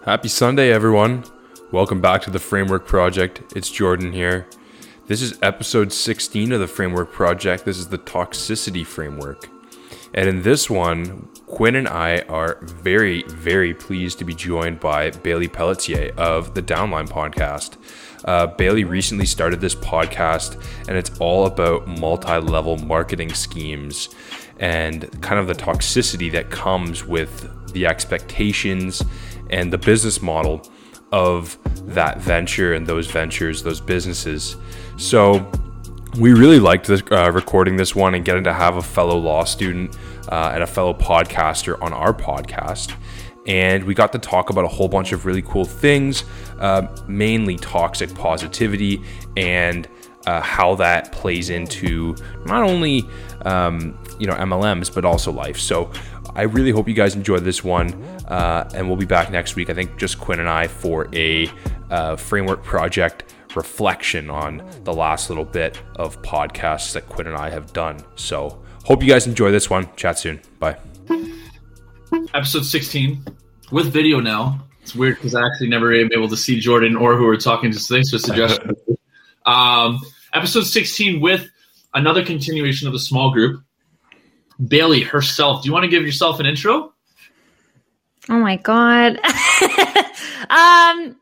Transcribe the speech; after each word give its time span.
Happy 0.00 0.26
Sunday, 0.26 0.72
everyone. 0.72 1.22
Welcome 1.70 2.00
back 2.00 2.22
to 2.22 2.30
the 2.30 2.40
Framework 2.40 2.88
Project. 2.88 3.52
It's 3.54 3.70
Jordan 3.70 4.12
here. 4.12 4.48
This 5.06 5.22
is 5.22 5.38
episode 5.42 5.92
16 5.92 6.50
of 6.50 6.58
the 6.58 6.66
Framework 6.66 7.12
Project. 7.12 7.64
This 7.64 7.78
is 7.78 7.86
the 7.86 7.98
Toxicity 7.98 8.84
Framework. 8.84 9.48
And 10.12 10.28
in 10.28 10.42
this 10.42 10.68
one, 10.68 11.28
Quinn 11.46 11.76
and 11.76 11.86
I 11.86 12.20
are 12.22 12.58
very, 12.62 13.22
very 13.28 13.74
pleased 13.74 14.18
to 14.18 14.24
be 14.24 14.34
joined 14.34 14.80
by 14.80 15.10
Bailey 15.10 15.46
Pelletier 15.46 16.12
of 16.16 16.54
the 16.54 16.62
Downline 16.62 17.08
Podcast. 17.08 17.76
Uh, 18.24 18.48
Bailey 18.48 18.82
recently 18.82 19.26
started 19.26 19.60
this 19.60 19.76
podcast, 19.76 20.60
and 20.88 20.96
it's 20.96 21.16
all 21.20 21.46
about 21.46 21.86
multi 21.86 22.38
level 22.38 22.76
marketing 22.78 23.32
schemes 23.32 24.08
and 24.58 25.22
kind 25.22 25.38
of 25.38 25.46
the 25.46 25.54
toxicity 25.54 26.30
that 26.32 26.50
comes 26.50 27.04
with 27.04 27.72
the 27.72 27.86
expectations 27.86 29.02
and 29.52 29.72
the 29.72 29.78
business 29.78 30.20
model 30.20 30.62
of 31.12 31.58
that 31.94 32.18
venture 32.18 32.72
and 32.72 32.86
those 32.86 33.06
ventures, 33.06 33.62
those 33.62 33.80
businesses. 33.80 34.56
So 34.96 35.48
we 36.18 36.32
really 36.32 36.58
liked 36.58 36.86
this, 36.86 37.02
uh, 37.10 37.30
recording 37.30 37.76
this 37.76 37.94
one 37.94 38.14
and 38.14 38.24
getting 38.24 38.44
to 38.44 38.52
have 38.52 38.76
a 38.76 38.82
fellow 38.82 39.16
law 39.16 39.44
student 39.44 39.96
uh, 40.28 40.52
and 40.54 40.62
a 40.62 40.66
fellow 40.66 40.94
podcaster 40.94 41.80
on 41.82 41.92
our 41.92 42.14
podcast. 42.14 42.94
And 43.46 43.84
we 43.84 43.94
got 43.94 44.12
to 44.12 44.18
talk 44.18 44.50
about 44.50 44.64
a 44.64 44.68
whole 44.68 44.88
bunch 44.88 45.12
of 45.12 45.26
really 45.26 45.42
cool 45.42 45.64
things, 45.64 46.24
uh, 46.60 46.86
mainly 47.08 47.56
toxic 47.56 48.14
positivity 48.14 49.02
and 49.36 49.88
uh, 50.26 50.40
how 50.40 50.76
that 50.76 51.12
plays 51.12 51.50
into 51.50 52.14
not 52.46 52.62
only 52.62 53.04
um, 53.44 53.98
you 54.18 54.26
know 54.26 54.34
MLMs 54.34 54.94
but 54.94 55.04
also 55.04 55.32
life. 55.32 55.58
So 55.58 55.90
I 56.34 56.42
really 56.42 56.70
hope 56.70 56.88
you 56.88 56.94
guys 56.94 57.14
enjoyed 57.14 57.44
this 57.44 57.64
one, 57.64 58.00
uh, 58.32 58.66
and 58.74 58.88
we'll 58.88 58.96
be 58.96 59.04
back 59.04 59.30
next 59.30 59.56
week. 59.56 59.68
I 59.68 59.74
think 59.74 59.98
just 59.98 60.18
Quinn 60.18 60.40
and 60.40 60.48
I 60.48 60.66
for 60.66 61.06
a 61.12 61.50
uh, 61.90 62.16
framework 62.16 62.62
project 62.62 63.34
reflection 63.54 64.30
on 64.30 64.66
the 64.84 64.94
last 64.94 65.28
little 65.28 65.44
bit 65.44 65.82
of 65.96 66.20
podcasts 66.22 66.94
that 66.94 67.06
Quinn 67.10 67.26
and 67.26 67.36
I 67.36 67.50
have 67.50 67.74
done. 67.74 68.02
So 68.16 68.62
hope 68.84 69.02
you 69.02 69.08
guys 69.10 69.26
enjoy 69.26 69.50
this 69.50 69.68
one. 69.68 69.86
Chat 69.96 70.18
soon. 70.18 70.40
Bye. 70.58 70.78
Episode 72.32 72.64
16 72.64 73.22
with 73.70 73.92
video 73.92 74.18
now. 74.18 74.66
It's 74.80 74.94
weird 74.94 75.16
because 75.16 75.34
I 75.34 75.44
actually 75.46 75.68
never 75.68 75.92
am 75.92 76.08
able 76.14 76.30
to 76.30 76.36
see 76.36 76.58
Jordan 76.58 76.96
or 76.96 77.16
who 77.16 77.26
we're 77.26 77.36
talking 77.36 77.70
to 77.70 77.78
today. 77.78 78.02
So 78.02 78.16
suggestion. 78.16 78.74
um, 79.44 80.00
episode 80.32 80.64
16 80.64 81.20
with 81.20 81.46
another 81.92 82.24
continuation 82.24 82.86
of 82.86 82.94
the 82.94 82.98
small 82.98 83.30
group. 83.30 83.62
Bailey 84.66 85.02
herself. 85.02 85.62
Do 85.62 85.66
you 85.66 85.74
want 85.74 85.84
to 85.84 85.90
give 85.90 86.02
yourself 86.02 86.40
an 86.40 86.46
intro? 86.46 86.94
Oh 88.28 88.38
my 88.38 88.56
god. 88.56 89.16
um 90.50 91.16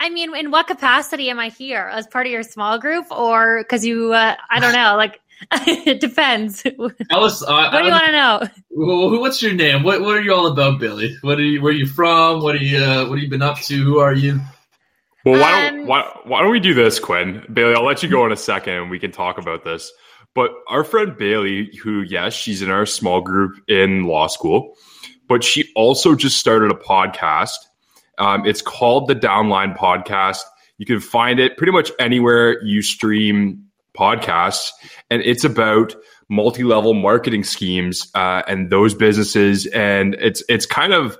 I 0.00 0.10
mean, 0.10 0.34
in 0.36 0.50
what 0.50 0.68
capacity 0.68 1.28
am 1.28 1.40
I 1.40 1.48
here? 1.48 1.90
As 1.92 2.06
part 2.06 2.26
of 2.26 2.32
your 2.32 2.44
small 2.44 2.78
group 2.78 3.06
or 3.10 3.64
cuz 3.64 3.84
you 3.84 4.12
uh, 4.12 4.36
I 4.50 4.60
don't 4.60 4.72
know, 4.72 4.96
like 4.96 5.20
it 5.66 6.00
depends. 6.00 6.64
Alice, 7.10 7.42
uh, 7.42 7.70
what 7.70 7.80
do 7.80 7.86
you 7.86 7.92
want 7.92 8.06
to 8.06 8.12
know? 8.12 8.42
Well, 8.70 9.20
what's 9.20 9.40
your 9.42 9.54
name? 9.54 9.82
What 9.82 10.00
What 10.00 10.16
are 10.16 10.20
you 10.20 10.34
all 10.34 10.46
about, 10.46 10.80
Billy? 10.80 11.16
What 11.22 11.38
are 11.38 11.42
you? 11.42 11.62
Where 11.62 11.72
are 11.72 11.76
you 11.76 11.86
from? 11.86 12.42
What 12.42 12.54
are 12.54 12.58
you? 12.58 12.78
Uh, 12.78 13.06
what 13.06 13.16
have 13.16 13.22
you 13.22 13.30
been 13.30 13.42
up 13.42 13.58
to? 13.60 13.76
Who 13.76 13.98
are 13.98 14.14
you? 14.14 14.40
Well, 15.24 15.40
why 15.40 15.68
don't 15.68 15.80
um, 15.80 15.86
why, 15.86 16.18
why 16.24 16.42
don't 16.42 16.50
we 16.50 16.60
do 16.60 16.74
this, 16.74 16.98
Quinn? 16.98 17.44
Bailey, 17.52 17.74
I'll 17.74 17.84
let 17.84 18.02
you 18.02 18.08
go 18.08 18.24
in 18.26 18.32
a 18.32 18.36
second, 18.36 18.74
and 18.74 18.90
we 18.90 18.98
can 18.98 19.12
talk 19.12 19.38
about 19.38 19.64
this. 19.64 19.92
But 20.34 20.52
our 20.68 20.84
friend 20.84 21.16
Bailey, 21.16 21.74
who 21.82 22.02
yes, 22.02 22.34
she's 22.34 22.62
in 22.62 22.70
our 22.70 22.86
small 22.86 23.20
group 23.20 23.60
in 23.68 24.04
law 24.04 24.26
school, 24.26 24.74
but 25.28 25.44
she 25.44 25.70
also 25.74 26.14
just 26.14 26.38
started 26.38 26.70
a 26.70 26.74
podcast. 26.74 27.56
Um, 28.18 28.44
it's 28.46 28.62
called 28.62 29.08
the 29.08 29.14
Downline 29.14 29.76
Podcast. 29.76 30.40
You 30.78 30.86
can 30.86 31.00
find 31.00 31.38
it 31.38 31.56
pretty 31.56 31.72
much 31.72 31.90
anywhere 31.98 32.62
you 32.62 32.82
stream 32.82 33.64
podcasts, 33.96 34.70
and 35.10 35.22
it's 35.22 35.44
about 35.44 35.94
multi-level 36.28 36.94
marketing 36.94 37.42
schemes 37.42 38.10
uh, 38.14 38.42
and 38.46 38.70
those 38.70 38.94
businesses, 38.94 39.66
and 39.66 40.14
it's 40.14 40.42
it's 40.48 40.66
kind 40.66 40.92
of 40.92 41.18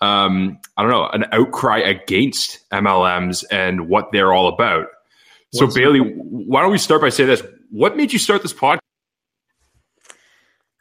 um, 0.00 0.58
I 0.76 0.82
don't 0.82 0.90
know 0.90 1.08
an 1.08 1.24
outcry 1.32 1.78
against 1.78 2.68
MLMs 2.70 3.44
and 3.50 3.88
what 3.88 4.12
they're 4.12 4.32
all 4.32 4.48
about. 4.48 4.86
So 5.52 5.66
What's 5.66 5.76
Bailey, 5.76 6.00
why 6.00 6.62
don't 6.62 6.72
we 6.72 6.78
start 6.78 7.00
by 7.00 7.10
saying 7.10 7.28
this? 7.28 7.42
What 7.70 7.96
made 7.96 8.12
you 8.12 8.18
start 8.18 8.42
this 8.42 8.52
podcast? 8.52 8.78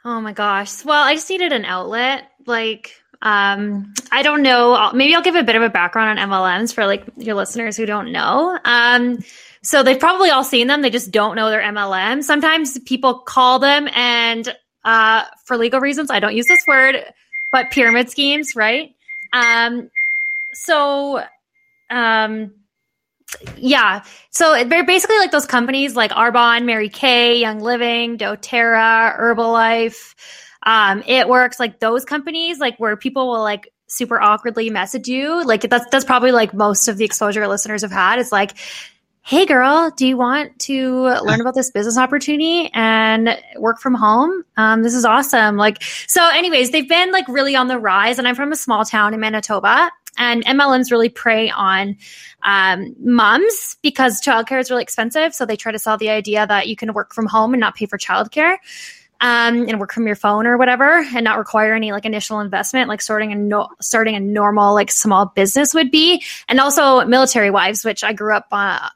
Oh 0.05 0.19
my 0.19 0.33
gosh! 0.33 0.83
Well, 0.83 1.01
I 1.01 1.13
just 1.15 1.29
needed 1.29 1.53
an 1.53 1.63
outlet, 1.63 2.25
like. 2.47 2.95
Um, 3.25 3.93
I 4.11 4.21
don't 4.21 4.41
know. 4.41 4.91
Maybe 4.93 5.15
I'll 5.15 5.21
give 5.21 5.35
a 5.35 5.43
bit 5.43 5.55
of 5.55 5.61
a 5.61 5.69
background 5.69 6.19
on 6.19 6.29
MLMs 6.29 6.73
for 6.73 6.85
like 6.85 7.05
your 7.15 7.35
listeners 7.35 7.77
who 7.77 7.85
don't 7.85 8.11
know. 8.11 8.59
Um, 8.65 9.19
so 9.61 9.81
they've 9.81 9.99
probably 9.99 10.29
all 10.29 10.43
seen 10.43 10.67
them. 10.67 10.81
They 10.81 10.89
just 10.89 11.09
don't 11.09 11.37
know 11.37 11.49
their 11.49 11.61
MLM. 11.61 12.21
Sometimes 12.21 12.77
people 12.79 13.19
call 13.19 13.59
them 13.59 13.87
and 13.95 14.53
uh, 14.83 15.23
for 15.45 15.57
legal 15.57 15.79
reasons, 15.79 16.11
I 16.11 16.19
don't 16.19 16.35
use 16.35 16.47
this 16.47 16.65
word, 16.67 16.97
but 17.51 17.71
pyramid 17.71 18.09
schemes, 18.09 18.55
right? 18.55 18.93
Um, 19.31 19.89
so, 20.53 21.23
um, 21.89 22.51
yeah. 23.57 24.03
So 24.29 24.63
they're 24.65 24.85
basically 24.85 25.17
like 25.17 25.31
those 25.31 25.45
companies 25.45 25.95
like 25.95 26.11
Arbonne, 26.11 26.65
Mary 26.65 26.89
Kay, 26.89 27.39
Young 27.39 27.59
Living, 27.59 28.17
doTERRA, 28.17 29.17
Herbalife, 29.17 30.13
um, 30.63 31.03
It 31.05 31.27
Works, 31.27 31.59
like 31.59 31.79
those 31.79 32.05
companies, 32.05 32.59
like 32.59 32.77
where 32.77 32.95
people 32.97 33.27
will 33.27 33.41
like 33.41 33.71
super 33.87 34.21
awkwardly 34.21 34.69
message 34.69 35.07
you. 35.07 35.45
Like 35.45 35.61
that's 35.61 35.85
that's 35.91 36.05
probably 36.05 36.31
like 36.31 36.53
most 36.53 36.87
of 36.87 36.97
the 36.97 37.05
exposure 37.05 37.47
listeners 37.47 37.81
have 37.81 37.91
had. 37.91 38.19
It's 38.19 38.31
like, 38.31 38.53
hey 39.25 39.45
girl 39.45 39.89
do 39.95 40.05
you 40.05 40.17
want 40.17 40.59
to 40.59 41.03
learn 41.23 41.39
about 41.39 41.55
this 41.55 41.71
business 41.71 41.97
opportunity 41.97 42.69
and 42.73 43.39
work 43.57 43.79
from 43.79 43.93
home 43.93 44.43
um, 44.57 44.83
this 44.83 44.93
is 44.93 45.05
awesome 45.05 45.55
like 45.55 45.81
so 45.81 46.29
anyways 46.33 46.71
they've 46.71 46.89
been 46.89 47.09
like 47.13 47.25
really 47.29 47.55
on 47.55 47.69
the 47.69 47.79
rise 47.79 48.19
and 48.19 48.27
i'm 48.27 48.35
from 48.35 48.51
a 48.51 48.55
small 48.55 48.83
town 48.83 49.13
in 49.13 49.21
manitoba 49.21 49.89
and 50.17 50.45
mlms 50.45 50.91
really 50.91 51.07
prey 51.07 51.49
on 51.49 51.95
um, 52.43 52.93
moms 52.99 53.77
because 53.81 54.19
childcare 54.19 54.59
is 54.59 54.69
really 54.69 54.83
expensive 54.83 55.33
so 55.33 55.45
they 55.45 55.55
try 55.55 55.71
to 55.71 55.79
sell 55.79 55.97
the 55.97 56.09
idea 56.09 56.45
that 56.45 56.67
you 56.67 56.75
can 56.75 56.91
work 56.91 57.13
from 57.13 57.25
home 57.25 57.53
and 57.53 57.61
not 57.61 57.75
pay 57.75 57.85
for 57.85 57.97
childcare 57.97 58.57
um, 59.23 59.69
and 59.69 59.79
work 59.79 59.93
from 59.93 60.05
your 60.05 60.17
phone 60.17 60.45
or 60.45 60.57
whatever, 60.57 60.97
and 60.97 61.23
not 61.23 61.37
require 61.37 61.73
any 61.73 61.93
like 61.93 62.03
initial 62.03 62.41
investment, 62.41 62.89
like 62.89 63.01
starting 63.01 63.31
a 63.31 63.35
no- 63.35 63.69
starting 63.81 64.15
a 64.15 64.19
normal 64.19 64.73
like 64.73 64.91
small 64.91 65.27
business 65.27 65.73
would 65.73 65.91
be, 65.91 66.21
and 66.49 66.59
also 66.59 67.05
military 67.05 67.49
wives, 67.49 67.85
which 67.85 68.03
I 68.03 68.11
grew 68.11 68.35
up 68.35 68.47
uh, 68.51 68.89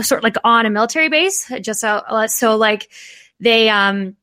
sort 0.00 0.20
of 0.20 0.24
like 0.24 0.36
on 0.44 0.64
a 0.64 0.70
military 0.70 1.10
base. 1.10 1.52
Just 1.60 1.80
so, 1.80 2.02
so 2.28 2.56
like 2.56 2.90
they, 3.38 3.68
um, 3.68 4.16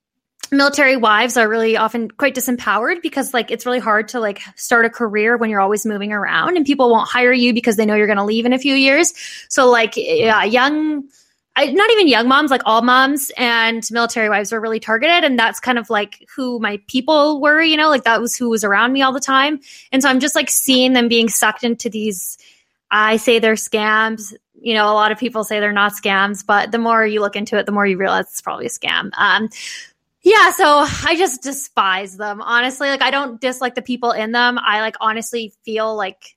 military 0.52 0.98
wives 0.98 1.38
are 1.38 1.48
really 1.48 1.78
often 1.78 2.10
quite 2.10 2.34
disempowered 2.34 3.04
because 3.04 3.32
like 3.32 3.52
it's 3.52 3.68
really 3.68 3.78
hard 3.78 4.08
to 4.08 4.20
like 4.20 4.42
start 4.56 4.86
a 4.86 4.90
career 4.90 5.38
when 5.38 5.52
you're 5.52 5.62
always 5.62 5.86
moving 5.86 6.14
around 6.14 6.58
and 6.58 6.66
people 6.66 6.90
won't 6.90 7.08
hire 7.08 7.32
you 7.32 7.54
because 7.54 7.76
they 7.76 7.86
know 7.86 7.94
you're 7.94 8.08
going 8.08 8.18
to 8.18 8.24
leave 8.24 8.48
in 8.48 8.54
a 8.54 8.60
few 8.60 8.74
years. 8.74 9.14
So 9.50 9.70
like 9.70 9.94
yeah, 9.98 10.44
young 10.44 11.04
I, 11.56 11.72
not 11.72 11.90
even 11.92 12.08
young 12.08 12.28
moms, 12.28 12.52
like 12.52 12.64
all 12.66 12.82
moms 12.82 13.32
and 13.38 13.88
military 13.92 14.30
wives 14.30 14.52
were 14.52 14.60
really 14.60 14.80
targeted. 14.80 15.24
And 15.24 15.40
that's 15.40 15.60
kind 15.60 15.78
of 15.78 15.90
like 15.90 16.28
who 16.36 16.60
my 16.60 16.82
people 16.88 17.40
were, 17.40 17.62
you 17.62 17.78
know, 17.78 17.90
like 17.90 18.04
that 18.04 18.20
was 18.20 18.36
who 18.36 18.50
was 18.50 18.64
around 18.64 18.92
me 18.92 19.02
all 19.02 19.14
the 19.14 19.22
time. 19.22 19.60
And 19.92 20.02
so 20.02 20.10
I'm 20.10 20.20
just 20.20 20.36
like 20.36 20.50
seeing 20.50 20.94
them 20.94 21.08
being 21.08 21.30
sucked 21.30 21.64
into 21.64 21.90
these, 21.90 22.38
I 22.92 23.18
say 23.18 23.40
they're 23.40 23.54
scams 23.54 24.34
you 24.66 24.74
know, 24.74 24.86
a 24.86 24.94
lot 24.94 25.12
of 25.12 25.20
people 25.20 25.44
say 25.44 25.60
they're 25.60 25.72
not 25.72 25.94
scams, 25.94 26.44
but 26.44 26.72
the 26.72 26.80
more 26.80 27.06
you 27.06 27.22
look 27.22 27.36
into 27.36 27.56
it, 27.58 27.68
the 27.68 27.72
more 27.72 27.86
you 27.86 27.98
realize 27.98 28.26
it's 28.26 28.42
probably 28.42 28.66
a 28.66 28.70
scam. 28.70 29.12
Um, 29.16 29.50
yeah, 30.24 30.52
so 30.52 30.66
I 31.06 31.16
just 31.18 31.44
despise 31.44 32.18
them. 32.18 32.42
Honestly, 32.42 32.90
like 32.90 33.04
I 33.04 33.12
don't 33.12 33.40
dislike 33.40 33.76
the 33.76 33.84
people 33.84 34.12
in 34.12 34.32
them. 34.32 34.58
I 34.58 34.82
like 34.82 34.96
honestly 35.00 35.54
feel 35.64 35.96
like 35.96 36.36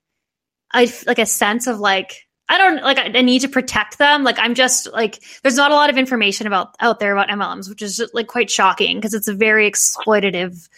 I 0.71 0.93
like 1.07 1.19
a 1.19 1.25
sense 1.25 1.67
of 1.67 1.81
like 1.81 2.28
I 2.49 2.57
don't 2.59 2.83
like 2.83 2.99
I 2.99 3.21
need 3.21 3.41
to 3.41 3.49
protect 3.49 3.99
them. 3.99 4.25
Like 4.25 4.39
I'm 4.39 4.55
just 4.55 4.91
like 4.93 5.23
there's 5.43 5.57
not 5.57 5.71
a 5.71 5.75
lot 5.75 5.91
of 5.91 5.99
information 5.99 6.47
about 6.47 6.75
out 6.81 6.99
there 6.99 7.13
about 7.13 7.29
MLMs, 7.29 7.69
which 7.69 7.83
is 7.83 8.03
like 8.15 8.27
quite 8.27 8.51
shocking 8.51 8.97
because 8.97 9.15
it's 9.15 9.29
a 9.29 9.35
very 9.35 9.71
exploitative 9.71 10.69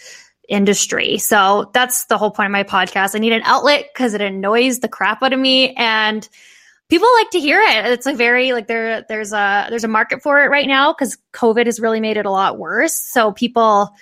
industry. 0.49 1.17
So 1.19 1.71
that's 1.73 2.07
the 2.07 2.19
whole 2.19 2.33
point 2.33 2.47
of 2.47 2.53
my 2.53 2.65
podcast. 2.65 3.15
I 3.15 3.21
need 3.21 3.33
an 3.33 3.43
outlet 3.45 3.89
because 3.93 4.15
it 4.15 4.21
annoys 4.21 4.81
the 4.81 4.89
crap 4.89 5.23
out 5.23 5.33
of 5.33 5.39
me 5.39 5.73
and 5.75 6.29
people 6.89 7.09
like 7.19 7.31
to 7.31 7.41
hear 7.41 7.61
it. 7.61 7.87
It's 7.87 8.07
a 8.07 8.15
very 8.15 8.53
like 8.53 8.67
there 8.67 9.03
there's 9.09 9.33
a 9.33 9.69
there's 9.71 9.85
a 9.85 9.89
market 9.89 10.23
for 10.23 10.43
it 10.43 10.49
right 10.49 10.67
now 10.67 10.93
because 10.93 11.17
COVID 11.33 11.67
has 11.67 11.81
really 11.81 12.01
made 12.01 12.17
it 12.17 12.27
a 12.27 12.31
lot 12.31 12.59
worse. 12.59 12.99
So 12.99 13.33
people 13.33 13.95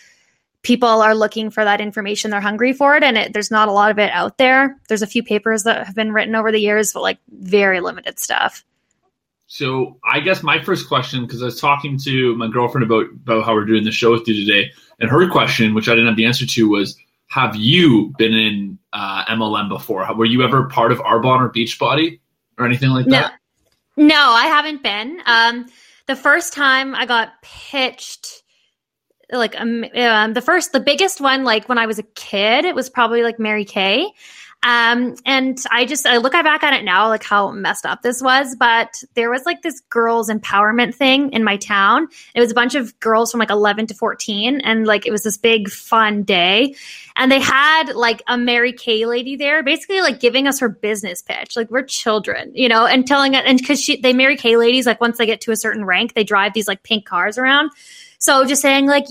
people 0.68 0.88
are 0.88 1.14
looking 1.14 1.50
for 1.50 1.64
that 1.64 1.80
information. 1.80 2.30
They're 2.30 2.42
hungry 2.42 2.74
for 2.74 2.94
it, 2.94 3.02
and 3.02 3.16
it, 3.16 3.32
there's 3.32 3.50
not 3.50 3.68
a 3.68 3.72
lot 3.72 3.90
of 3.90 3.98
it 3.98 4.10
out 4.12 4.36
there. 4.36 4.78
There's 4.86 5.00
a 5.00 5.06
few 5.06 5.22
papers 5.22 5.62
that 5.62 5.86
have 5.86 5.94
been 5.96 6.12
written 6.12 6.34
over 6.34 6.52
the 6.52 6.60
years, 6.60 6.92
but 6.92 7.00
like 7.00 7.18
very 7.30 7.80
limited 7.80 8.18
stuff. 8.18 8.66
So 9.46 9.98
I 10.04 10.20
guess 10.20 10.42
my 10.42 10.62
first 10.62 10.86
question, 10.86 11.22
because 11.22 11.40
I 11.40 11.46
was 11.46 11.58
talking 11.58 11.98
to 12.00 12.36
my 12.36 12.48
girlfriend 12.48 12.84
about 12.84 13.06
about 13.06 13.46
how 13.46 13.54
we're 13.54 13.64
doing 13.64 13.84
the 13.84 13.90
show 13.90 14.12
with 14.12 14.28
you 14.28 14.44
today, 14.44 14.70
and 15.00 15.10
her 15.10 15.26
question, 15.30 15.72
which 15.72 15.88
I 15.88 15.92
didn't 15.92 16.08
have 16.08 16.16
the 16.16 16.26
answer 16.26 16.44
to, 16.44 16.68
was 16.68 16.98
have 17.28 17.56
you 17.56 18.12
been 18.18 18.34
in 18.34 18.78
uh, 18.92 19.24
MLM 19.24 19.70
before? 19.70 20.06
Were 20.14 20.26
you 20.26 20.42
ever 20.42 20.68
part 20.68 20.92
of 20.92 20.98
Arbonne 20.98 21.40
or 21.40 21.50
Beachbody 21.50 22.20
or 22.58 22.66
anything 22.66 22.90
like 22.90 23.06
No, 23.06 23.20
that? 23.20 23.32
no, 23.96 24.14
I 24.32 24.46
haven't 24.46 24.82
been. 24.82 25.18
Um, 25.24 25.66
the 26.06 26.16
first 26.16 26.52
time 26.52 26.94
I 26.94 27.06
got 27.06 27.30
pitched, 27.40 28.42
like 29.30 29.58
um, 29.60 29.84
um, 29.94 30.32
the 30.32 30.42
first, 30.42 30.72
the 30.72 30.80
biggest 30.80 31.20
one, 31.20 31.44
like 31.44 31.68
when 31.68 31.78
I 31.78 31.86
was 31.86 31.98
a 31.98 32.02
kid, 32.02 32.64
it 32.64 32.74
was 32.74 32.88
probably 32.88 33.22
like 33.22 33.38
Mary 33.38 33.64
Kay. 33.64 34.12
Um, 34.64 35.14
and 35.24 35.56
I 35.70 35.84
just 35.84 36.04
I 36.04 36.16
look 36.16 36.32
back 36.32 36.64
at 36.64 36.74
it 36.74 36.84
now, 36.84 37.08
like 37.08 37.22
how 37.22 37.52
messed 37.52 37.86
up 37.86 38.02
this 38.02 38.20
was. 38.20 38.56
But 38.56 39.02
there 39.14 39.30
was 39.30 39.44
like 39.46 39.62
this 39.62 39.80
girls 39.88 40.28
empowerment 40.28 40.96
thing 40.96 41.32
in 41.32 41.44
my 41.44 41.56
town. 41.58 42.08
It 42.34 42.40
was 42.40 42.50
a 42.50 42.54
bunch 42.54 42.74
of 42.74 42.98
girls 42.98 43.30
from 43.30 43.38
like 43.38 43.50
11 43.50 43.86
to 43.88 43.94
14, 43.94 44.60
and 44.62 44.84
like 44.84 45.06
it 45.06 45.12
was 45.12 45.22
this 45.22 45.36
big 45.36 45.68
fun 45.70 46.24
day. 46.24 46.74
And 47.14 47.30
they 47.30 47.40
had 47.40 47.92
like 47.94 48.22
a 48.26 48.36
Mary 48.36 48.72
Kay 48.72 49.06
lady 49.06 49.36
there, 49.36 49.62
basically 49.62 50.00
like 50.00 50.18
giving 50.18 50.48
us 50.48 50.58
her 50.58 50.68
business 50.68 51.22
pitch. 51.22 51.54
Like 51.54 51.70
we're 51.70 51.84
children, 51.84 52.50
you 52.54 52.68
know, 52.68 52.84
and 52.84 53.06
telling 53.06 53.34
it. 53.34 53.44
And 53.46 53.58
because 53.58 53.80
she, 53.80 54.00
they 54.00 54.12
Mary 54.12 54.36
Kay 54.36 54.56
ladies, 54.56 54.86
like 54.86 55.00
once 55.00 55.18
they 55.18 55.26
get 55.26 55.40
to 55.42 55.52
a 55.52 55.56
certain 55.56 55.84
rank, 55.84 56.14
they 56.14 56.24
drive 56.24 56.52
these 56.52 56.66
like 56.66 56.82
pink 56.82 57.06
cars 57.06 57.38
around. 57.38 57.70
So 58.18 58.44
just 58.44 58.62
saying 58.62 58.86
like 58.86 59.06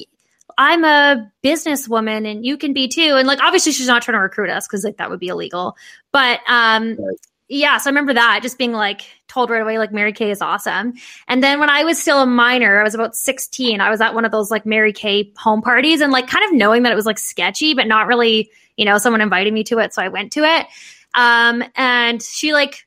I'm 0.57 0.83
a 0.83 1.31
businesswoman 1.43 2.29
and 2.29 2.45
you 2.45 2.57
can 2.57 2.73
be 2.73 2.87
too. 2.87 3.15
And 3.17 3.27
like 3.27 3.39
obviously 3.41 3.71
she's 3.71 3.87
not 3.87 4.01
trying 4.01 4.17
to 4.17 4.21
recruit 4.21 4.49
us 4.49 4.67
because 4.67 4.83
like 4.83 4.97
that 4.97 5.09
would 5.09 5.19
be 5.19 5.27
illegal. 5.27 5.75
But 6.11 6.39
um 6.47 6.97
Right. 6.99 7.17
yeah, 7.49 7.77
so 7.77 7.89
I 7.89 7.91
remember 7.91 8.13
that 8.13 8.39
just 8.41 8.57
being 8.57 8.73
like 8.73 9.01
told 9.27 9.49
right 9.49 9.61
away 9.61 9.77
like 9.77 9.91
Mary 9.93 10.13
Kay 10.13 10.31
is 10.31 10.41
awesome. 10.41 10.93
And 11.27 11.43
then 11.43 11.59
when 11.59 11.69
I 11.69 11.83
was 11.83 12.01
still 12.01 12.21
a 12.21 12.25
minor, 12.25 12.79
I 12.79 12.83
was 12.83 12.95
about 12.95 13.15
16, 13.15 13.79
I 13.81 13.89
was 13.89 14.01
at 14.01 14.13
one 14.15 14.25
of 14.25 14.31
those 14.31 14.49
like 14.51 14.65
Mary 14.65 14.93
Kay 14.93 15.31
home 15.37 15.61
parties 15.61 16.01
and 16.01 16.11
like 16.11 16.27
kind 16.27 16.43
of 16.45 16.53
knowing 16.53 16.83
that 16.83 16.91
it 16.91 16.95
was 16.95 17.05
like 17.05 17.19
sketchy, 17.19 17.73
but 17.73 17.87
not 17.87 18.07
really, 18.07 18.49
you 18.77 18.85
know, 18.85 18.97
someone 18.97 19.21
invited 19.21 19.53
me 19.53 19.63
to 19.65 19.79
it, 19.79 19.93
so 19.93 20.01
I 20.01 20.07
went 20.09 20.31
to 20.33 20.43
it. 20.43 20.65
Um 21.13 21.63
and 21.75 22.21
she 22.21 22.53
like 22.53 22.86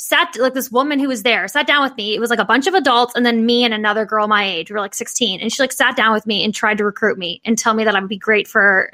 sat 0.00 0.34
like 0.38 0.54
this 0.54 0.70
woman 0.70 0.98
who 0.98 1.08
was 1.08 1.22
there 1.22 1.46
sat 1.46 1.66
down 1.66 1.82
with 1.82 1.96
me. 1.96 2.14
It 2.14 2.20
was 2.20 2.30
like 2.30 2.38
a 2.38 2.44
bunch 2.44 2.66
of 2.66 2.74
adults 2.74 3.14
and 3.14 3.24
then 3.26 3.44
me 3.44 3.64
and 3.64 3.74
another 3.74 4.04
girl 4.04 4.26
my 4.26 4.44
age. 4.44 4.70
We 4.70 4.74
were 4.74 4.80
like 4.80 4.94
16. 4.94 5.40
And 5.40 5.52
she 5.52 5.62
like 5.62 5.72
sat 5.72 5.96
down 5.96 6.12
with 6.12 6.26
me 6.26 6.42
and 6.42 6.54
tried 6.54 6.78
to 6.78 6.84
recruit 6.84 7.18
me 7.18 7.40
and 7.44 7.58
tell 7.58 7.74
me 7.74 7.84
that 7.84 7.94
I 7.94 8.00
would 8.00 8.08
be 8.08 8.16
great 8.16 8.48
for 8.48 8.92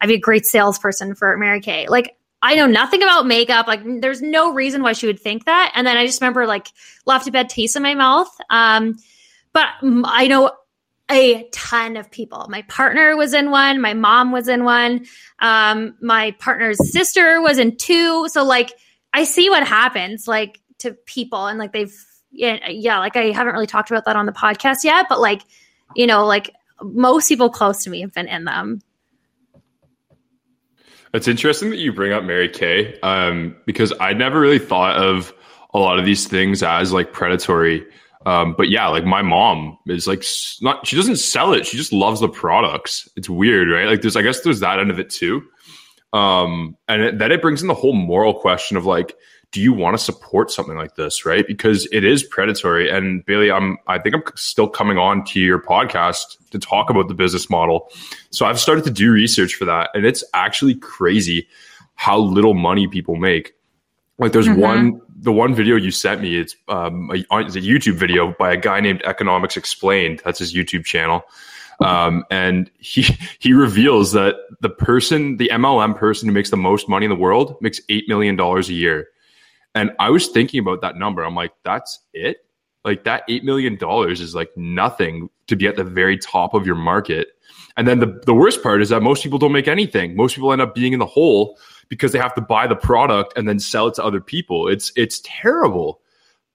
I'd 0.00 0.08
be 0.08 0.14
a 0.14 0.20
great 0.20 0.46
salesperson 0.46 1.14
for 1.14 1.36
Mary 1.36 1.60
Kay. 1.60 1.86
Like 1.88 2.16
I 2.42 2.54
know 2.54 2.66
nothing 2.66 3.02
about 3.02 3.26
makeup. 3.26 3.66
Like 3.66 3.82
there's 4.00 4.20
no 4.20 4.52
reason 4.52 4.82
why 4.82 4.92
she 4.92 5.06
would 5.06 5.20
think 5.20 5.44
that. 5.44 5.72
And 5.74 5.86
then 5.86 5.96
I 5.96 6.06
just 6.06 6.20
remember 6.20 6.46
like 6.46 6.68
left 7.06 7.28
a 7.28 7.32
bad 7.32 7.48
taste 7.48 7.76
in 7.76 7.82
my 7.82 7.94
mouth. 7.94 8.30
Um, 8.50 8.96
but 9.52 9.68
I 9.82 10.26
know 10.28 10.52
a 11.10 11.48
ton 11.52 11.96
of 11.96 12.10
people. 12.10 12.46
My 12.48 12.62
partner 12.62 13.16
was 13.16 13.32
in 13.32 13.50
one. 13.50 13.80
My 13.80 13.94
mom 13.94 14.30
was 14.30 14.48
in 14.48 14.64
one. 14.64 15.06
Um, 15.38 15.96
my 16.02 16.32
partner's 16.38 16.92
sister 16.92 17.40
was 17.40 17.58
in 17.58 17.76
two. 17.76 18.28
So 18.28 18.44
like 18.44 18.72
I 19.18 19.24
see 19.24 19.50
what 19.50 19.66
happens 19.66 20.28
like 20.28 20.60
to 20.78 20.92
people 20.92 21.48
and 21.48 21.58
like 21.58 21.72
they've 21.72 21.92
yeah, 22.30 22.68
yeah, 22.68 23.00
like 23.00 23.16
I 23.16 23.32
haven't 23.32 23.52
really 23.52 23.66
talked 23.66 23.90
about 23.90 24.04
that 24.04 24.14
on 24.14 24.26
the 24.26 24.32
podcast 24.32 24.84
yet, 24.84 25.06
but 25.08 25.18
like, 25.18 25.42
you 25.96 26.06
know, 26.06 26.24
like 26.24 26.54
most 26.80 27.28
people 27.28 27.50
close 27.50 27.82
to 27.82 27.90
me 27.90 28.00
have 28.02 28.12
been 28.12 28.28
in 28.28 28.44
them. 28.44 28.80
It's 31.12 31.26
interesting 31.26 31.70
that 31.70 31.78
you 31.78 31.92
bring 31.92 32.12
up 32.12 32.22
Mary 32.22 32.48
Kay 32.48 33.00
um, 33.00 33.56
because 33.66 33.92
I 33.98 34.12
never 34.12 34.38
really 34.38 34.60
thought 34.60 34.96
of 34.96 35.32
a 35.74 35.80
lot 35.80 35.98
of 35.98 36.04
these 36.04 36.28
things 36.28 36.62
as 36.62 36.92
like 36.92 37.12
predatory. 37.12 37.84
Um, 38.24 38.54
but 38.56 38.68
yeah, 38.68 38.86
like 38.86 39.04
my 39.04 39.22
mom 39.22 39.78
is 39.86 40.06
like 40.06 40.22
not, 40.60 40.86
she 40.86 40.94
doesn't 40.94 41.16
sell 41.16 41.54
it. 41.54 41.66
She 41.66 41.76
just 41.76 41.92
loves 41.92 42.20
the 42.20 42.28
products. 42.28 43.08
It's 43.16 43.28
weird, 43.28 43.68
right? 43.68 43.88
Like 43.88 44.02
there's, 44.02 44.16
I 44.16 44.22
guess 44.22 44.42
there's 44.42 44.60
that 44.60 44.78
end 44.78 44.92
of 44.92 45.00
it 45.00 45.10
too. 45.10 45.42
Um, 46.12 46.76
and 46.88 47.02
it, 47.02 47.18
then 47.18 47.32
it 47.32 47.42
brings 47.42 47.62
in 47.62 47.68
the 47.68 47.74
whole 47.74 47.92
moral 47.92 48.34
question 48.34 48.76
of 48.76 48.86
like, 48.86 49.14
do 49.50 49.60
you 49.62 49.72
want 49.72 49.96
to 49.96 50.02
support 50.02 50.50
something 50.50 50.76
like 50.76 50.94
this, 50.96 51.24
right? 51.24 51.46
Because 51.46 51.88
it 51.90 52.04
is 52.04 52.22
predatory. 52.22 52.90
And 52.90 53.24
Bailey, 53.24 53.50
I'm, 53.50 53.78
I 53.86 53.98
think 53.98 54.14
I'm 54.14 54.22
still 54.34 54.68
coming 54.68 54.98
on 54.98 55.24
to 55.26 55.40
your 55.40 55.60
podcast 55.60 56.36
to 56.50 56.58
talk 56.58 56.90
about 56.90 57.08
the 57.08 57.14
business 57.14 57.48
model. 57.48 57.90
So 58.30 58.44
I've 58.44 58.60
started 58.60 58.84
to 58.84 58.90
do 58.90 59.10
research 59.10 59.54
for 59.54 59.64
that, 59.64 59.90
and 59.94 60.04
it's 60.04 60.22
actually 60.34 60.74
crazy 60.74 61.48
how 61.94 62.18
little 62.18 62.54
money 62.54 62.86
people 62.86 63.16
make. 63.16 63.54
Like 64.18 64.32
there's 64.32 64.48
Mhm. 64.48 64.56
one, 64.58 65.00
the 65.16 65.32
one 65.32 65.54
video 65.54 65.76
you 65.76 65.90
sent 65.90 66.20
me. 66.20 66.36
It's 66.36 66.54
um, 66.68 67.10
a, 67.10 67.24
it's 67.38 67.56
a 67.56 67.60
YouTube 67.60 67.94
video 67.94 68.34
by 68.38 68.52
a 68.52 68.56
guy 68.56 68.80
named 68.80 69.02
Economics 69.04 69.56
Explained. 69.56 70.20
That's 70.24 70.40
his 70.40 70.54
YouTube 70.54 70.84
channel. 70.84 71.22
Um, 71.80 72.24
and 72.30 72.70
he 72.78 73.02
he 73.38 73.52
reveals 73.52 74.12
that 74.12 74.36
the 74.60 74.70
person, 74.70 75.36
the 75.36 75.50
MLM 75.52 75.96
person 75.96 76.28
who 76.28 76.34
makes 76.34 76.50
the 76.50 76.56
most 76.56 76.88
money 76.88 77.06
in 77.06 77.10
the 77.10 77.16
world, 77.16 77.56
makes 77.60 77.80
eight 77.88 78.08
million 78.08 78.36
dollars 78.36 78.68
a 78.68 78.74
year. 78.74 79.08
And 79.74 79.92
I 79.98 80.10
was 80.10 80.28
thinking 80.28 80.60
about 80.60 80.80
that 80.80 80.96
number. 80.96 81.22
I'm 81.22 81.34
like, 81.34 81.52
that's 81.64 82.00
it. 82.12 82.38
Like 82.84 83.04
that 83.04 83.22
eight 83.28 83.44
million 83.44 83.76
dollars 83.76 84.20
is 84.20 84.34
like 84.34 84.50
nothing 84.56 85.28
to 85.46 85.56
be 85.56 85.66
at 85.66 85.76
the 85.76 85.84
very 85.84 86.16
top 86.16 86.54
of 86.54 86.66
your 86.66 86.74
market. 86.74 87.28
And 87.76 87.86
then 87.86 88.00
the 88.00 88.20
the 88.26 88.34
worst 88.34 88.62
part 88.62 88.82
is 88.82 88.88
that 88.88 89.02
most 89.02 89.22
people 89.22 89.38
don't 89.38 89.52
make 89.52 89.68
anything. 89.68 90.16
Most 90.16 90.34
people 90.34 90.52
end 90.52 90.62
up 90.62 90.74
being 90.74 90.92
in 90.92 90.98
the 90.98 91.06
hole 91.06 91.58
because 91.88 92.12
they 92.12 92.18
have 92.18 92.34
to 92.34 92.40
buy 92.40 92.66
the 92.66 92.76
product 92.76 93.36
and 93.36 93.48
then 93.48 93.58
sell 93.58 93.86
it 93.88 93.94
to 93.94 94.04
other 94.04 94.20
people. 94.20 94.68
It's 94.68 94.92
it's 94.96 95.20
terrible. 95.24 96.00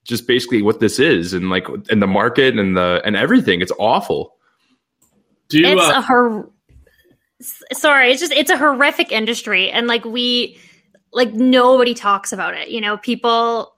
Just 0.03 0.27
basically 0.27 0.61
what 0.61 0.81
this 0.81 0.99
is, 0.99 1.33
and 1.33 1.49
like 1.49 1.67
and 1.89 2.01
the 2.01 2.07
market 2.07 2.57
and 2.57 2.75
the 2.75 3.01
and 3.05 3.15
everything. 3.15 3.61
It's 3.61 3.71
awful. 3.79 4.35
Do 5.53 5.59
you, 5.59 5.67
it's 5.67 5.81
uh, 5.81 5.93
a 5.95 6.01
hor- 6.01 6.49
sorry 7.73 8.11
it's 8.11 8.19
just 8.19 8.33
it's 8.33 8.49
a 8.49 8.57
horrific 8.57 9.11
industry 9.11 9.69
and 9.69 9.85
like 9.85 10.03
we 10.03 10.57
like 11.11 11.31
nobody 11.31 11.93
talks 11.93 12.33
about 12.33 12.55
it 12.55 12.69
you 12.69 12.81
know? 12.81 12.97
People 12.97 13.73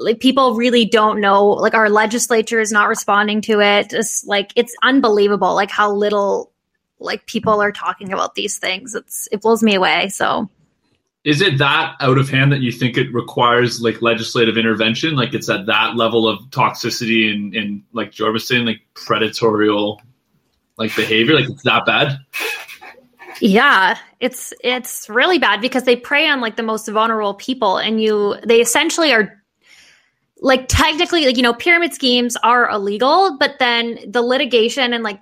like 0.00 0.18
people 0.18 0.54
really 0.54 0.84
don't 0.84 1.20
know 1.20 1.46
like 1.46 1.74
our 1.74 1.88
legislature 1.88 2.58
is 2.58 2.72
not 2.72 2.88
responding 2.88 3.40
to 3.42 3.60
it. 3.60 3.92
It's 3.92 4.24
like 4.26 4.50
it's 4.56 4.74
unbelievable 4.82 5.54
like 5.54 5.70
how 5.70 5.92
little 5.92 6.50
like 6.98 7.26
people 7.26 7.62
are 7.62 7.70
talking 7.70 8.12
about 8.12 8.34
these 8.34 8.58
things. 8.58 8.96
It's 8.96 9.28
it 9.30 9.42
blows 9.42 9.62
me 9.62 9.76
away 9.76 10.08
so. 10.08 10.50
Is 11.24 11.40
it 11.40 11.58
that 11.58 11.94
out 12.00 12.18
of 12.18 12.28
hand 12.28 12.50
that 12.50 12.62
you 12.62 12.72
think 12.72 12.96
it 12.96 13.14
requires 13.14 13.80
like 13.80 14.02
legislative 14.02 14.56
intervention? 14.56 15.14
Like 15.14 15.34
it's 15.34 15.48
at 15.48 15.66
that 15.66 15.94
level 15.94 16.26
of 16.26 16.40
toxicity 16.50 17.32
and, 17.32 17.54
and 17.54 17.84
like 17.92 18.10
George 18.10 18.42
saying, 18.42 18.66
like 18.66 18.80
predatorial 18.94 20.00
like 20.78 20.94
behavior? 20.96 21.34
Like 21.34 21.48
it's 21.48 21.62
that 21.62 21.84
bad? 21.86 22.18
Yeah, 23.40 23.98
it's 24.20 24.52
it's 24.62 25.08
really 25.08 25.38
bad 25.38 25.60
because 25.60 25.84
they 25.84 25.96
prey 25.96 26.28
on 26.28 26.40
like 26.40 26.56
the 26.56 26.62
most 26.62 26.88
vulnerable 26.88 27.34
people 27.34 27.78
and 27.78 28.00
you 28.00 28.36
they 28.44 28.60
essentially 28.60 29.12
are 29.12 29.42
like 30.40 30.66
technically 30.68 31.24
like 31.24 31.36
you 31.36 31.42
know 31.42 31.54
pyramid 31.54 31.92
schemes 31.92 32.36
are 32.42 32.70
illegal, 32.70 33.36
but 33.38 33.58
then 33.58 33.98
the 34.06 34.22
litigation 34.22 34.92
and 34.92 35.02
like 35.02 35.20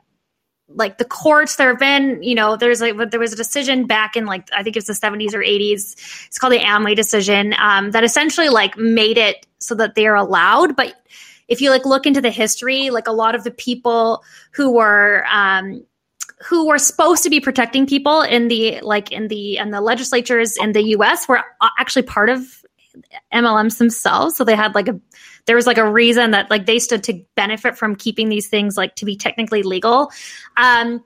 like 0.75 0.99
the 0.99 1.05
courts 1.05 1.57
there 1.57 1.69
have 1.69 1.79
been 1.79 2.23
you 2.23 2.35
know 2.35 2.57
there's 2.57 2.81
like 2.81 2.97
there 3.11 3.21
was 3.21 3.33
a 3.33 3.37
decision 3.37 3.87
back 3.87 4.17
in 4.17 4.25
like 4.25 4.49
i 4.53 4.63
think 4.63 4.77
it's 4.77 4.87
the 4.87 4.93
70s 4.93 5.35
or 5.35 5.41
80s 5.41 6.27
it's 6.27 6.39
called 6.39 6.53
the 6.53 6.59
amway 6.59 6.95
decision 6.95 7.55
um, 7.59 7.91
that 7.91 8.05
essentially 8.05 8.49
like 8.49 8.77
made 8.77 9.19
it 9.19 9.47
so 9.59 9.75
that 9.75 9.95
they're 9.95 10.15
allowed 10.15 10.77
but 10.77 10.95
if 11.51 11.61
you 11.61 11.69
like 11.69 11.85
look 11.85 12.07
into 12.07 12.23
the 12.23 12.31
history 12.31 12.89
like 12.89 13.07
a 13.07 13.13
lot 13.13 13.35
of 13.35 13.45
the 13.45 13.51
people 13.51 14.25
who 14.53 14.73
were 14.73 15.27
um, 15.31 15.85
who 16.43 16.67
were 16.67 16.79
supposed 16.79 17.23
to 17.25 17.29
be 17.29 17.41
protecting 17.41 17.87
people 17.87 18.23
in 18.23 18.49
the 18.49 18.81
like 18.81 19.13
in 19.13 19.29
the 19.29 19.59
and 19.59 19.75
the 19.75 19.81
legislatures 19.81 20.57
in 20.57 20.73
the 20.73 20.83
US 20.97 21.29
were 21.29 21.43
actually 21.79 22.03
part 22.03 22.31
of 22.31 22.65
MLMs 23.33 23.79
themselves. 23.79 24.37
So 24.37 24.45
they 24.45 24.57
had 24.57 24.75
like 24.75 24.89
a 24.89 24.99
there 25.47 25.57
was 25.57 25.67
like 25.67 25.79
a 25.79 25.91
reason 25.91 26.31
that 26.31 26.51
like 26.51 26.67
they 26.67 26.79
stood 26.79 27.03
to 27.05 27.23
benefit 27.37 27.77
from 27.77 27.95
keeping 27.97 28.29
these 28.29 28.49
things 28.49 28.77
like 28.77 28.95
to 28.97 29.05
be 29.05 29.17
technically 29.17 29.63
legal. 29.63 30.11
Um 30.57 31.05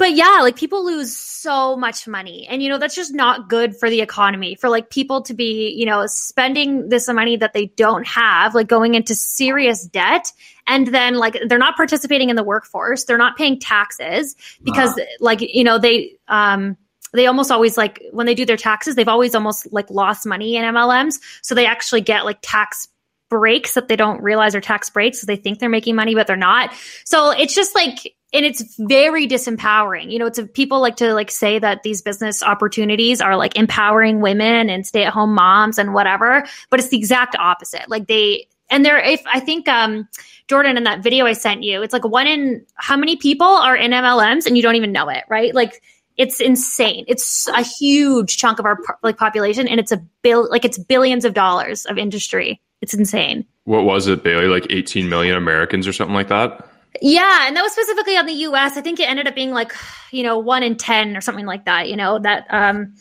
but 0.00 0.16
yeah 0.16 0.38
like 0.40 0.56
people 0.56 0.82
lose 0.82 1.14
so 1.14 1.76
much 1.76 2.08
money. 2.08 2.46
And 2.48 2.62
you 2.62 2.70
know 2.70 2.78
that's 2.78 2.94
just 2.94 3.12
not 3.12 3.50
good 3.50 3.76
for 3.76 3.90
the 3.90 4.00
economy 4.00 4.54
for 4.54 4.70
like 4.70 4.88
people 4.88 5.20
to 5.22 5.34
be 5.34 5.74
you 5.76 5.84
know 5.84 6.06
spending 6.06 6.88
this 6.88 7.06
money 7.08 7.36
that 7.36 7.52
they 7.52 7.66
don't 7.66 8.06
have 8.06 8.54
like 8.54 8.66
going 8.66 8.94
into 8.94 9.14
serious 9.14 9.86
debt 9.86 10.32
and 10.66 10.86
then 10.86 11.16
like 11.16 11.36
they're 11.46 11.58
not 11.58 11.76
participating 11.76 12.30
in 12.30 12.36
the 12.36 12.42
workforce. 12.42 13.04
They're 13.04 13.18
not 13.18 13.36
paying 13.36 13.60
taxes 13.60 14.36
because 14.62 14.98
like 15.20 15.42
you 15.42 15.64
know 15.64 15.78
they 15.78 16.14
um 16.28 16.78
they 17.12 17.26
almost 17.26 17.50
always 17.50 17.76
like 17.76 18.02
when 18.10 18.24
they 18.24 18.34
do 18.34 18.46
their 18.46 18.56
taxes 18.56 18.94
they've 18.94 19.06
always 19.06 19.34
almost 19.34 19.70
like 19.70 19.90
lost 19.90 20.24
money 20.26 20.56
in 20.56 20.64
MLMs 20.64 21.20
so 21.42 21.54
they 21.54 21.66
actually 21.66 22.00
get 22.00 22.24
like 22.24 22.38
tax 22.40 22.88
breaks 23.28 23.74
that 23.74 23.88
they 23.88 23.96
don't 23.96 24.22
realize 24.22 24.54
are 24.54 24.62
tax 24.62 24.88
breaks. 24.88 25.20
So 25.20 25.26
they 25.26 25.36
think 25.36 25.58
they're 25.58 25.68
making 25.68 25.94
money 25.94 26.14
but 26.14 26.26
they're 26.26 26.36
not. 26.36 26.72
So 27.04 27.32
it's 27.32 27.54
just 27.54 27.74
like 27.74 28.14
and 28.32 28.44
it's 28.46 28.76
very 28.78 29.26
disempowering 29.26 30.10
you 30.10 30.18
know 30.18 30.26
it's 30.26 30.38
a, 30.38 30.46
people 30.46 30.80
like 30.80 30.96
to 30.96 31.14
like 31.14 31.30
say 31.30 31.58
that 31.58 31.82
these 31.82 32.02
business 32.02 32.42
opportunities 32.42 33.20
are 33.20 33.36
like 33.36 33.56
empowering 33.56 34.20
women 34.20 34.70
and 34.70 34.86
stay-at-home 34.86 35.34
moms 35.34 35.78
and 35.78 35.94
whatever 35.94 36.44
but 36.70 36.80
it's 36.80 36.88
the 36.88 36.96
exact 36.98 37.36
opposite 37.38 37.88
like 37.88 38.06
they 38.06 38.46
and 38.70 38.84
there 38.84 38.98
if 38.98 39.22
i 39.26 39.40
think 39.40 39.68
um 39.68 40.08
jordan 40.48 40.76
in 40.76 40.84
that 40.84 41.02
video 41.02 41.26
i 41.26 41.32
sent 41.32 41.62
you 41.62 41.82
it's 41.82 41.92
like 41.92 42.04
one 42.04 42.26
in 42.26 42.64
how 42.76 42.96
many 42.96 43.16
people 43.16 43.46
are 43.46 43.76
in 43.76 43.90
mlms 43.90 44.46
and 44.46 44.56
you 44.56 44.62
don't 44.62 44.76
even 44.76 44.92
know 44.92 45.08
it 45.08 45.24
right 45.28 45.54
like 45.54 45.82
It's 46.16 46.38
insane. 46.40 47.04
It's 47.08 47.48
a 47.48 47.62
huge 47.62 48.36
chunk 48.36 48.58
of 48.58 48.66
our 48.66 48.76
like 49.02 49.16
population, 49.16 49.66
and 49.66 49.80
it's 49.80 49.90
a 49.90 49.96
bill 50.22 50.50
like 50.50 50.66
it's 50.66 50.76
billions 50.76 51.24
of 51.24 51.32
dollars 51.32 51.86
of 51.86 51.96
industry. 51.96 52.60
It's 52.82 52.92
insane. 52.92 53.46
What 53.64 53.84
was 53.84 54.06
it, 54.06 54.22
Bailey? 54.22 54.46
Like 54.46 54.66
18 54.68 55.08
million 55.08 55.34
Americans 55.34 55.88
or 55.88 55.94
something 55.94 56.14
like 56.14 56.28
that? 56.28 56.68
Yeah, 57.00 57.46
and 57.46 57.56
that 57.56 57.62
was 57.62 57.72
specifically 57.72 58.16
on 58.16 58.26
the 58.26 58.32
US. 58.32 58.76
I 58.76 58.80
think 58.80 59.00
it 59.00 59.08
ended 59.08 59.26
up 59.28 59.34
being 59.34 59.52
like, 59.52 59.72
you 60.10 60.22
know, 60.22 60.38
1 60.38 60.62
in 60.62 60.76
10 60.76 61.16
or 61.16 61.20
something 61.20 61.46
like 61.46 61.64
that, 61.66 61.88
you 61.88 61.96
know, 61.96 62.18
that 62.18 62.46
um 62.50 62.94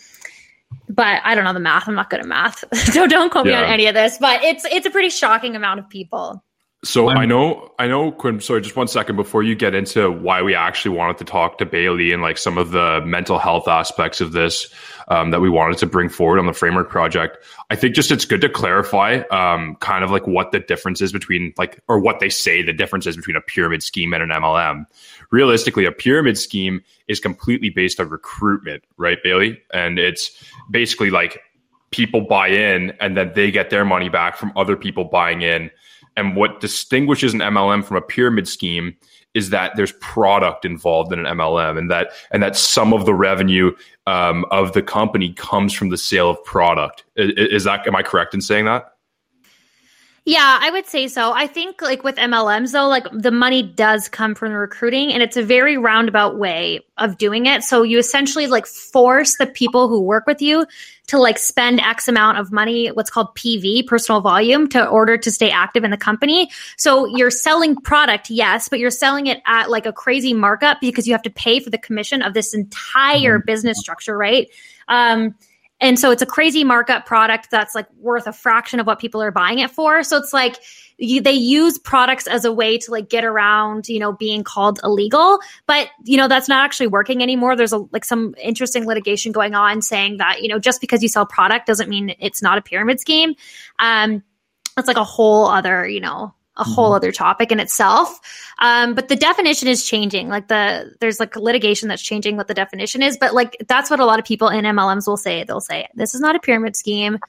but 0.90 1.22
I 1.24 1.36
don't 1.36 1.44
know 1.44 1.54
the 1.54 1.60
math. 1.60 1.88
I'm 1.88 1.96
not 1.96 2.10
good 2.10 2.20
at 2.20 2.26
math. 2.26 2.64
so 2.92 3.08
don't 3.08 3.32
quote 3.32 3.46
yeah. 3.46 3.62
me 3.62 3.68
on 3.68 3.72
any 3.72 3.88
of 3.88 3.94
this, 3.94 4.18
but 4.18 4.44
it's 4.44 4.66
it's 4.66 4.86
a 4.86 4.90
pretty 4.90 5.10
shocking 5.10 5.56
amount 5.56 5.80
of 5.80 5.90
people. 5.90 6.44
So 6.84 7.10
I'm, 7.10 7.18
i 7.18 7.26
know, 7.26 7.74
I 7.78 7.88
know, 7.88 8.14
Quinn. 8.14 8.40
Sorry, 8.40 8.62
just 8.62 8.78
one 8.78 8.88
second 8.88 9.18
before 9.18 9.44
you 9.44 9.54
get 9.54 9.76
into 9.76 10.10
why 10.10 10.42
we 10.42 10.56
actually 10.56 10.96
wanted 10.96 11.18
to 11.18 11.26
talk 11.26 11.58
to 11.58 11.66
Bailey 11.66 12.14
and 12.14 12.22
like 12.22 12.38
some 12.38 12.58
of 12.58 12.72
the 12.72 13.02
mental 13.06 13.38
health 13.38 13.68
aspects 13.68 14.22
of 14.22 14.32
this 14.32 14.74
um, 15.10 15.32
that 15.32 15.42
we 15.42 15.50
wanted 15.50 15.78
to 15.80 15.86
bring 15.86 16.08
forward 16.08 16.40
on 16.40 16.46
the 16.46 16.54
framework 16.54 16.90
project. 16.90 17.38
I 17.70 17.76
think 17.76 17.96
just 17.96 18.12
it's 18.12 18.24
good 18.24 18.40
to 18.42 18.50
clarify 18.50 19.24
um, 19.30 19.76
kind 19.82 20.06
of 20.06 20.12
like 20.12 20.26
what 20.26 20.54
the 20.54 20.60
difference 20.62 21.02
is 21.02 21.12
between 21.12 21.54
like 21.58 21.82
or 21.90 22.00
what 22.00 22.22
they 22.22 22.30
say 22.30 22.62
the 22.62 22.72
difference 22.72 23.06
is 23.06 23.18
between 23.18 23.36
a 23.36 23.42
pyramid 23.42 23.84
scheme 23.84 24.14
and 24.14 24.24
an 24.24 24.30
MLM. 24.30 24.86
Realistically, 25.32 25.84
a 25.84 25.92
pyramid 25.92 26.38
scheme 26.38 26.82
is 27.10 27.20
completely 27.20 27.70
based 27.70 28.00
on 28.00 28.08
recruitment, 28.08 28.86
right, 28.96 29.18
Bailey? 29.22 29.62
And 29.74 30.00
it's 30.00 30.32
basically 30.72 31.10
like 31.10 31.42
people 31.92 32.22
buy 32.22 32.48
in 32.48 32.92
and 33.02 33.18
then 33.18 33.34
they 33.36 33.52
get 33.52 33.70
their 33.70 33.84
money 33.84 34.08
back 34.08 34.38
from 34.38 34.54
other 34.56 34.78
people 34.78 35.04
buying 35.04 35.42
in 35.42 35.70
and 36.18 36.36
what 36.36 36.60
distinguishes 36.60 37.34
an 37.34 37.40
MLM 37.40 37.84
from 37.84 37.98
a 37.98 38.02
pyramid 38.02 38.48
scheme 38.48 38.96
is 39.34 39.52
that 39.52 39.76
there's 39.76 39.92
product 39.94 40.66
involved 40.66 41.14
in 41.14 41.20
an 41.26 41.38
MLM, 41.38 41.78
and 41.78 41.92
that 41.92 42.12
and 42.32 42.42
that 42.42 42.56
some 42.56 42.94
of 42.94 43.06
the 43.06 43.14
revenue 43.14 43.72
um, 44.08 44.46
of 44.52 44.74
the 44.74 44.82
company 44.82 45.34
comes 45.34 45.74
from 45.74 45.90
the 45.90 45.98
sale 45.98 46.30
of 46.30 46.44
product. 46.44 47.06
Is, 47.16 47.32
is 47.52 47.64
that 47.66 47.86
am 47.88 47.96
I 47.96 48.04
correct 48.04 48.34
in 48.34 48.42
saying 48.42 48.66
that? 48.66 48.94
Yeah, 50.30 50.60
I 50.62 50.70
would 50.70 50.86
say 50.86 51.08
so. 51.08 51.32
I 51.34 51.48
think 51.48 51.82
like 51.82 52.04
with 52.04 52.18
MLMs 52.18 52.72
though, 52.72 52.88
like 52.88 53.08
the 53.12 53.32
money 53.32 53.64
does 53.64 54.08
come 54.08 54.36
from 54.36 54.52
the 54.52 54.60
recruiting 54.60 55.12
and 55.12 55.24
it's 55.24 55.38
a 55.38 55.42
very 55.42 55.76
roundabout 55.76 56.38
way 56.38 56.82
of 57.00 57.18
doing 57.18 57.48
it. 57.48 57.64
So 57.64 57.82
you 57.82 57.98
essentially 57.98 58.46
like 58.46 58.68
force 58.68 59.38
the 59.38 59.48
people 59.48 59.88
who 59.88 60.00
work 60.00 60.28
with 60.28 60.40
you 60.40 60.68
to 61.08 61.18
like 61.18 61.40
spend 61.40 61.80
X 61.80 62.08
amount 62.08 62.38
of 62.38 62.52
money, 62.52 62.90
what's 62.90 63.10
called 63.10 63.34
PV, 63.34 63.88
personal 63.88 64.22
volume, 64.22 64.70
to 64.70 64.88
order 64.88 65.18
to 65.18 65.32
stay 65.32 65.50
active 65.50 65.84
in 65.84 65.90
the 65.90 65.98
company. 65.98 66.52
So 66.78 67.08
you're 67.08 67.32
selling 67.32 67.76
product, 67.76 68.30
yes, 68.30 68.70
but 68.70 68.78
you're 68.78 68.92
selling 68.92 69.26
it 69.26 69.42
at 69.48 69.72
like 69.72 69.88
a 69.88 69.92
crazy 69.92 70.36
markup 70.36 70.80
because 70.80 71.08
you 71.08 71.14
have 71.16 71.24
to 71.24 71.32
pay 71.32 71.60
for 71.60 71.72
the 71.72 71.80
commission 71.80 72.22
of 72.22 72.36
this 72.36 72.54
entire 72.54 73.40
mm-hmm. 73.40 73.48
business 73.48 73.80
structure, 73.80 74.16
right? 74.16 74.48
Um, 74.90 75.34
and 75.82 75.98
so 75.98 76.12
it's 76.12 76.22
a 76.22 76.26
crazy 76.26 76.64
markup 76.64 77.06
product 77.06 77.50
that's 77.52 77.74
like 77.74 77.88
worth 77.98 78.28
a 78.28 78.34
fraction 78.34 78.80
of 78.80 78.88
what 78.88 79.00
people 79.00 79.22
are 79.22 79.32
buying 79.32 79.60
it 79.60 79.72
for. 79.72 80.04
So 80.04 80.18
it's 80.18 80.34
like 80.34 80.58
you, 80.98 81.22
they 81.22 81.32
use 81.32 81.78
products 81.78 82.28
as 82.28 82.44
a 82.44 82.52
way 82.52 82.78
to 82.78 82.92
like 82.92 83.10
get 83.10 83.24
around, 83.24 83.88
you 83.88 84.00
know, 84.00 84.12
being 84.12 84.44
called 84.44 84.80
illegal. 84.84 85.40
But, 85.66 85.90
you 86.04 86.18
know, 86.18 86.28
that's 86.28 86.50
not 86.50 86.66
actually 86.66 86.88
working 86.88 87.24
anymore. 87.24 87.56
There's 87.56 87.72
a, 87.72 87.80
like 87.92 88.04
some 88.04 88.36
interesting 88.42 88.86
litigation 88.86 89.32
going 89.32 89.56
on 89.56 89.82
saying 89.82 90.18
that, 90.18 90.42
you 90.42 90.50
know, 90.50 90.60
just 90.60 90.82
because 90.82 91.02
you 91.02 91.08
sell 91.08 91.26
product 91.26 91.66
doesn't 91.66 91.90
mean 91.90 92.14
it's 92.20 92.42
not 92.42 92.58
a 92.58 92.62
pyramid 92.62 93.00
scheme. 93.00 93.36
Um, 93.80 94.24
it's 94.78 94.88
like 94.88 94.98
a 94.98 95.04
whole 95.04 95.48
other, 95.48 95.88
you 95.88 96.02
know, 96.02 96.34
a 96.60 96.64
whole 96.64 96.90
mm-hmm. 96.90 96.96
other 96.96 97.12
topic 97.12 97.52
in 97.52 97.60
itself. 97.60 98.20
Um, 98.60 98.94
but 98.94 99.08
the 99.08 99.16
definition 99.16 99.68
is 99.68 99.86
changing. 99.86 100.30
Like 100.30 100.48
the 100.48 100.96
there's 101.00 101.20
like 101.20 101.36
litigation 101.36 101.88
that's 101.88 102.02
changing 102.02 102.38
what 102.38 102.48
the 102.48 102.54
definition 102.54 103.02
is. 103.02 103.18
But 103.18 103.34
like 103.34 103.58
that's 103.68 103.90
what 103.90 104.00
a 104.00 104.06
lot 104.06 104.20
of 104.20 104.26
people 104.26 104.50
in 104.50 104.66
MLMs 104.66 105.08
will 105.08 105.18
say. 105.18 105.44
They'll 105.44 105.62
say 105.62 105.88
this 105.96 106.14
is 106.14 106.22
not 106.22 106.36
a 106.36 106.40
pyramid 106.40 106.76
scheme. 106.76 107.20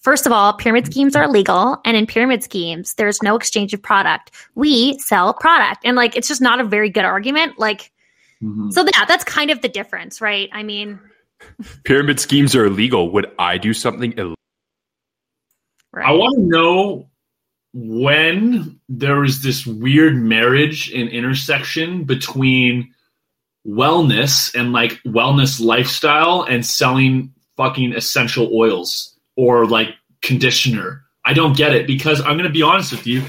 First 0.00 0.26
of 0.26 0.32
all, 0.32 0.52
pyramid 0.52 0.84
schemes 0.84 1.16
are 1.16 1.24
illegal, 1.24 1.80
and 1.86 1.96
in 1.96 2.06
pyramid 2.06 2.44
schemes, 2.44 2.92
there's 2.94 3.22
no 3.22 3.36
exchange 3.36 3.72
of 3.72 3.80
product. 3.80 4.32
We 4.54 4.98
sell 4.98 5.32
product, 5.32 5.80
and 5.84 5.96
like 5.96 6.14
it's 6.14 6.28
just 6.28 6.42
not 6.42 6.60
a 6.60 6.64
very 6.64 6.90
good 6.90 7.06
argument. 7.06 7.58
Like, 7.58 7.90
mm-hmm. 8.42 8.70
so 8.70 8.84
yeah, 8.84 9.06
that's 9.06 9.24
kind 9.24 9.50
of 9.50 9.62
the 9.62 9.68
difference, 9.68 10.20
right? 10.20 10.50
I 10.52 10.62
mean, 10.62 11.00
pyramid 11.84 12.20
schemes 12.20 12.54
are 12.54 12.66
illegal. 12.66 13.10
Would 13.12 13.32
I 13.38 13.56
do 13.56 13.72
something 13.72 14.12
illegal? 14.12 14.34
Right. 15.90 16.06
I 16.06 16.12
want 16.12 16.34
to 16.36 16.42
know 16.42 17.08
when 17.74 18.78
there 18.88 19.18
was 19.18 19.42
this 19.42 19.66
weird 19.66 20.14
marriage 20.14 20.92
and 20.92 21.08
intersection 21.08 22.04
between 22.04 22.94
wellness 23.66 24.54
and 24.54 24.72
like 24.72 25.02
wellness 25.04 25.60
lifestyle 25.60 26.42
and 26.42 26.64
selling 26.64 27.34
fucking 27.56 27.92
essential 27.92 28.48
oils 28.54 29.18
or 29.36 29.66
like 29.66 29.88
conditioner. 30.22 31.02
I 31.24 31.32
don't 31.32 31.56
get 31.56 31.74
it 31.74 31.88
because 31.88 32.20
I'm 32.20 32.36
going 32.36 32.44
to 32.44 32.50
be 32.50 32.62
honest 32.62 32.92
with 32.92 33.08
you. 33.08 33.24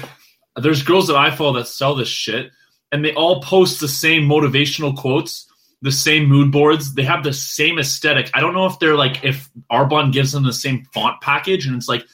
There's 0.54 0.84
girls 0.84 1.08
that 1.08 1.16
I 1.16 1.32
follow 1.32 1.54
that 1.54 1.66
sell 1.66 1.96
this 1.96 2.08
shit 2.08 2.52
and 2.92 3.04
they 3.04 3.14
all 3.14 3.42
post 3.42 3.80
the 3.80 3.88
same 3.88 4.28
motivational 4.28 4.96
quotes, 4.96 5.50
the 5.82 5.90
same 5.90 6.26
mood 6.26 6.52
boards. 6.52 6.94
They 6.94 7.02
have 7.02 7.24
the 7.24 7.32
same 7.32 7.80
aesthetic. 7.80 8.30
I 8.32 8.40
don't 8.40 8.54
know 8.54 8.66
if 8.66 8.78
they're 8.78 8.96
like, 8.96 9.24
if 9.24 9.50
Arbonne 9.72 10.12
gives 10.12 10.30
them 10.30 10.44
the 10.44 10.52
same 10.52 10.84
font 10.94 11.20
package 11.20 11.66
and 11.66 11.74
it's 11.74 11.88
like, 11.88 12.04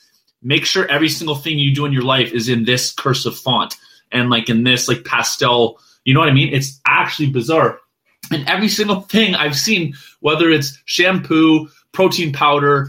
make 0.43 0.65
sure 0.65 0.87
every 0.91 1.09
single 1.09 1.37
thing 1.37 1.59
you 1.59 1.75
do 1.75 1.85
in 1.87 1.93
your 1.93 2.03
life 2.03 2.33
is 2.33 2.49
in 2.49 2.65
this 2.65 2.93
cursive 2.93 3.37
font 3.37 3.77
and 4.11 4.31
like 4.31 4.49
in 4.49 4.65
this 4.65 4.89
like 4.89 5.05
pastel 5.05 5.79
you 6.05 6.15
know 6.15 6.21
what 6.21 6.29
i 6.29 6.33
mean? 6.33 6.53
It's 6.53 6.81
actually 6.87 7.31
bizarre. 7.31 7.79
And 8.31 8.49
every 8.49 8.69
single 8.69 9.03
thing 9.03 9.35
i've 9.35 9.57
seen 9.57 9.95
whether 10.21 10.51
it's 10.51 10.79
shampoo 10.85 11.69
protein 11.93 12.33
powder 12.33 12.89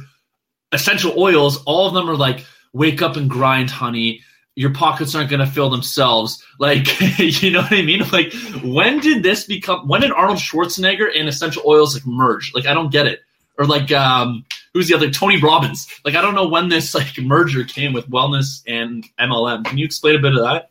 essential 0.71 1.13
oils 1.17 1.61
all 1.65 1.87
of 1.87 1.93
them 1.93 2.09
are 2.09 2.15
like 2.15 2.45
wake 2.73 3.01
up 3.01 3.15
and 3.15 3.29
grind 3.29 3.69
honey. 3.69 4.21
Your 4.55 4.73
pockets 4.73 5.15
aren't 5.15 5.29
going 5.29 5.39
to 5.39 5.51
fill 5.51 5.69
themselves. 5.69 6.43
Like 6.59 6.87
you 7.19 7.51
know 7.51 7.61
what 7.61 7.73
i 7.73 7.81
mean? 7.81 8.03
Like 8.11 8.31
when 8.63 8.99
did 8.99 9.21
this 9.21 9.43
become 9.43 9.85
when 9.87 9.99
did 10.01 10.11
arnold 10.11 10.37
schwarzenegger 10.37 11.09
and 11.13 11.27
essential 11.27 11.63
oils 11.65 11.93
like 11.93 12.05
merge? 12.05 12.53
Like 12.53 12.67
i 12.67 12.73
don't 12.73 12.91
get 12.91 13.07
it. 13.07 13.19
Or 13.57 13.65
like 13.65 13.91
um 13.91 14.45
who's 14.73 14.87
the 14.87 14.95
other 14.95 15.09
Tony 15.09 15.39
Robbins. 15.39 15.87
Like 16.03 16.15
I 16.15 16.21
don't 16.21 16.35
know 16.35 16.47
when 16.47 16.69
this 16.69 16.93
like 16.95 17.17
merger 17.19 17.63
came 17.63 17.93
with 17.93 18.09
wellness 18.09 18.63
and 18.67 19.05
MLM. 19.19 19.65
Can 19.65 19.77
you 19.77 19.85
explain 19.85 20.15
a 20.15 20.19
bit 20.19 20.33
of 20.33 20.41
that? 20.41 20.69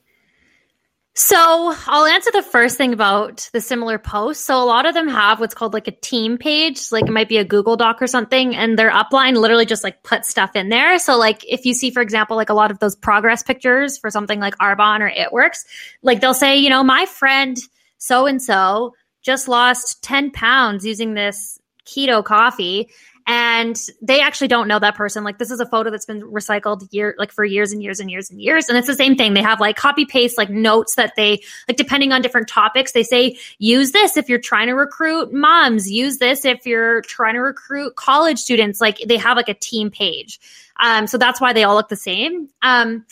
So 1.15 1.75
I'll 1.87 2.07
answer 2.07 2.31
the 2.33 2.43
first 2.43 2.79
thing 2.79 2.95
about 2.95 3.51
the 3.53 3.61
similar 3.61 3.99
posts. 3.99 4.43
So 4.47 4.57
a 4.57 4.65
lot 4.65 4.87
of 4.87 4.95
them 4.95 5.09
have 5.09 5.41
what's 5.41 5.55
called 5.55 5.75
like 5.75 5.87
a 5.87 5.93
team 5.93 6.39
page, 6.39 6.91
like 6.91 7.05
it 7.05 7.11
might 7.11 7.29
be 7.29 7.37
a 7.37 7.45
Google 7.45 7.77
Doc 7.77 8.01
or 8.01 8.07
something, 8.07 8.57
and 8.57 8.79
their 8.79 8.91
upline 8.91 9.37
literally 9.37 9.67
just 9.67 9.85
like 9.85 10.03
put 10.03 10.25
stuff 10.25 10.57
in 10.57 10.71
there. 10.71 10.99
So 10.99 11.19
like 11.19 11.45
if 11.47 11.67
you 11.67 11.75
see, 11.75 11.91
for 11.91 12.01
example, 12.01 12.39
like 12.39 12.49
a 12.49 12.55
lot 12.55 12.71
of 12.71 12.79
those 12.79 12.97
progress 12.97 13.43
pictures 13.43 13.99
for 13.99 14.11
something 14.11 14.41
like 14.41 14.57
Arbonne 14.57 15.01
or 15.01 15.09
It 15.09 15.33
Works, 15.33 15.67
like 16.01 16.23
they'll 16.23 16.33
say, 16.33 16.57
you 16.57 16.71
know, 16.71 16.83
my 16.83 17.05
friend 17.05 17.59
so 17.99 18.27
and 18.27 18.41
so 18.41 18.95
just 19.21 19.49
lost 19.49 20.03
10 20.03 20.31
pounds 20.31 20.87
using 20.87 21.13
this 21.13 21.59
keto 21.85 22.25
coffee 22.25 22.89
and 23.27 23.77
they 24.01 24.21
actually 24.21 24.49
don't 24.49 24.67
know 24.67 24.79
that 24.79 24.97
person. 24.97 25.23
Like 25.23 25.39
this 25.39 25.51
is 25.51 25.61
a 25.61 25.67
photo 25.67 25.91
that's 25.91 26.07
been 26.07 26.23
recycled 26.23 26.89
year 26.93 27.15
like 27.19 27.31
for 27.31 27.45
years 27.45 27.73
and 27.73 27.83
years 27.83 28.01
and 28.01 28.11
years 28.11 28.31
and 28.31 28.41
years. 28.41 28.69
And 28.69 28.77
it's 28.77 28.87
the 28.87 28.97
same 28.97 29.17
thing. 29.17 29.35
They 29.35 29.43
have 29.43 29.61
like 29.61 29.77
copy 29.77 30.05
paste 30.05 30.37
like 30.37 30.51
notes 30.51 30.97
that 30.97 31.13
they 31.17 31.43
like 31.69 31.77
depending 31.77 32.13
on 32.13 32.23
different 32.23 32.49
topics 32.49 32.93
they 32.93 33.03
say 33.03 33.37
use 33.59 33.93
this 33.93 34.17
if 34.17 34.29
you're 34.29 34.41
trying 34.41 34.67
to 34.67 34.75
recruit 34.75 35.33
moms. 35.33 35.91
Use 35.91 36.19
this 36.19 36.45
if 36.45 36.67
you're 36.67 37.03
trying 37.03 37.35
to 37.35 37.41
recruit 37.41 37.95
college 37.97 38.39
students. 38.39 38.81
Like 38.81 38.99
they 39.07 39.17
have 39.17 39.37
like 39.37 39.49
a 39.49 39.55
team 39.55 39.91
page. 39.91 40.41
Um 40.81 41.07
so 41.07 41.17
that's 41.19 41.41
why 41.41 41.53
they 41.53 41.65
all 41.65 41.75
look 41.75 41.89
the 41.89 41.97
same. 41.97 42.49
Um 42.63 43.05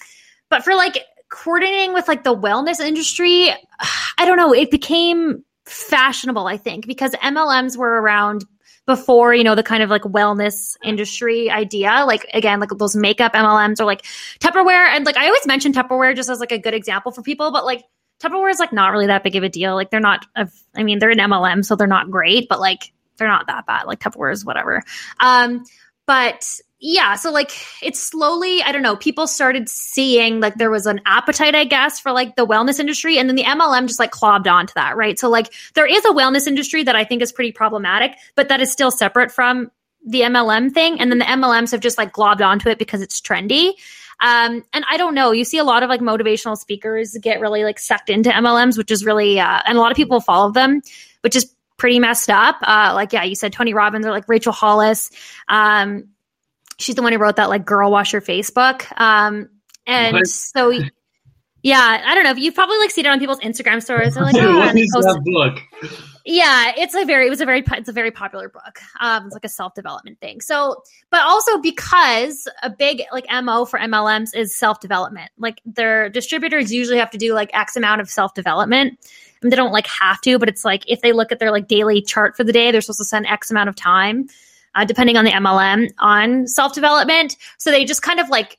but 0.49 0.65
for 0.65 0.75
like 0.75 1.05
coordinating 1.29 1.93
with 1.93 2.09
like 2.09 2.25
the 2.25 2.35
wellness 2.35 2.81
industry 2.81 3.51
i 4.19 4.25
don't 4.25 4.37
know. 4.37 4.53
It 4.53 4.71
became 4.71 5.45
fashionable 5.67 6.49
i 6.49 6.57
think 6.57 6.87
because 6.87 7.13
mlms 7.13 7.77
were 7.77 8.01
around 8.01 8.45
before, 8.91 9.33
you 9.33 9.45
know, 9.45 9.55
the 9.55 9.63
kind 9.63 9.85
of 9.85 9.89
like 9.89 10.03
wellness 10.03 10.77
industry 10.83 11.49
idea. 11.49 12.05
Like 12.05 12.27
again, 12.35 12.59
like 12.59 12.71
those 12.77 12.97
makeup 12.97 13.35
MLMs 13.35 13.79
or 13.79 13.85
like 13.85 14.03
Tupperware. 14.41 14.89
And 14.89 15.07
like 15.07 15.17
I 15.17 15.27
always 15.27 15.47
mention 15.47 15.73
Tupperware 15.73 16.17
just 16.17 16.29
as 16.29 16.41
like 16.41 16.51
a 16.51 16.59
good 16.59 16.75
example 16.75 17.13
for 17.13 17.23
people, 17.23 17.53
but 17.53 17.65
like 17.65 17.85
Tupperware 18.21 18.51
is 18.51 18.59
like 18.59 18.73
not 18.73 18.91
really 18.91 19.07
that 19.07 19.23
big 19.23 19.37
of 19.37 19.45
a 19.45 19.49
deal. 19.49 19.77
Like 19.77 19.91
they're 19.91 20.01
not, 20.01 20.27
I 20.75 20.83
mean, 20.83 20.99
they're 20.99 21.11
an 21.11 21.19
MLM, 21.19 21.65
so 21.65 21.77
they're 21.77 21.87
not 21.87 22.11
great, 22.11 22.49
but 22.49 22.59
like 22.59 22.93
they're 23.17 23.29
not 23.29 23.47
that 23.47 23.65
bad. 23.65 23.85
Like 23.87 24.01
Tupperware 24.01 24.33
is 24.33 24.45
whatever. 24.45 24.83
Um, 25.21 25.63
but 26.05 26.45
yeah, 26.83 27.15
so 27.15 27.31
like 27.31 27.53
it's 27.83 28.01
slowly, 28.01 28.63
I 28.63 28.73
don't 28.73 28.81
know, 28.81 28.97
people 28.97 29.27
started 29.27 29.69
seeing 29.69 30.41
like 30.41 30.55
there 30.55 30.71
was 30.71 30.87
an 30.87 31.03
appetite, 31.05 31.55
I 31.55 31.65
guess, 31.65 32.01
for 32.01 32.11
like 32.11 32.37
the 32.37 32.47
wellness 32.47 32.81
industry. 32.81 33.19
And 33.19 33.29
then 33.29 33.37
the 33.37 33.45
MLM 33.45 33.87
just 33.87 33.99
like 33.99 34.13
clobbed 34.13 34.51
onto 34.51 34.73
that, 34.75 34.97
right? 34.97 35.19
So 35.19 35.29
like 35.29 35.53
there 35.75 35.87
is 35.87 36.03
a 36.07 36.09
wellness 36.09 36.47
industry 36.47 36.83
that 36.85 36.97
I 36.97 37.05
think 37.05 37.21
is 37.21 37.33
pretty 37.33 37.53
problematic, 37.53 38.17
but 38.35 38.49
that 38.49 38.63
is 38.63 38.73
still 38.73 38.91
separate 38.91 39.31
from 39.31 39.71
the 40.07 40.23
MLM 40.23 40.73
thing. 40.73 40.99
And 40.99 41.11
then 41.11 41.19
the 41.19 41.27
MLMs 41.27 41.73
have 41.73 41.81
just 41.81 41.99
like 41.99 42.15
globbed 42.15 42.41
onto 42.41 42.71
it 42.71 42.79
because 42.79 43.03
it's 43.03 43.21
trendy. 43.21 43.75
Um, 44.21 44.65
and 44.73 44.85
I 44.91 44.97
don't 44.97 45.15
know, 45.15 45.33
you 45.33 45.45
see 45.45 45.59
a 45.59 45.65
lot 45.65 45.83
of 45.83 45.91
like 45.91 46.01
motivational 46.01 46.57
speakers 46.57 47.15
get 47.21 47.41
really 47.41 47.63
like 47.63 47.79
sucked 47.79 48.09
into 48.09 48.31
MLMs, 48.31 48.79
which 48.79 48.91
is 48.91 49.05
really, 49.05 49.39
uh, 49.39 49.61
and 49.67 49.77
a 49.77 49.81
lot 49.83 49.91
of 49.91 49.97
people 49.97 50.21
follow 50.21 50.51
them, 50.51 50.81
which 51.21 51.37
is 51.37 51.55
pretty 51.77 51.99
messed 51.99 52.31
up. 52.31 52.57
Uh, 52.63 52.93
like 52.95 53.13
yeah, 53.13 53.25
you 53.25 53.35
said 53.35 53.53
Tony 53.53 53.75
Robbins 53.75 54.07
or 54.07 54.11
like 54.11 54.29
Rachel 54.29 54.53
Hollis. 54.53 55.11
Um, 55.49 56.09
she's 56.81 56.95
the 56.95 57.03
one 57.03 57.13
who 57.13 57.19
wrote 57.19 57.37
that 57.37 57.49
like 57.49 57.65
"Girl 57.65 57.91
Wash 57.91 58.13
Your 58.13 58.23
Face 58.23 58.51
book." 58.51 58.87
Um, 59.01 59.49
and 59.87 60.15
What? 60.15 60.27
so 60.27 60.73
yeah, 61.63 62.03
I 62.05 62.15
don't 62.15 62.25
know. 62.25 62.33
You've 62.33 62.55
probably 62.55 62.79
like 62.79 62.91
seen 62.91 63.07
it 63.07 63.09
on 63.09 63.19
people's 63.19 63.41
Instagram 63.41 63.83
stories. 63.83 64.15
They're 64.15 64.25
like, 64.25 64.35
oh, 64.37 64.59
what 64.59 64.77
is 64.77 64.91
that 64.91 65.21
book? 65.25 65.61
yeah 66.25 66.73
it's 66.77 66.95
a 66.95 67.05
very 67.05 67.27
it 67.27 67.31
was 67.31 67.41
a 67.41 67.47
very 67.47 67.63
it's 67.73 67.89
a 67.89 67.93
very 67.93 68.11
popular 68.11 68.49
book 68.49 68.81
um 69.01 69.25
it's 69.25 69.33
like 69.33 69.45
a 69.45 69.49
self-development 69.49 70.21
thing 70.21 70.41
so 70.41 70.83
but 71.11 71.23
also 71.23 71.59
because 71.59 72.47
a 72.63 72.71
big 72.71 73.03
like 73.13 73.25
mo 73.43 73.65
for 73.65 73.79
mlms 73.79 74.35
is 74.35 74.57
self-development 74.57 75.31
like 75.39 75.61
their 75.65 76.09
distributors 76.11 76.73
usually 76.73 76.99
have 76.99 77.11
to 77.11 77.19
do 77.19 77.33
like 77.33 77.51
x 77.55 77.77
amount 77.77 78.01
of 78.01 78.11
self-development 78.11 78.99
and 79.43 79.51
they 79.51 79.57
don't 79.57 79.73
like 79.73 79.87
have 79.87 80.21
to 80.21 80.39
but 80.39 80.49
it's 80.49 80.65
like 80.65 80.85
if 80.87 81.01
they 81.01 81.13
look 81.13 81.33
at 81.33 81.39
their 81.39 81.51
like 81.51 81.69
daily 81.69 82.03
chart 82.03 82.37
for 82.37 82.45
the 82.45 82.53
day 82.53 82.71
they're 82.71 82.83
supposed 82.83 82.99
to 82.99 83.05
spend 83.05 83.27
x 83.27 83.51
amount 83.51 83.69
of 83.69 83.75
time 83.75 84.29
uh, 84.75 84.85
depending 84.85 85.17
on 85.17 85.25
the 85.25 85.33
mlm 85.33 85.89
on 85.99 86.47
self-development. 86.47 87.37
So 87.59 87.71
they 87.71 87.85
just 87.85 88.03
kind 88.03 88.21
of 88.21 88.29
like 88.29 88.59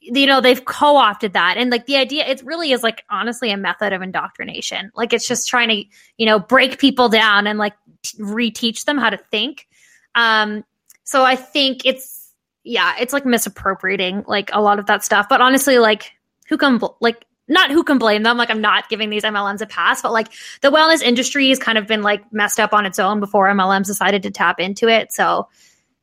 you 0.00 0.26
know 0.26 0.40
they've 0.40 0.64
co-opted 0.64 1.32
that. 1.34 1.56
And 1.56 1.70
like 1.70 1.86
the 1.86 1.96
idea 1.96 2.26
it 2.26 2.42
really 2.44 2.72
is 2.72 2.82
like 2.82 3.04
honestly 3.10 3.50
a 3.50 3.56
method 3.56 3.92
of 3.92 4.02
indoctrination. 4.02 4.90
Like 4.94 5.12
it's 5.12 5.26
just 5.26 5.48
trying 5.48 5.68
to 5.68 5.84
you 6.16 6.26
know 6.26 6.38
break 6.38 6.78
people 6.78 7.08
down 7.08 7.46
and 7.46 7.58
like 7.58 7.74
t- 8.02 8.18
reteach 8.18 8.84
them 8.84 8.98
how 8.98 9.10
to 9.10 9.18
think. 9.30 9.66
Um 10.14 10.64
so 11.04 11.24
i 11.24 11.34
think 11.34 11.84
it's 11.84 12.32
yeah 12.62 12.94
it's 13.00 13.12
like 13.12 13.26
misappropriating 13.26 14.22
like 14.28 14.50
a 14.52 14.60
lot 14.60 14.78
of 14.78 14.86
that 14.86 15.04
stuff. 15.04 15.28
But 15.28 15.40
honestly 15.40 15.78
like 15.78 16.12
who 16.48 16.56
can 16.56 16.80
like 17.00 17.24
not 17.50 17.70
who 17.70 17.84
can 17.84 17.98
blame 17.98 18.22
them 18.22 18.38
like 18.38 18.50
i'm 18.50 18.60
not 18.60 18.88
giving 18.88 19.10
these 19.10 19.24
mlms 19.24 19.60
a 19.60 19.66
pass 19.66 20.00
but 20.00 20.12
like 20.12 20.28
the 20.62 20.70
wellness 20.70 21.02
industry 21.02 21.50
has 21.50 21.58
kind 21.58 21.76
of 21.76 21.86
been 21.86 22.02
like 22.02 22.22
messed 22.32 22.58
up 22.58 22.72
on 22.72 22.86
its 22.86 22.98
own 22.98 23.20
before 23.20 23.46
mlms 23.48 23.86
decided 23.86 24.22
to 24.22 24.30
tap 24.30 24.58
into 24.58 24.88
it 24.88 25.12
so 25.12 25.46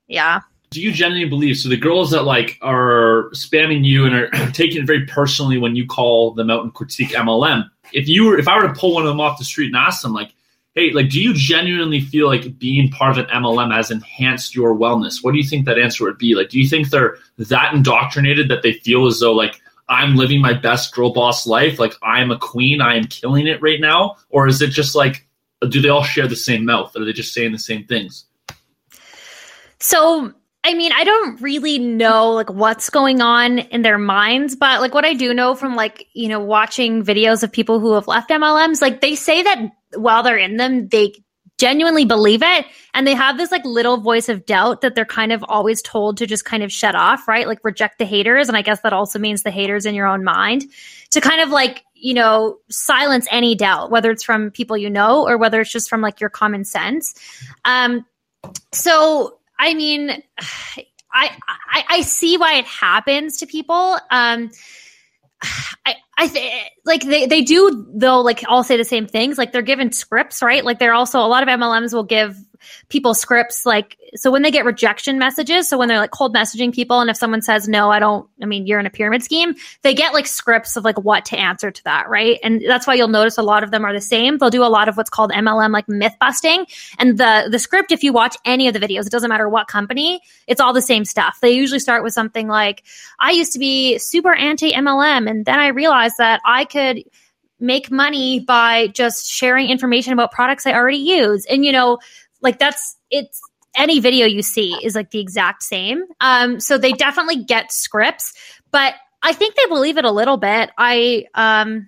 yeah. 0.07 0.41
Do 0.71 0.81
you 0.81 0.91
genuinely 0.91 1.29
believe 1.29 1.57
so 1.57 1.69
the 1.69 1.77
girls 1.77 2.11
that 2.11 2.23
like 2.23 2.57
are 2.61 3.29
spamming 3.31 3.85
you 3.85 4.05
and 4.05 4.13
are 4.13 4.29
taking 4.51 4.81
it 4.81 4.85
very 4.85 5.05
personally 5.05 5.57
when 5.57 5.75
you 5.75 5.87
call 5.87 6.33
them 6.33 6.49
out 6.49 6.63
and 6.63 6.73
critique 6.73 7.11
mlm 7.11 7.69
if 7.93 8.09
you 8.09 8.25
were 8.25 8.37
if 8.37 8.49
i 8.49 8.57
were 8.57 8.67
to 8.67 8.73
pull 8.73 8.93
one 8.93 9.03
of 9.03 9.07
them 9.07 9.21
off 9.21 9.37
the 9.37 9.45
street 9.45 9.67
and 9.67 9.77
ask 9.77 10.01
them 10.01 10.11
like 10.11 10.33
hey 10.75 10.91
like 10.91 11.09
do 11.09 11.21
you 11.21 11.33
genuinely 11.33 12.01
feel 12.01 12.27
like 12.27 12.59
being 12.59 12.89
part 12.89 13.17
of 13.17 13.25
an 13.25 13.41
mlm 13.41 13.73
has 13.73 13.91
enhanced 13.91 14.55
your 14.55 14.75
wellness? 14.75 15.23
What 15.23 15.31
do 15.31 15.37
you 15.37 15.45
think 15.45 15.65
that 15.65 15.79
answer 15.79 16.03
would 16.03 16.17
be? 16.17 16.35
Like 16.35 16.49
do 16.49 16.59
you 16.59 16.67
think 16.67 16.89
they're 16.89 17.15
that 17.37 17.73
indoctrinated 17.73 18.49
that 18.49 18.61
they 18.61 18.73
feel 18.73 19.07
as 19.07 19.21
though 19.21 19.33
like 19.33 19.61
i'm 19.89 20.15
living 20.15 20.41
my 20.41 20.53
best 20.53 20.94
girl 20.94 21.12
boss 21.12 21.48
life. 21.48 21.79
Like 21.79 21.94
i'm 22.01 22.32
a 22.32 22.38
queen. 22.38 22.82
I 22.82 22.96
am 22.96 23.06
killing 23.06 23.48
it 23.48 23.62
right 23.62 23.79
now. 23.79 24.17
Or 24.29 24.48
is 24.48 24.62
it 24.62 24.70
just 24.70 24.96
like 24.96 25.27
do 25.70 25.82
they 25.82 25.89
all 25.89 26.03
share 26.03 26.27
the 26.27 26.36
same 26.36 26.65
mouth? 26.65 26.96
Are 26.96 27.03
they 27.03 27.13
just 27.13 27.34
saying 27.34 27.51
the 27.51 27.60
same 27.60 27.86
things? 27.86 28.25
So, 29.79 30.34
I 30.63 30.74
mean, 30.74 30.91
I 30.91 31.03
don't 31.03 31.41
really 31.41 31.79
know 31.79 32.32
like 32.32 32.50
what's 32.50 32.89
going 32.89 33.22
on 33.22 33.60
in 33.60 33.82
their 33.82 33.98
minds, 33.98 34.56
but 34.56 34.82
like 34.82 34.94
what 34.94 35.06
I 35.06 35.13
do 35.13 35.34
know 35.34 35.56
from 35.56 35.75
like, 35.75 36.08
you 36.13 36.27
know, 36.27 36.39
watching 36.39 37.03
videos 37.03 37.44
of 37.44 37.51
people 37.51 37.79
who 37.79 37.94
have 37.94 38.08
left 38.08 38.29
MLMs, 38.29 38.82
like 38.82 39.01
they 39.01 39.15
say 39.15 39.44
that 39.44 39.72
while 39.96 40.24
they're 40.24 40.38
in 40.38 40.58
them, 40.58 40.88
they 40.89 41.13
genuinely 41.57 42.05
believe 42.05 42.41
it 42.43 42.65
and 42.93 43.07
they 43.07 43.15
have 43.15 43.37
this 43.37 43.51
like 43.51 43.65
little 43.65 43.97
voice 43.97 44.29
of 44.29 44.45
doubt 44.45 44.81
that 44.81 44.95
they're 44.95 45.05
kind 45.05 45.31
of 45.31 45.43
always 45.47 45.81
told 45.81 46.17
to 46.17 46.27
just 46.27 46.45
kind 46.45 46.63
of 46.63 46.71
shut 46.71 46.95
off, 46.95 47.27
right? 47.27 47.47
Like 47.47 47.59
reject 47.63 47.97
the 47.97 48.05
haters 48.05 48.47
and 48.47 48.55
I 48.55 48.61
guess 48.61 48.81
that 48.81 48.93
also 48.93 49.17
means 49.19 49.43
the 49.43 49.51
haters 49.51 49.85
in 49.85 49.95
your 49.95 50.07
own 50.07 50.23
mind 50.23 50.65
to 51.11 51.21
kind 51.21 51.41
of 51.41 51.49
like, 51.49 51.83
you 51.95 52.13
know, 52.13 52.57
silence 52.69 53.27
any 53.31 53.55
doubt 53.55 53.91
whether 53.91 54.11
it's 54.11 54.23
from 54.23 54.51
people 54.51 54.77
you 54.77 54.89
know 54.89 55.27
or 55.27 55.37
whether 55.37 55.59
it's 55.61 55.71
just 55.71 55.89
from 55.89 56.01
like 56.01 56.19
your 56.19 56.29
common 56.29 56.63
sense. 56.63 57.15
Um 57.65 58.05
so 58.71 59.37
I 59.59 59.73
mean, 59.73 60.09
I, 61.12 61.32
I 61.71 61.84
I 61.89 62.01
see 62.01 62.38
why 62.38 62.55
it 62.55 62.65
happens 62.65 63.38
to 63.38 63.47
people. 63.47 63.97
Um, 64.12 64.51
I 65.86 65.95
I 66.17 66.27
th- 66.27 66.71
like 66.86 67.03
they 67.03 67.27
they 67.27 67.43
do 67.43 67.88
though. 67.95 68.21
Like 68.21 68.43
all 68.47 68.63
say 68.63 68.77
the 68.77 68.86
same 68.86 69.08
things. 69.08 69.38
Like 69.38 69.51
they're 69.51 69.62
given 69.62 69.91
scripts, 69.91 70.41
right? 70.41 70.65
Like 70.65 70.80
they're 70.80 70.93
also 70.93 71.19
a 71.19 71.27
lot 71.27 71.43
of 71.43 71.49
MLMs 71.49 71.93
will 71.93 72.03
give 72.03 72.36
people 72.89 73.13
scripts. 73.13 73.65
Like 73.65 73.98
so 74.15 74.32
when 74.32 74.41
they 74.41 74.52
get 74.52 74.65
rejection 74.65 75.17
messages, 75.20 75.70
so 75.70 75.78
when 75.78 75.88
they're 75.88 76.00
like 76.00 76.12
cold 76.12 76.36
messaging 76.36 76.74
people, 76.74 77.00
and 77.00 77.10
if 77.10 77.17
someone 77.17 77.41
says 77.41 77.67
no, 77.67 77.91
I 77.91 78.00
don't. 78.00 78.28
I 78.41 78.46
mean, 78.46 78.67
you're 78.67 78.80
in 78.80 78.86
a 78.86 78.91
pyramid 78.91 79.24
scheme. 79.24 79.56
They 79.82 79.93
get 79.93 80.13
like 80.13 80.28
scripts 80.28 80.76
of 80.76 80.84
like 80.84 80.98
what 81.00 81.26
to 81.26 81.38
answer 81.38 81.72
to 81.72 81.84
that, 81.84 82.10
right? 82.10 82.39
And 82.43 82.62
that's 82.67 82.88
why 82.88 82.93
you'll 82.96 83.08
notice 83.08 83.38
a 83.38 83.43
lot 83.43 83.63
of 83.63 83.72
them 83.72 83.86
are 83.86 83.93
the 83.93 84.02
same. 84.02 84.38
They'll 84.38 84.50
do 84.50 84.63
a 84.63 84.65
lot 84.65 84.88
of 84.88 84.98
what's 84.98 85.10
called 85.10 85.32
MLM 85.32 85.72
like 85.72 85.88
myth 85.88 86.15
busting, 86.20 86.65
and 87.00 87.17
the 87.17 87.48
the 87.50 87.60
script. 87.60 87.91
If 87.91 88.04
you 88.04 88.13
watch 88.13 88.38
any 88.46 88.67
of 88.67 88.74
the 88.74 88.80
videos, 88.80 89.06
it 89.06 89.12
doesn't 89.12 89.30
matter 89.30 89.50
what 89.50 89.67
company, 89.67 90.22
it's 90.48 90.62
all 90.62 90.74
the 90.74 90.82
same 90.82 91.06
stuff. 91.06 91.39
They 91.41 91.52
usually 91.52 91.80
start 91.80 92.04
with 92.04 92.13
something 92.13 92.48
like, 92.48 92.84
"I 93.20 93.32
used 93.32 93.54
to 93.54 93.60
be 93.60 93.98
super 93.98 94.34
anti 94.34 94.72
MLM, 94.72 95.30
and 95.30 95.46
then 95.46 95.60
I 95.60 95.67
realized 95.67 96.15
that 96.17 96.41
I 96.46 96.65
could." 96.65 97.04
make 97.60 97.89
money 97.91 98.39
by 98.39 98.88
just 98.88 99.28
sharing 99.28 99.70
information 99.70 100.13
about 100.13 100.32
products 100.32 100.65
I 100.65 100.74
already 100.74 100.98
use. 100.98 101.46
And 101.46 101.65
you 101.65 101.72
know, 101.72 102.00
like 102.41 102.60
that's 102.60 102.95
it's 103.10 103.39
any 103.76 104.00
video 104.00 104.26
you 104.26 104.41
see 104.41 104.73
is 104.84 104.95
like 104.95 105.12
the 105.12 105.19
exact 105.19 105.63
same. 105.63 106.04
Um 106.21 106.60
so 106.60 106.78
they 106.78 106.91
definitely 106.91 107.43
get 107.43 107.71
scripts, 107.71 108.34
but 108.71 108.95
I 109.21 109.34
think 109.34 109.56
they 109.56 109.65
believe 109.67 109.97
it 109.97 110.06
a 110.06 110.12
little 110.12 110.38
bit. 110.38 110.71
I 110.78 111.26
um 111.34 111.88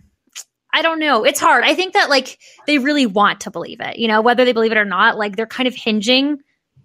I 0.71 0.81
don't 0.81 0.99
know. 0.99 1.23
It's 1.23 1.39
hard. 1.39 1.63
I 1.63 1.73
think 1.73 1.93
that 1.93 2.09
like 2.09 2.37
they 2.67 2.77
really 2.77 3.05
want 3.05 3.41
to 3.41 3.51
believe 3.51 3.79
it. 3.81 3.97
You 3.97 4.07
know, 4.07 4.21
whether 4.21 4.45
they 4.45 4.53
believe 4.53 4.71
it 4.71 4.77
or 4.77 4.85
not, 4.85 5.17
like 5.17 5.35
they're 5.35 5.47
kind 5.47 5.67
of 5.67 5.73
hinging 5.73 6.39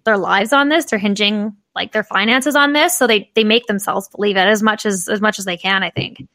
their 0.05 0.17
lives 0.17 0.53
on 0.53 0.69
this. 0.69 0.85
They're 0.85 0.99
hinging 0.99 1.55
like 1.75 1.91
their 1.91 2.03
finances 2.03 2.55
on 2.55 2.73
this, 2.73 2.97
so 2.97 3.05
they 3.05 3.29
they 3.35 3.43
make 3.43 3.67
themselves 3.67 4.07
believe 4.09 4.37
it 4.37 4.47
as 4.47 4.63
much 4.63 4.85
as 4.85 5.07
as 5.09 5.21
much 5.21 5.39
as 5.39 5.45
they 5.45 5.57
can, 5.57 5.83
I 5.83 5.89
think. 5.91 6.25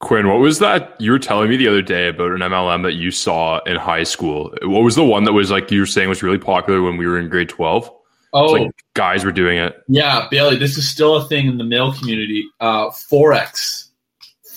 Quinn, 0.00 0.28
what 0.28 0.38
was 0.38 0.58
that 0.58 0.94
you 1.00 1.10
were 1.10 1.18
telling 1.18 1.48
me 1.48 1.56
the 1.56 1.68
other 1.68 1.82
day 1.82 2.08
about 2.08 2.32
an 2.32 2.40
MLM 2.40 2.82
that 2.82 2.94
you 2.94 3.10
saw 3.10 3.60
in 3.60 3.76
high 3.76 4.04
school? 4.04 4.54
What 4.62 4.82
was 4.82 4.94
the 4.94 5.04
one 5.04 5.24
that 5.24 5.32
was 5.32 5.50
like 5.50 5.70
you 5.70 5.80
were 5.80 5.86
saying 5.86 6.08
was 6.08 6.22
really 6.22 6.38
popular 6.38 6.82
when 6.82 6.96
we 6.96 7.06
were 7.06 7.18
in 7.18 7.28
grade 7.28 7.48
12? 7.48 7.90
oh 8.36 8.52
like 8.52 8.84
guys 8.94 9.24
were 9.24 9.32
doing 9.32 9.58
it. 9.58 9.82
Yeah, 9.88 10.28
Bailey, 10.30 10.56
this 10.56 10.76
is 10.76 10.88
still 10.88 11.16
a 11.16 11.26
thing 11.26 11.46
in 11.46 11.58
the 11.58 11.64
male 11.64 11.92
community. 11.92 12.44
Uh, 12.60 12.90
Forex, 12.90 13.88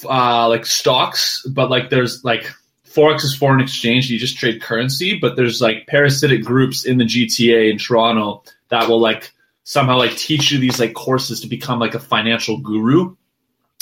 uh, 0.06 0.47
like 0.49 0.65
stocks, 0.65 1.45
but 1.47 1.69
like 1.69 1.89
there's 1.89 2.23
like 2.23 2.52
Forex 2.86 3.23
is 3.23 3.36
foreign 3.36 3.62
exchange. 3.62 4.10
You 4.10 4.19
just 4.19 4.38
trade 4.38 4.62
currency, 4.62 5.17
but 5.17 5.36
there's 5.36 5.62
like 5.62 5.88
parasitic 5.88 6.43
groups 6.43 6.86
in 6.86 6.97
the 6.97 7.06
GTA 7.06 7.71
in 7.71 7.78
Toronto 7.78 8.43
that 8.69 8.88
will 8.88 8.99
like 8.99 9.32
somehow 9.63 9.97
like 9.97 10.15
teach 10.15 10.52
you 10.52 10.60
these 10.60 10.80
like 10.80 10.93
courses 10.93 11.39
to 11.41 11.47
become 11.47 11.80
like 11.80 11.95
a 11.95 11.99
financial 11.99 12.58
guru. 12.58 13.15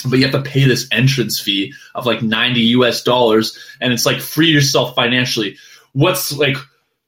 But 0.06 0.18
you 0.18 0.26
have 0.26 0.44
to 0.44 0.48
pay 0.48 0.64
this 0.64 0.86
entrance 0.92 1.40
fee 1.40 1.74
of 1.94 2.06
like 2.06 2.22
90 2.22 2.60
US 2.60 3.02
dollars 3.02 3.58
and 3.80 3.92
it's 3.92 4.06
like 4.06 4.20
free 4.20 4.48
yourself 4.48 4.94
financially. 4.94 5.56
What's 5.92 6.32
like 6.32 6.56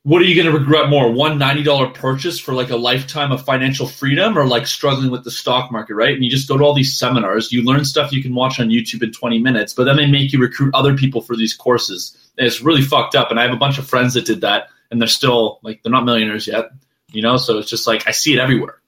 what 0.02 0.22
are 0.22 0.24
you 0.24 0.34
going 0.34 0.50
to 0.50 0.58
regret 0.58 0.88
more 0.88 1.12
one 1.12 1.38
$90 1.38 1.92
purchase 1.92 2.40
for 2.40 2.54
like 2.54 2.70
a 2.70 2.76
lifetime 2.76 3.32
of 3.32 3.44
financial 3.44 3.86
freedom 3.86 4.38
or 4.38 4.46
like 4.46 4.66
struggling 4.66 5.10
with 5.10 5.24
the 5.24 5.30
stock 5.30 5.70
market 5.70 5.94
right? 5.94 6.14
And 6.14 6.24
you 6.24 6.30
just 6.30 6.48
go 6.48 6.56
to 6.56 6.64
all 6.64 6.74
these 6.74 6.98
seminars 6.98 7.52
you 7.52 7.62
learn 7.62 7.84
stuff 7.84 8.12
you 8.12 8.22
can 8.22 8.34
watch 8.34 8.58
on 8.58 8.68
youtube 8.68 9.02
in 9.02 9.12
20 9.12 9.38
minutes 9.38 9.72
but 9.74 9.84
then 9.84 9.96
they 9.96 10.06
make 10.06 10.32
you 10.32 10.40
recruit 10.40 10.74
other 10.74 10.96
people 10.96 11.20
for 11.20 11.36
these 11.36 11.54
courses. 11.54 12.16
And 12.38 12.46
it's 12.46 12.62
really 12.62 12.82
fucked 12.82 13.14
up 13.14 13.30
and 13.30 13.38
i 13.38 13.42
have 13.42 13.52
a 13.52 13.58
bunch 13.58 13.78
of 13.78 13.86
friends 13.86 14.14
that 14.14 14.24
did 14.24 14.40
that 14.40 14.68
and 14.90 15.00
they're 15.00 15.08
still 15.08 15.60
like 15.62 15.82
they're 15.82 15.92
not 15.92 16.04
millionaires 16.04 16.46
yet 16.46 16.70
you 17.12 17.22
know? 17.22 17.36
So 17.36 17.58
it's 17.58 17.70
just 17.70 17.86
like 17.86 18.08
i 18.08 18.10
see 18.10 18.32
it 18.32 18.40
everywhere 18.40 18.79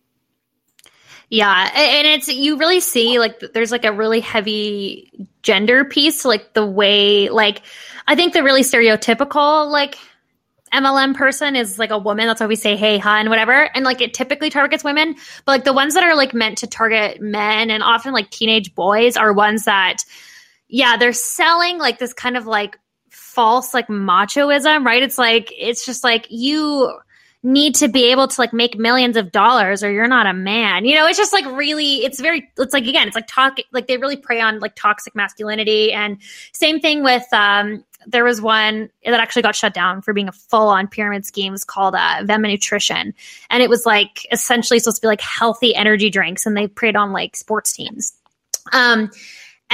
Yeah, 1.32 1.70
and 1.74 2.06
it's 2.06 2.28
you 2.28 2.58
really 2.58 2.80
see 2.80 3.18
like 3.18 3.40
there's 3.54 3.72
like 3.72 3.86
a 3.86 3.92
really 3.92 4.20
heavy 4.20 5.10
gender 5.42 5.82
piece, 5.82 6.26
like 6.26 6.52
the 6.52 6.66
way 6.66 7.30
like 7.30 7.62
I 8.06 8.14
think 8.14 8.34
the 8.34 8.42
really 8.42 8.60
stereotypical 8.60 9.70
like 9.70 9.96
MLM 10.74 11.14
person 11.14 11.56
is 11.56 11.78
like 11.78 11.90
a 11.90 11.96
woman. 11.96 12.26
That's 12.26 12.42
why 12.42 12.48
we 12.48 12.54
say 12.54 12.76
hey, 12.76 12.98
hun, 12.98 13.30
whatever. 13.30 13.70
And 13.74 13.82
like 13.82 14.02
it 14.02 14.12
typically 14.12 14.50
targets 14.50 14.84
women, 14.84 15.14
but 15.46 15.52
like 15.52 15.64
the 15.64 15.72
ones 15.72 15.94
that 15.94 16.04
are 16.04 16.14
like 16.14 16.34
meant 16.34 16.58
to 16.58 16.66
target 16.66 17.22
men 17.22 17.70
and 17.70 17.82
often 17.82 18.12
like 18.12 18.28
teenage 18.28 18.74
boys 18.74 19.16
are 19.16 19.32
ones 19.32 19.64
that, 19.64 20.04
yeah, 20.68 20.98
they're 20.98 21.14
selling 21.14 21.78
like 21.78 21.98
this 21.98 22.12
kind 22.12 22.36
of 22.36 22.46
like 22.46 22.78
false 23.08 23.72
like 23.72 23.88
machoism, 23.88 24.84
right? 24.84 25.02
It's 25.02 25.16
like 25.16 25.50
it's 25.56 25.86
just 25.86 26.04
like 26.04 26.26
you 26.28 26.92
need 27.42 27.74
to 27.74 27.88
be 27.88 28.10
able 28.12 28.28
to 28.28 28.40
like 28.40 28.52
make 28.52 28.78
millions 28.78 29.16
of 29.16 29.32
dollars 29.32 29.82
or 29.82 29.90
you're 29.90 30.06
not 30.06 30.26
a 30.26 30.32
man. 30.32 30.84
You 30.84 30.94
know, 30.94 31.06
it's 31.06 31.18
just 31.18 31.32
like 31.32 31.44
really 31.46 32.04
it's 32.04 32.20
very 32.20 32.48
it's 32.56 32.72
like 32.72 32.86
again, 32.86 33.06
it's 33.06 33.16
like 33.16 33.26
talk 33.26 33.58
like 33.72 33.88
they 33.88 33.96
really 33.96 34.16
prey 34.16 34.40
on 34.40 34.60
like 34.60 34.76
toxic 34.76 35.14
masculinity 35.14 35.92
and 35.92 36.18
same 36.52 36.80
thing 36.80 37.02
with 37.02 37.24
um 37.32 37.84
there 38.06 38.24
was 38.24 38.40
one 38.40 38.90
that 39.04 39.20
actually 39.20 39.42
got 39.42 39.54
shut 39.54 39.74
down 39.74 40.02
for 40.02 40.12
being 40.12 40.28
a 40.28 40.32
full 40.32 40.68
on 40.68 40.88
pyramid 40.88 41.24
scheme. 41.24 41.48
It 41.48 41.52
was 41.52 41.64
called 41.64 41.94
uh, 41.94 42.22
Vemma 42.22 42.48
Nutrition. 42.48 43.14
And 43.48 43.62
it 43.62 43.70
was 43.70 43.86
like 43.86 44.26
essentially 44.32 44.80
supposed 44.80 44.96
to 44.96 45.02
be 45.02 45.06
like 45.06 45.20
healthy 45.20 45.74
energy 45.74 46.10
drinks 46.10 46.44
and 46.44 46.56
they 46.56 46.66
preyed 46.66 46.96
on 46.96 47.12
like 47.12 47.36
sports 47.36 47.72
teams. 47.72 48.12
Um 48.72 49.10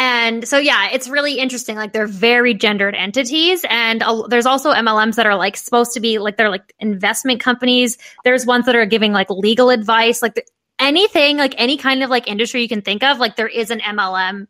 And 0.01 0.47
so, 0.47 0.59
yeah, 0.59 0.91
it's 0.93 1.09
really 1.09 1.41
interesting. 1.41 1.75
Like 1.75 1.93
they're 1.93 2.07
very 2.07 2.55
gendered 2.55 2.95
entities. 2.95 3.65
And 3.69 4.01
uh, 4.05 4.29
there's 4.29 4.47
also 4.47 4.73
MLMs 4.73 5.17
that 5.17 5.27
are 5.27 5.35
like 5.35 5.57
supposed 5.57 5.93
to 5.95 6.01
be 6.01 6.21
like 6.21 6.37
they're 6.37 6.51
like 6.51 6.73
investment 6.79 7.41
companies. 7.41 7.99
There's 8.23 8.47
ones 8.47 8.67
that 8.67 8.77
are 8.77 8.87
giving 8.87 9.13
like 9.13 9.29
legal 9.29 9.71
advice, 9.71 10.23
like 10.23 10.37
the, 10.37 10.45
anything, 10.79 11.37
like 11.37 11.53
any 11.59 11.77
kind 11.77 12.05
of 12.05 12.11
like 12.11 12.29
industry 12.29 12.63
you 12.63 12.69
can 12.69 12.81
think 12.81 13.03
of. 13.03 13.19
Like 13.19 13.35
there 13.35 13.49
is 13.49 13.73
an 13.73 13.81
MLM 13.81 14.47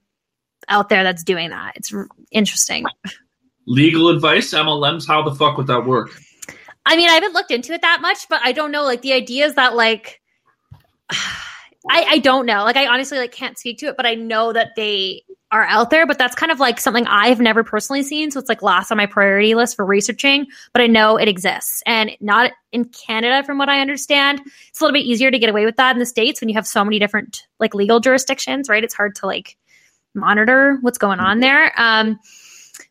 out 0.69 0.91
there 0.91 1.03
that's 1.03 1.25
doing 1.25 1.49
that. 1.49 1.77
It's 1.77 1.95
r- 1.95 2.09
interesting. 2.31 2.85
Legal 3.67 4.11
advice, 4.11 4.53
MLMs, 4.53 5.09
how 5.09 5.23
the 5.23 5.35
fuck 5.35 5.57
would 5.57 5.69
that 5.69 5.87
work? 5.87 6.11
I 6.85 6.95
mean, 6.95 7.09
I 7.09 7.15
haven't 7.15 7.33
looked 7.33 7.53
into 7.53 7.73
it 7.73 7.81
that 7.81 8.01
much, 8.03 8.29
but 8.29 8.43
I 8.45 8.53
don't 8.53 8.71
know. 8.71 8.85
Like 8.85 9.01
the 9.01 9.15
idea 9.15 9.47
is 9.47 9.55
that 9.55 9.75
like 9.75 10.21
I, 11.89 12.05
I 12.07 12.19
don't 12.19 12.45
know. 12.45 12.65
Like 12.65 12.77
I 12.77 12.87
honestly 12.87 13.17
like 13.17 13.33
can't 13.33 13.59
speak 13.59 13.79
to 13.79 13.87
it, 13.87 13.97
but 13.97 14.05
I 14.05 14.15
know 14.15 14.53
that 14.53 14.73
they 14.77 15.23
are 15.51 15.65
out 15.65 15.91
there. 15.91 16.07
But 16.07 16.19
that's 16.19 16.35
kind 16.35 16.53
of 16.53 16.61
like 16.61 16.81
something 16.81 17.07
I've 17.07 17.41
never 17.41 17.65
personally 17.65 18.03
seen. 18.03 18.31
So 18.31 18.39
it's 18.41 18.49
like 18.49 18.63
last 18.63 18.91
on 18.91 18.97
my 18.97 19.07
priority 19.07 19.55
list 19.55 19.77
for 19.77 19.85
researching. 19.85 20.47
But 20.73 20.83
I 20.83 20.87
know 20.87 21.17
it 21.17 21.29
exists, 21.29 21.83
and 21.87 22.11
not 22.21 22.53
in 22.73 22.85
Canada, 22.87 23.45
from 23.45 23.59
what 23.59 23.69
I 23.69 23.81
understand. 23.81 24.41
It's 24.69 24.81
a 24.81 24.85
little 24.85 24.99
bit 24.99 25.07
easier 25.07 25.31
to 25.31 25.39
get 25.39 25.51
away 25.51 25.65
with 25.65 25.77
that 25.77 25.95
in 25.95 25.99
the 25.99 26.07
states 26.07 26.41
when 26.41 26.49
you 26.49 26.55
have 26.55 26.67
so 26.67 26.85
many 26.85 26.99
different 26.99 27.47
like 27.59 27.75
legal 27.75 28.01
jurisdictions, 28.01 28.69
right? 28.69 28.85
It's 28.85 28.95
hard 28.95 29.15
to 29.17 29.27
like 29.27 29.57
monitor 30.15 30.79
what's 30.81 30.99
going 30.99 31.21
on 31.21 31.41
there. 31.41 31.73
Um, 31.81 32.19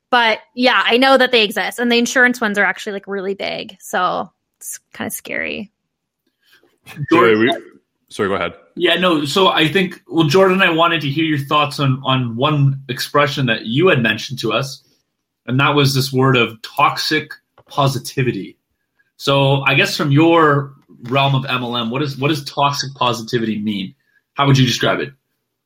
but 0.09 0.39
yeah, 0.55 0.81
I 0.85 0.97
know 0.97 1.17
that 1.17 1.31
they 1.31 1.43
exist, 1.43 1.79
and 1.79 1.91
the 1.91 1.97
insurance 1.97 2.39
ones 2.39 2.57
are 2.57 2.63
actually 2.63 2.93
like 2.93 3.07
really 3.07 3.33
big, 3.33 3.77
so 3.79 4.31
it's 4.57 4.79
kind 4.93 5.07
of 5.07 5.13
scary. 5.13 5.71
Sorry, 7.11 7.37
we, 7.37 7.51
sorry, 8.09 8.29
go 8.29 8.35
ahead. 8.35 8.53
Yeah, 8.75 8.95
no. 8.95 9.25
So 9.25 9.49
I 9.49 9.67
think, 9.67 10.01
well, 10.07 10.27
Jordan, 10.27 10.61
I 10.61 10.69
wanted 10.69 11.01
to 11.01 11.09
hear 11.09 11.25
your 11.25 11.39
thoughts 11.39 11.79
on 11.79 12.01
on 12.05 12.35
one 12.35 12.81
expression 12.89 13.45
that 13.47 13.65
you 13.65 13.87
had 13.87 14.01
mentioned 14.01 14.39
to 14.39 14.53
us, 14.53 14.83
and 15.45 15.59
that 15.59 15.75
was 15.75 15.95
this 15.95 16.11
word 16.13 16.37
of 16.37 16.61
toxic 16.61 17.31
positivity. 17.67 18.57
So 19.17 19.61
I 19.61 19.73
guess 19.75 19.97
from 19.97 20.11
your 20.11 20.73
realm 21.03 21.35
of 21.35 21.43
MLM, 21.43 21.89
what 21.89 22.01
is 22.01 22.17
what 22.17 22.29
does 22.29 22.43
toxic 22.45 22.93
positivity 22.95 23.59
mean? 23.59 23.95
How 24.35 24.45
would 24.45 24.57
you 24.57 24.65
describe 24.65 24.99
it? 24.99 25.13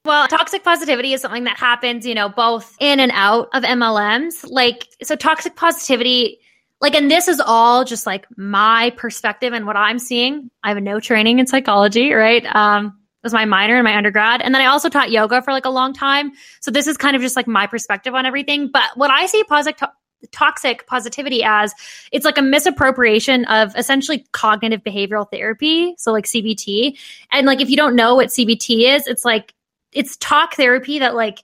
Well, 0.04 0.28
toxic 0.28 0.64
positivity 0.64 1.14
is 1.14 1.22
something 1.22 1.44
that 1.44 1.58
happens, 1.58 2.08
you 2.08 2.16
know, 2.16 2.28
both 2.28 2.76
in 2.80 3.00
and 3.00 3.12
out 3.14 3.50
of 3.54 3.64
MLMs. 3.64 4.50
Like, 4.50 4.88
so 5.04 5.16
toxic 5.16 5.56
positivity, 5.56 6.40
like, 6.82 6.96
and 6.96 7.10
this 7.10 7.28
is 7.28 7.40
all 7.40 7.86
just 7.86 8.06
like 8.06 8.26
my 8.38 8.92
perspective 8.98 9.54
and 9.54 9.66
what 9.66 9.78
I'm 9.78 10.00
seeing. 10.00 10.50
I 10.64 10.70
have 10.70 10.82
no 10.82 11.00
training 11.00 11.40
in 11.40 11.48
psychology, 11.48 12.12
right? 12.12 12.44
Um, 12.56 12.98
was 13.24 13.34
my 13.34 13.46
minor 13.46 13.78
in 13.78 13.84
my 13.84 13.96
undergrad. 13.96 14.42
And 14.42 14.54
then 14.54 14.62
I 14.62 14.66
also 14.66 14.90
taught 14.90 15.12
yoga 15.12 15.42
for 15.44 15.52
like 15.52 15.66
a 15.66 15.70
long 15.70 15.94
time. 15.94 16.32
So 16.60 16.72
this 16.72 16.88
is 16.88 16.98
kind 16.98 17.16
of 17.16 17.22
just 17.22 17.36
like 17.36 17.48
my 17.48 17.68
perspective 17.68 18.16
on 18.16 18.26
everything. 18.26 18.70
But 18.70 18.90
what 18.96 19.12
I 19.12 19.28
see 19.28 19.44
positive, 19.44 19.90
toxic 20.32 20.86
positivity 20.88 21.44
as 21.44 21.74
it's 22.12 22.26
like 22.26 22.38
a 22.38 22.42
misappropriation 22.42 23.46
of 23.46 23.76
essentially 23.76 24.26
cognitive 24.32 24.84
behavioral 24.84 25.28
therapy 25.32 25.96
so 25.98 26.12
like 26.12 26.26
cbt 26.26 26.96
and 27.32 27.48
like 27.48 27.60
if 27.60 27.72
you 27.72 27.76
don't 27.76 27.96
know 27.96 28.14
what 28.14 28.28
cbt 28.28 28.96
is 28.96 29.08
it's 29.08 29.26
like 29.26 29.52
it's 29.94 30.18
talk 30.18 30.54
therapy 30.54 31.00
that 31.00 31.16
like 31.16 31.40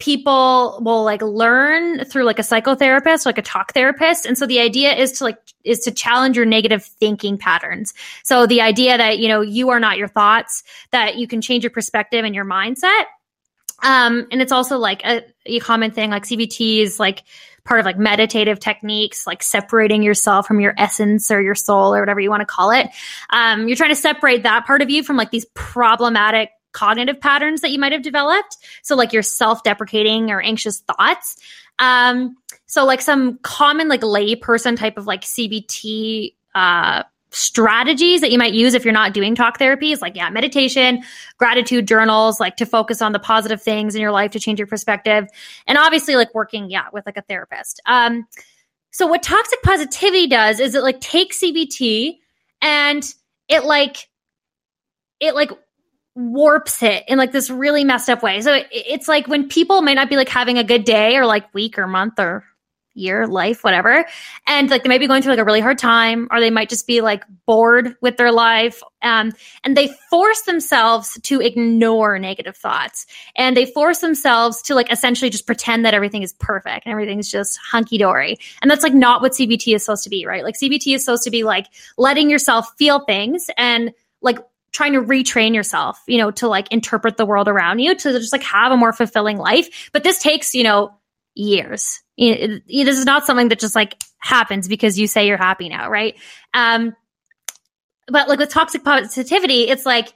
people 0.00 0.80
will 0.82 1.04
like 1.04 1.20
learn 1.22 2.04
through 2.06 2.24
like 2.24 2.38
a 2.38 2.42
psychotherapist 2.42 3.26
like 3.26 3.38
a 3.38 3.42
talk 3.42 3.74
therapist. 3.74 4.26
And 4.26 4.36
so 4.36 4.46
the 4.46 4.58
idea 4.58 4.94
is 4.94 5.12
to 5.12 5.24
like 5.24 5.38
is 5.62 5.80
to 5.80 5.92
challenge 5.92 6.36
your 6.36 6.46
negative 6.46 6.84
thinking 6.84 7.36
patterns. 7.38 7.94
So 8.24 8.46
the 8.46 8.62
idea 8.62 8.96
that 8.96 9.18
you 9.18 9.28
know 9.28 9.42
you 9.42 9.68
are 9.68 9.78
not 9.78 9.98
your 9.98 10.08
thoughts 10.08 10.64
that 10.90 11.16
you 11.16 11.28
can 11.28 11.40
change 11.40 11.62
your 11.62 11.70
perspective 11.70 12.24
and 12.24 12.34
your 12.34 12.46
mindset. 12.46 13.04
Um 13.82 14.26
and 14.32 14.42
it's 14.42 14.52
also 14.52 14.78
like 14.78 15.04
a, 15.04 15.22
a 15.46 15.60
common 15.60 15.90
thing 15.90 16.10
like 16.10 16.24
cbt 16.24 16.82
is 16.82 16.98
like 16.98 17.22
part 17.64 17.78
of 17.78 17.86
like 17.86 17.98
meditative 17.98 18.58
techniques 18.58 19.26
like 19.26 19.42
separating 19.42 20.02
yourself 20.02 20.46
from 20.46 20.60
your 20.60 20.74
essence 20.78 21.30
or 21.30 21.42
your 21.42 21.54
soul 21.54 21.94
or 21.94 22.00
whatever 22.00 22.20
you 22.20 22.30
want 22.30 22.40
to 22.40 22.46
call 22.46 22.70
it. 22.70 22.88
Um 23.28 23.68
you're 23.68 23.76
trying 23.76 23.90
to 23.90 23.96
separate 23.96 24.44
that 24.44 24.66
part 24.66 24.80
of 24.80 24.88
you 24.88 25.02
from 25.02 25.18
like 25.18 25.30
these 25.30 25.44
problematic 25.54 26.50
cognitive 26.72 27.20
patterns 27.20 27.60
that 27.60 27.70
you 27.70 27.78
might 27.78 27.92
have 27.92 28.02
developed. 28.02 28.56
So, 28.82 28.96
like 28.96 29.12
your 29.12 29.22
self 29.22 29.62
deprecating 29.62 30.30
or 30.30 30.40
anxious 30.40 30.80
thoughts. 30.80 31.36
Um, 31.78 32.36
so, 32.66 32.84
like 32.84 33.00
some 33.00 33.38
common, 33.38 33.88
like 33.88 34.02
layperson 34.02 34.76
type 34.76 34.96
of 34.96 35.06
like 35.06 35.22
CBT 35.22 36.34
uh, 36.54 37.04
strategies 37.30 38.20
that 38.20 38.32
you 38.32 38.38
might 38.38 38.52
use 38.52 38.74
if 38.74 38.84
you're 38.84 38.92
not 38.92 39.14
doing 39.14 39.34
talk 39.34 39.58
therapies, 39.58 40.00
like, 40.00 40.16
yeah, 40.16 40.30
meditation, 40.30 41.02
gratitude 41.38 41.86
journals, 41.86 42.40
like 42.40 42.56
to 42.56 42.66
focus 42.66 43.00
on 43.00 43.12
the 43.12 43.18
positive 43.18 43.62
things 43.62 43.94
in 43.94 44.00
your 44.00 44.10
life 44.10 44.32
to 44.32 44.40
change 44.40 44.58
your 44.58 44.66
perspective. 44.66 45.26
And 45.66 45.78
obviously, 45.78 46.16
like 46.16 46.34
working, 46.34 46.70
yeah, 46.70 46.86
with 46.92 47.06
like 47.06 47.16
a 47.16 47.22
therapist. 47.22 47.80
Um, 47.86 48.26
so, 48.90 49.06
what 49.06 49.22
toxic 49.22 49.62
positivity 49.62 50.26
does 50.26 50.60
is 50.60 50.74
it 50.74 50.82
like 50.82 51.00
takes 51.00 51.40
CBT 51.40 52.18
and 52.60 53.02
it 53.48 53.64
like, 53.64 54.08
it 55.20 55.34
like 55.34 55.50
warps 56.20 56.82
it 56.82 57.04
in 57.08 57.18
like 57.18 57.32
this 57.32 57.50
really 57.50 57.84
messed 57.84 58.08
up 58.08 58.22
way. 58.22 58.40
So 58.40 58.54
it, 58.54 58.68
it's 58.70 59.08
like 59.08 59.26
when 59.26 59.48
people 59.48 59.82
might 59.82 59.94
not 59.94 60.08
be 60.10 60.16
like 60.16 60.28
having 60.28 60.58
a 60.58 60.64
good 60.64 60.84
day 60.84 61.16
or 61.16 61.26
like 61.26 61.52
week 61.54 61.78
or 61.78 61.86
month 61.86 62.18
or 62.18 62.44
year, 62.94 63.26
life, 63.26 63.62
whatever, 63.62 64.04
and 64.46 64.70
like 64.70 64.82
they 64.82 64.88
might 64.88 65.00
be 65.00 65.06
going 65.06 65.22
through 65.22 65.32
like 65.32 65.40
a 65.40 65.44
really 65.44 65.60
hard 65.60 65.78
time, 65.78 66.28
or 66.30 66.40
they 66.40 66.50
might 66.50 66.68
just 66.68 66.86
be 66.86 67.00
like 67.00 67.24
bored 67.46 67.94
with 68.00 68.16
their 68.16 68.32
life, 68.32 68.82
um, 69.02 69.32
and 69.64 69.76
they 69.76 69.88
force 70.10 70.42
themselves 70.42 71.18
to 71.22 71.40
ignore 71.40 72.18
negative 72.18 72.56
thoughts, 72.56 73.06
and 73.36 73.56
they 73.56 73.66
force 73.66 74.00
themselves 74.00 74.60
to 74.62 74.74
like 74.74 74.92
essentially 74.92 75.30
just 75.30 75.46
pretend 75.46 75.84
that 75.84 75.94
everything 75.94 76.22
is 76.22 76.32
perfect 76.34 76.84
and 76.84 76.92
everything's 76.92 77.30
just 77.30 77.58
hunky 77.58 77.98
dory, 77.98 78.36
and 78.62 78.70
that's 78.70 78.82
like 78.82 78.94
not 78.94 79.22
what 79.22 79.32
CBT 79.32 79.74
is 79.74 79.84
supposed 79.84 80.04
to 80.04 80.10
be, 80.10 80.26
right? 80.26 80.44
Like 80.44 80.56
CBT 80.56 80.94
is 80.94 81.04
supposed 81.04 81.24
to 81.24 81.30
be 81.30 81.44
like 81.44 81.66
letting 81.96 82.28
yourself 82.28 82.72
feel 82.76 83.00
things 83.00 83.48
and 83.56 83.92
like 84.22 84.38
trying 84.72 84.92
to 84.92 85.02
retrain 85.02 85.54
yourself, 85.54 86.00
you 86.06 86.18
know, 86.18 86.30
to 86.30 86.48
like 86.48 86.70
interpret 86.70 87.16
the 87.16 87.26
world 87.26 87.48
around 87.48 87.80
you 87.80 87.94
to 87.94 88.12
just 88.12 88.32
like 88.32 88.42
have 88.42 88.72
a 88.72 88.76
more 88.76 88.92
fulfilling 88.92 89.36
life. 89.36 89.90
But 89.92 90.04
this 90.04 90.18
takes, 90.18 90.54
you 90.54 90.62
know, 90.62 90.94
years. 91.34 92.00
You 92.16 92.48
know, 92.48 92.58
this 92.66 92.98
is 92.98 93.06
not 93.06 93.26
something 93.26 93.48
that 93.48 93.58
just 93.58 93.74
like 93.74 93.96
happens 94.18 94.68
because 94.68 94.98
you 94.98 95.06
say 95.06 95.26
you're 95.26 95.36
happy 95.36 95.68
now, 95.68 95.88
right? 95.88 96.14
Um, 96.54 96.94
but 98.08 98.28
like 98.28 98.38
with 98.38 98.50
toxic 98.50 98.84
positivity, 98.84 99.68
it's 99.68 99.86
like 99.86 100.12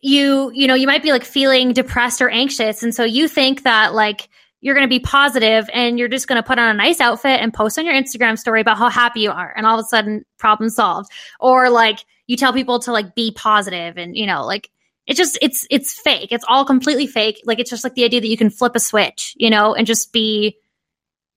you, 0.00 0.50
you 0.54 0.66
know, 0.66 0.74
you 0.74 0.86
might 0.86 1.02
be 1.02 1.12
like 1.12 1.24
feeling 1.24 1.72
depressed 1.72 2.20
or 2.20 2.28
anxious. 2.28 2.82
And 2.82 2.94
so 2.94 3.04
you 3.04 3.26
think 3.26 3.62
that 3.64 3.94
like, 3.94 4.28
you're 4.64 4.74
going 4.74 4.88
to 4.88 4.88
be 4.88 4.98
positive 4.98 5.68
and 5.74 5.98
you're 5.98 6.08
just 6.08 6.26
going 6.26 6.42
to 6.42 6.42
put 6.42 6.58
on 6.58 6.70
a 6.70 6.72
nice 6.72 6.98
outfit 6.98 7.38
and 7.38 7.52
post 7.52 7.78
on 7.78 7.84
your 7.84 7.92
Instagram 7.92 8.38
story 8.38 8.62
about 8.62 8.78
how 8.78 8.88
happy 8.88 9.20
you 9.20 9.30
are 9.30 9.52
and 9.54 9.66
all 9.66 9.78
of 9.78 9.84
a 9.84 9.86
sudden 9.86 10.24
problem 10.38 10.70
solved. 10.70 11.12
Or 11.38 11.68
like 11.68 11.98
you 12.28 12.38
tell 12.38 12.54
people 12.54 12.78
to 12.80 12.90
like 12.90 13.14
be 13.14 13.30
positive 13.30 13.98
and 13.98 14.16
you 14.16 14.26
know 14.26 14.44
like 14.46 14.70
it's 15.06 15.18
just 15.18 15.38
it's 15.42 15.66
it's 15.70 15.92
fake. 15.92 16.32
It's 16.32 16.46
all 16.48 16.64
completely 16.64 17.06
fake. 17.06 17.42
Like 17.44 17.58
it's 17.58 17.68
just 17.68 17.84
like 17.84 17.92
the 17.92 18.04
idea 18.04 18.22
that 18.22 18.28
you 18.28 18.38
can 18.38 18.48
flip 18.48 18.74
a 18.74 18.80
switch 18.80 19.34
you 19.36 19.50
know 19.50 19.74
and 19.74 19.86
just 19.86 20.14
be 20.14 20.56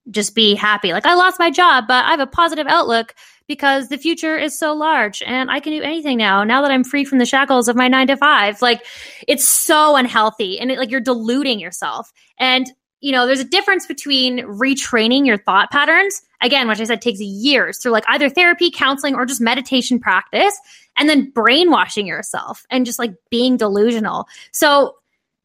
just 0.10 0.34
be 0.34 0.56
happy. 0.56 0.94
Like 0.94 1.06
i 1.06 1.14
lost 1.14 1.38
my 1.38 1.52
job 1.52 1.84
but 1.86 2.06
i 2.06 2.12
have 2.12 2.22
a 2.22 2.28
positive 2.28 2.66
outlook 2.68 3.14
because 3.46 3.90
the 3.90 3.98
future 3.98 4.38
is 4.38 4.58
so 4.58 4.74
large 4.74 5.22
and 5.22 5.52
i 5.52 5.60
can 5.60 5.74
do 5.74 5.82
anything 5.82 6.18
now. 6.18 6.46
Now 6.46 6.62
that 6.62 6.72
i'm 6.72 6.86
free 6.86 7.04
from 7.04 7.18
the 7.18 7.26
shackles 7.26 7.68
of 7.68 7.76
my 7.76 7.90
9 7.90 8.08
to 8.08 8.16
5 8.16 8.62
like 8.62 8.86
it's 9.28 9.46
so 9.46 9.98
unhealthy 9.98 10.62
and 10.62 10.72
it, 10.72 10.80
like 10.80 10.92
you're 10.92 11.02
deluding 11.02 11.60
yourself. 11.60 12.14
And 12.40 12.72
you 13.00 13.12
know, 13.12 13.28
there's 13.28 13.40
a 13.40 13.46
difference 13.46 13.86
between 13.86 14.40
retraining 14.40 15.26
your 15.26 15.38
thought 15.38 15.70
patterns, 15.72 16.22
again, 16.42 16.68
which 16.68 16.80
I 16.80 16.84
said 16.84 17.02
takes 17.02 17.20
years 17.20 17.78
through 17.78 17.92
like 17.92 18.06
either 18.08 18.30
therapy, 18.30 18.72
counseling, 18.72 19.16
or 19.16 19.26
just 19.26 19.42
meditation 19.42 20.00
practice, 20.00 20.60
and 20.98 21.08
then 21.08 21.30
brainwashing 21.30 22.08
yourself 22.08 22.66
and 22.70 22.86
just 22.86 23.00
like 23.00 23.14
being 23.30 23.58
delusional. 23.58 24.28
So, 24.52 24.96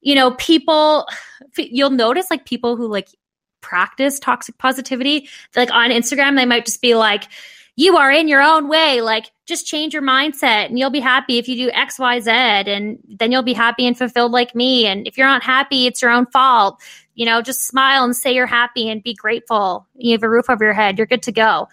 you 0.01 0.15
know, 0.15 0.33
people, 0.33 1.07
you'll 1.57 1.91
notice 1.91 2.31
like 2.31 2.47
people 2.47 2.77
who 2.77 2.89
like 2.89 3.09
practice 3.61 4.19
toxic 4.19 4.57
positivity, 4.59 5.29
like 5.55 5.71
on 5.73 5.91
Instagram, 5.91 6.37
they 6.37 6.47
might 6.47 6.65
just 6.65 6.81
be 6.81 6.95
like, 6.95 7.25
you 7.77 7.97
are 7.97 8.13
in 8.13 8.29
your 8.29 8.43
own 8.43 8.69
way. 8.69 9.01
Like, 9.01 9.31
just 9.47 9.67
change 9.67 9.95
your 9.95 10.03
mindset 10.03 10.67
and 10.67 10.79
you'll 10.79 10.91
be 10.91 11.01
happy 11.01 11.39
if 11.39 11.49
you 11.49 11.57
do 11.57 11.71
X, 11.73 11.99
Y, 11.99 12.21
Z. 12.21 12.31
And 12.31 12.99
then 13.09 13.33
you'll 13.33 13.43
be 13.43 13.55
happy 13.55 13.87
and 13.87 13.97
fulfilled 13.97 14.33
like 14.33 14.55
me. 14.55 14.87
And 14.87 15.07
if 15.07 15.17
you're 15.17 15.27
not 15.27 15.43
happy, 15.43 15.87
it's 15.87 16.03
your 16.03 16.11
own 16.11 16.27
fault. 16.27 16.81
You 17.15 17.27
know, 17.27 17.43
just 17.43 17.67
smile 17.67 18.05
and 18.05 18.17
say 18.17 18.35
you're 18.35 18.47
happy 18.47 18.89
and 18.89 19.03
be 19.03 19.15
grateful. 19.15 19.87
You 19.95 20.13
have 20.13 20.23
a 20.23 20.31
roof 20.31 20.49
over 20.49 20.65
your 20.65 20.73
head. 20.73 20.99
You're 20.99 21.07
good 21.07 21.23
to 21.25 21.33
go. 21.33 21.69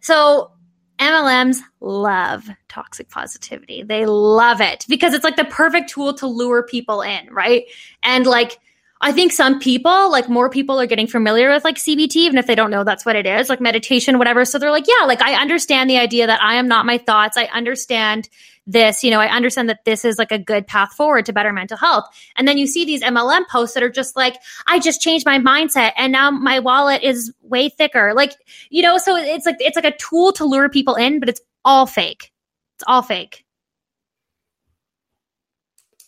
So, 0.00 0.52
MLMs 0.98 1.58
love 1.80 2.48
toxic 2.68 3.08
positivity. 3.08 3.82
They 3.82 4.06
love 4.06 4.60
it 4.60 4.84
because 4.88 5.14
it's 5.14 5.24
like 5.24 5.36
the 5.36 5.44
perfect 5.44 5.90
tool 5.90 6.14
to 6.14 6.28
lure 6.28 6.62
people 6.62 7.02
in, 7.02 7.32
right? 7.32 7.64
And 8.04 8.24
like, 8.24 8.58
I 9.00 9.10
think 9.10 9.32
some 9.32 9.58
people, 9.58 10.12
like 10.12 10.28
more 10.28 10.48
people 10.48 10.80
are 10.80 10.86
getting 10.86 11.08
familiar 11.08 11.50
with 11.50 11.64
like 11.64 11.74
CBT, 11.74 12.14
even 12.14 12.38
if 12.38 12.46
they 12.46 12.54
don't 12.54 12.70
know 12.70 12.84
that's 12.84 13.04
what 13.04 13.16
it 13.16 13.26
is, 13.26 13.48
like 13.48 13.60
meditation, 13.60 14.16
whatever. 14.16 14.44
So 14.44 14.60
they're 14.60 14.70
like, 14.70 14.86
yeah, 14.86 15.06
like 15.06 15.20
I 15.20 15.34
understand 15.40 15.90
the 15.90 15.98
idea 15.98 16.28
that 16.28 16.40
I 16.40 16.54
am 16.54 16.68
not 16.68 16.86
my 16.86 16.98
thoughts. 16.98 17.36
I 17.36 17.46
understand 17.46 18.28
this, 18.66 19.02
you 19.02 19.10
know, 19.10 19.20
I 19.20 19.26
understand 19.26 19.68
that 19.68 19.84
this 19.84 20.04
is 20.04 20.18
like 20.18 20.32
a 20.32 20.38
good 20.38 20.66
path 20.66 20.92
forward 20.92 21.26
to 21.26 21.32
better 21.32 21.52
mental 21.52 21.76
health. 21.76 22.04
And 22.36 22.46
then 22.46 22.58
you 22.58 22.66
see 22.66 22.84
these 22.84 23.02
MLM 23.02 23.46
posts 23.48 23.74
that 23.74 23.82
are 23.82 23.90
just 23.90 24.16
like, 24.16 24.36
I 24.66 24.78
just 24.78 25.00
changed 25.00 25.26
my 25.26 25.38
mindset 25.38 25.92
and 25.96 26.12
now 26.12 26.30
my 26.30 26.60
wallet 26.60 27.02
is 27.02 27.32
way 27.42 27.68
thicker. 27.68 28.14
Like, 28.14 28.34
you 28.70 28.82
know, 28.82 28.98
so 28.98 29.16
it's 29.16 29.46
like, 29.46 29.56
it's 29.58 29.76
like 29.76 29.84
a 29.84 29.96
tool 29.96 30.32
to 30.34 30.44
lure 30.44 30.68
people 30.68 30.94
in, 30.94 31.18
but 31.18 31.28
it's 31.28 31.40
all 31.64 31.86
fake. 31.86 32.32
It's 32.76 32.84
all 32.86 33.02
fake. 33.02 33.44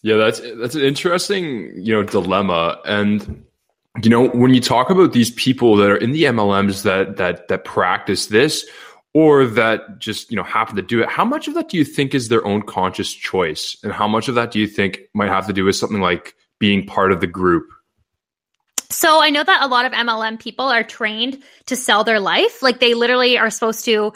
Yeah, 0.03 0.17
that's 0.17 0.41
that's 0.59 0.75
an 0.75 0.83
interesting, 0.83 1.73
you 1.77 1.95
know, 1.95 2.03
dilemma. 2.03 2.79
And 2.85 3.43
you 4.03 4.11
know, 4.11 4.29
when 4.29 4.53
you 4.53 4.61
talk 4.61 4.91
about 4.91 5.15
these 5.15 5.31
people 5.31 5.77
that 5.77 5.91
are 5.91 5.97
in 5.97 6.13
the 6.13 6.25
MLMs 6.25 6.83
that 6.83 7.17
that 7.17 7.49
that 7.49 7.65
practice 7.65 8.27
this 8.27 8.67
or 9.15 9.47
that 9.47 10.01
just, 10.01 10.31
you 10.31 10.37
know, 10.37 10.43
happen 10.43 10.75
to 10.77 10.83
do 10.83 11.01
it, 11.01 11.09
how 11.09 11.25
much 11.25 11.47
of 11.47 11.55
that 11.55 11.69
do 11.69 11.77
you 11.77 11.85
think 11.85 12.15
is 12.15 12.29
their 12.29 12.45
own 12.45 12.63
conscious 12.63 13.13
choice? 13.13 13.77
And 13.83 13.93
how 13.93 14.09
much 14.09 14.29
of 14.29 14.35
that 14.35 14.51
do 14.51 14.59
you 14.59 14.67
think 14.67 15.03
might 15.15 15.29
have 15.29 15.47
to 15.47 15.53
do 15.53 15.65
with 15.65 15.77
something 15.77 16.01
like 16.01 16.35
being 16.59 16.85
part 16.85 17.13
of 17.13 17.21
the 17.21 17.27
group? 17.29 17.69
So 18.91 19.23
I 19.23 19.31
know 19.31 19.43
that 19.43 19.63
a 19.63 19.69
lot 19.69 19.87
of 19.87 19.93
MLM 19.93 20.39
people 20.39 20.67
are 20.67 20.83
trained 20.83 21.43
to 21.67 21.77
sell 21.77 22.05
their 22.05 22.21
life. 22.21 22.63
Like 22.63 22.81
they 22.81 22.95
literally 22.95 23.39
are 23.39 23.51
supposed 23.51 23.85
to 23.87 24.13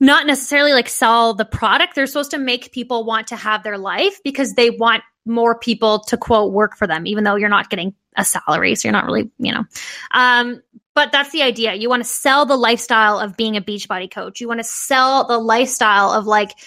not 0.00 0.26
necessarily 0.26 0.72
like 0.72 0.88
sell 0.88 1.34
the 1.34 1.44
product. 1.44 1.94
They're 1.94 2.06
supposed 2.06 2.30
to 2.30 2.38
make 2.38 2.72
people 2.72 3.04
want 3.04 3.28
to 3.28 3.36
have 3.36 3.62
their 3.62 3.78
life 3.78 4.20
because 4.24 4.54
they 4.54 4.70
want 4.70 5.02
more 5.26 5.58
people 5.58 6.00
to 6.00 6.16
quote 6.16 6.52
work 6.52 6.76
for 6.76 6.86
them, 6.86 7.06
even 7.06 7.24
though 7.24 7.36
you're 7.36 7.48
not 7.48 7.70
getting 7.70 7.94
a 8.16 8.24
salary. 8.24 8.74
So 8.74 8.88
you're 8.88 8.92
not 8.92 9.04
really, 9.04 9.30
you 9.38 9.52
know. 9.52 9.64
Um, 10.12 10.62
but 10.98 11.12
that's 11.12 11.30
the 11.30 11.42
idea. 11.42 11.74
You 11.74 11.88
want 11.88 12.02
to 12.02 12.08
sell 12.08 12.44
the 12.44 12.56
lifestyle 12.56 13.20
of 13.20 13.36
being 13.36 13.56
a 13.56 13.60
Beachbody 13.60 14.10
coach. 14.10 14.40
You 14.40 14.48
want 14.48 14.58
to 14.58 14.64
sell 14.64 15.24
the 15.28 15.38
lifestyle 15.38 16.10
of 16.10 16.26
like, 16.26 16.58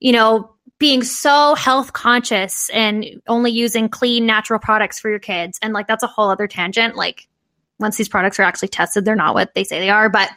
you 0.00 0.10
know, 0.10 0.54
being 0.78 1.02
so 1.02 1.54
health 1.54 1.92
conscious 1.92 2.70
and 2.70 3.04
only 3.28 3.50
using 3.50 3.90
clean 3.90 4.24
natural 4.24 4.58
products 4.58 4.98
for 4.98 5.10
your 5.10 5.18
kids. 5.18 5.58
And 5.60 5.74
like 5.74 5.86
that's 5.86 6.02
a 6.02 6.06
whole 6.06 6.30
other 6.30 6.46
tangent. 6.46 6.96
Like 6.96 7.28
once 7.80 7.96
these 7.96 8.08
products 8.08 8.38
are 8.38 8.44
actually 8.44 8.68
tested, 8.68 9.04
they're 9.04 9.16
not 9.16 9.34
what 9.34 9.52
they 9.54 9.64
say 9.64 9.80
they 9.80 9.90
are. 9.90 10.08
But, 10.08 10.30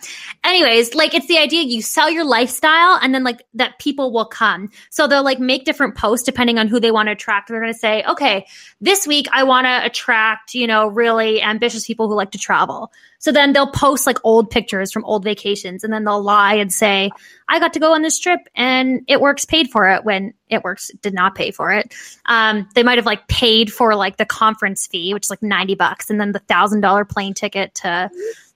anyways, 0.43 0.95
like 0.95 1.13
it's 1.13 1.27
the 1.27 1.37
idea 1.37 1.61
you 1.61 1.81
sell 1.81 2.09
your 2.09 2.25
lifestyle 2.25 2.99
and 3.01 3.13
then 3.13 3.23
like 3.23 3.43
that 3.53 3.77
people 3.79 4.11
will 4.11 4.25
come. 4.25 4.69
So 4.89 5.07
they'll 5.07 5.23
like 5.23 5.39
make 5.39 5.63
different 5.63 5.95
posts 5.95 6.25
depending 6.25 6.57
on 6.57 6.67
who 6.67 6.79
they 6.79 6.91
want 6.91 7.07
to 7.07 7.11
attract. 7.11 7.47
They're 7.47 7.61
going 7.61 7.71
to 7.71 7.77
say, 7.77 8.03
okay, 8.03 8.47
this 8.81 9.05
week 9.05 9.27
I 9.31 9.43
want 9.43 9.65
to 9.65 9.85
attract, 9.85 10.55
you 10.55 10.65
know, 10.65 10.87
really 10.87 11.41
ambitious 11.41 11.85
people 11.85 12.07
who 12.07 12.15
like 12.15 12.31
to 12.31 12.39
travel. 12.39 12.91
So 13.19 13.31
then 13.31 13.53
they'll 13.53 13.71
post 13.71 14.05
like 14.05 14.19
old 14.23 14.49
pictures 14.49 14.91
from 14.91 15.03
old 15.05 15.23
vacations 15.23 15.83
and 15.83 15.91
then 15.91 16.03
they'll 16.03 16.21
lie 16.21 16.53
and 16.55 16.71
say, 16.71 17.09
I 17.49 17.59
got 17.59 17.73
to 17.73 17.79
go 17.79 17.93
on 17.93 18.01
this 18.01 18.19
trip 18.19 18.41
and 18.55 19.01
it 19.07 19.21
works 19.21 19.43
paid 19.43 19.69
for 19.69 19.89
it 19.89 20.05
when 20.05 20.33
it 20.49 20.63
works 20.63 20.91
did 21.01 21.13
not 21.13 21.35
pay 21.35 21.51
for 21.51 21.71
it. 21.71 21.93
Um, 22.27 22.67
they 22.75 22.83
might 22.83 22.97
have 22.97 23.05
like 23.05 23.27
paid 23.27 23.71
for 23.73 23.95
like 23.95 24.17
the 24.17 24.25
conference 24.25 24.85
fee, 24.85 25.13
which 25.13 25.25
is 25.25 25.29
like 25.29 25.41
90 25.41 25.75
bucks, 25.75 26.09
and 26.09 26.19
then 26.19 26.31
the 26.31 26.39
thousand 26.39 26.81
dollar 26.81 27.05
plane 27.05 27.33
ticket 27.33 27.73
to, 27.75 28.09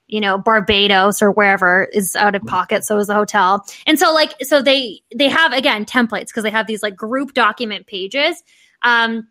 you 0.07 0.21
know, 0.21 0.37
Barbados 0.37 1.21
or 1.21 1.31
wherever 1.31 1.85
is 1.91 2.15
out 2.15 2.35
of 2.35 2.43
pocket. 2.43 2.85
So 2.85 2.97
is 2.97 3.07
the 3.07 3.15
hotel. 3.15 3.65
And 3.87 3.97
so 3.97 4.13
like, 4.13 4.33
so 4.41 4.61
they, 4.61 5.01
they 5.15 5.29
have 5.29 5.53
again 5.53 5.85
templates 5.85 6.27
because 6.27 6.43
they 6.43 6.51
have 6.51 6.67
these 6.67 6.83
like 6.83 6.95
group 6.95 7.33
document 7.33 7.87
pages. 7.87 8.41
Um, 8.83 9.27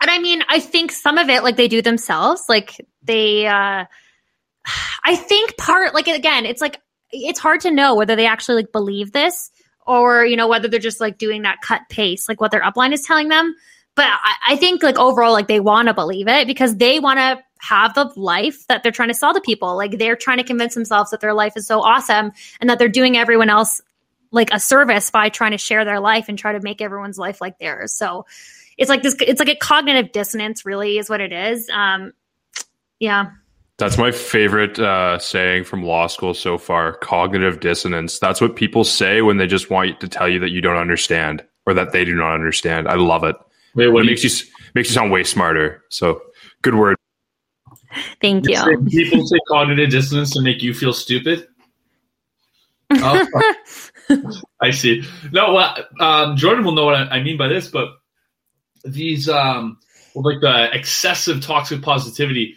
and 0.00 0.10
I 0.10 0.18
mean, 0.18 0.42
I 0.48 0.60
think 0.60 0.92
some 0.92 1.18
of 1.18 1.28
it 1.28 1.42
like 1.42 1.56
they 1.56 1.68
do 1.68 1.82
themselves, 1.82 2.42
like 2.48 2.76
they, 3.02 3.46
uh, 3.46 3.86
I 5.04 5.16
think 5.16 5.56
part 5.56 5.94
like 5.94 6.08
again, 6.08 6.46
it's 6.46 6.60
like 6.60 6.80
it's 7.10 7.38
hard 7.38 7.60
to 7.62 7.70
know 7.70 7.94
whether 7.94 8.16
they 8.16 8.26
actually 8.26 8.56
like 8.56 8.72
believe 8.72 9.12
this 9.12 9.50
or 9.86 10.24
you 10.24 10.36
know 10.36 10.48
whether 10.48 10.68
they're 10.68 10.80
just 10.80 11.00
like 11.00 11.18
doing 11.18 11.42
that 11.42 11.60
cut 11.60 11.82
pace, 11.88 12.28
like 12.28 12.40
what 12.40 12.50
their 12.50 12.62
upline 12.62 12.92
is 12.92 13.02
telling 13.02 13.28
them. 13.28 13.54
But 13.94 14.06
I, 14.06 14.34
I 14.50 14.56
think 14.56 14.82
like 14.82 14.98
overall, 14.98 15.32
like 15.32 15.48
they 15.48 15.60
want 15.60 15.88
to 15.88 15.94
believe 15.94 16.28
it 16.28 16.46
because 16.46 16.76
they 16.76 17.00
want 17.00 17.18
to 17.18 17.42
have 17.60 17.94
the 17.94 18.12
life 18.16 18.66
that 18.68 18.82
they're 18.82 18.92
trying 18.92 19.08
to 19.08 19.14
sell 19.14 19.34
to 19.34 19.40
people. 19.40 19.76
Like 19.76 19.98
they're 19.98 20.14
trying 20.16 20.38
to 20.38 20.44
convince 20.44 20.74
themselves 20.74 21.10
that 21.10 21.20
their 21.20 21.34
life 21.34 21.54
is 21.56 21.66
so 21.66 21.80
awesome 21.80 22.32
and 22.60 22.70
that 22.70 22.78
they're 22.78 22.88
doing 22.88 23.16
everyone 23.16 23.50
else 23.50 23.80
like 24.30 24.52
a 24.52 24.60
service 24.60 25.10
by 25.10 25.28
trying 25.28 25.52
to 25.52 25.58
share 25.58 25.84
their 25.84 26.00
life 26.00 26.26
and 26.28 26.38
try 26.38 26.52
to 26.52 26.60
make 26.60 26.80
everyone's 26.80 27.18
life 27.18 27.40
like 27.40 27.58
theirs. 27.58 27.92
So 27.92 28.26
it's 28.76 28.88
like 28.88 29.02
this 29.02 29.16
it's 29.20 29.40
like 29.40 29.48
a 29.48 29.56
cognitive 29.56 30.12
dissonance 30.12 30.64
really 30.64 30.98
is 30.98 31.10
what 31.10 31.20
it 31.20 31.32
is. 31.32 31.68
Um 31.70 32.12
yeah. 33.00 33.30
That's 33.78 33.96
my 33.96 34.10
favorite 34.10 34.76
uh, 34.80 35.20
saying 35.20 35.62
from 35.64 35.84
law 35.84 36.08
school 36.08 36.34
so 36.34 36.58
far 36.58 36.94
cognitive 36.94 37.60
dissonance. 37.60 38.18
That's 38.18 38.40
what 38.40 38.56
people 38.56 38.82
say 38.82 39.22
when 39.22 39.36
they 39.36 39.46
just 39.46 39.70
want 39.70 40.00
to 40.00 40.08
tell 40.08 40.28
you 40.28 40.40
that 40.40 40.50
you 40.50 40.60
don't 40.60 40.76
understand 40.76 41.44
or 41.64 41.74
that 41.74 41.92
they 41.92 42.04
do 42.04 42.14
not 42.14 42.34
understand. 42.34 42.88
I 42.88 42.96
love 42.96 43.22
it. 43.22 43.36
Wait, 43.76 43.88
what 43.88 44.02
it 44.02 44.06
makes 44.06 44.24
you, 44.24 44.30
you 44.30 44.52
makes 44.74 44.88
you 44.88 44.94
sound 44.94 45.12
way 45.12 45.22
smarter. 45.22 45.84
So 45.90 46.20
good 46.62 46.74
word. 46.74 46.96
Thank 48.20 48.48
you. 48.48 48.84
People 48.88 49.24
say 49.24 49.38
cognitive 49.48 49.90
dissonance 49.90 50.32
to 50.32 50.42
make 50.42 50.60
you 50.62 50.74
feel 50.74 50.92
stupid. 50.92 51.46
Oh, 52.90 53.26
I 54.62 54.70
see. 54.70 55.04
No, 55.30 55.52
well, 55.52 55.76
um, 56.00 56.36
Jordan 56.38 56.64
will 56.64 56.72
know 56.72 56.86
what 56.86 56.94
I, 56.94 57.18
I 57.18 57.22
mean 57.22 57.36
by 57.36 57.46
this, 57.46 57.68
but 57.68 57.90
these 58.82 59.28
um, 59.28 59.78
like 60.14 60.40
the 60.40 60.74
excessive 60.74 61.42
toxic 61.42 61.82
positivity 61.82 62.56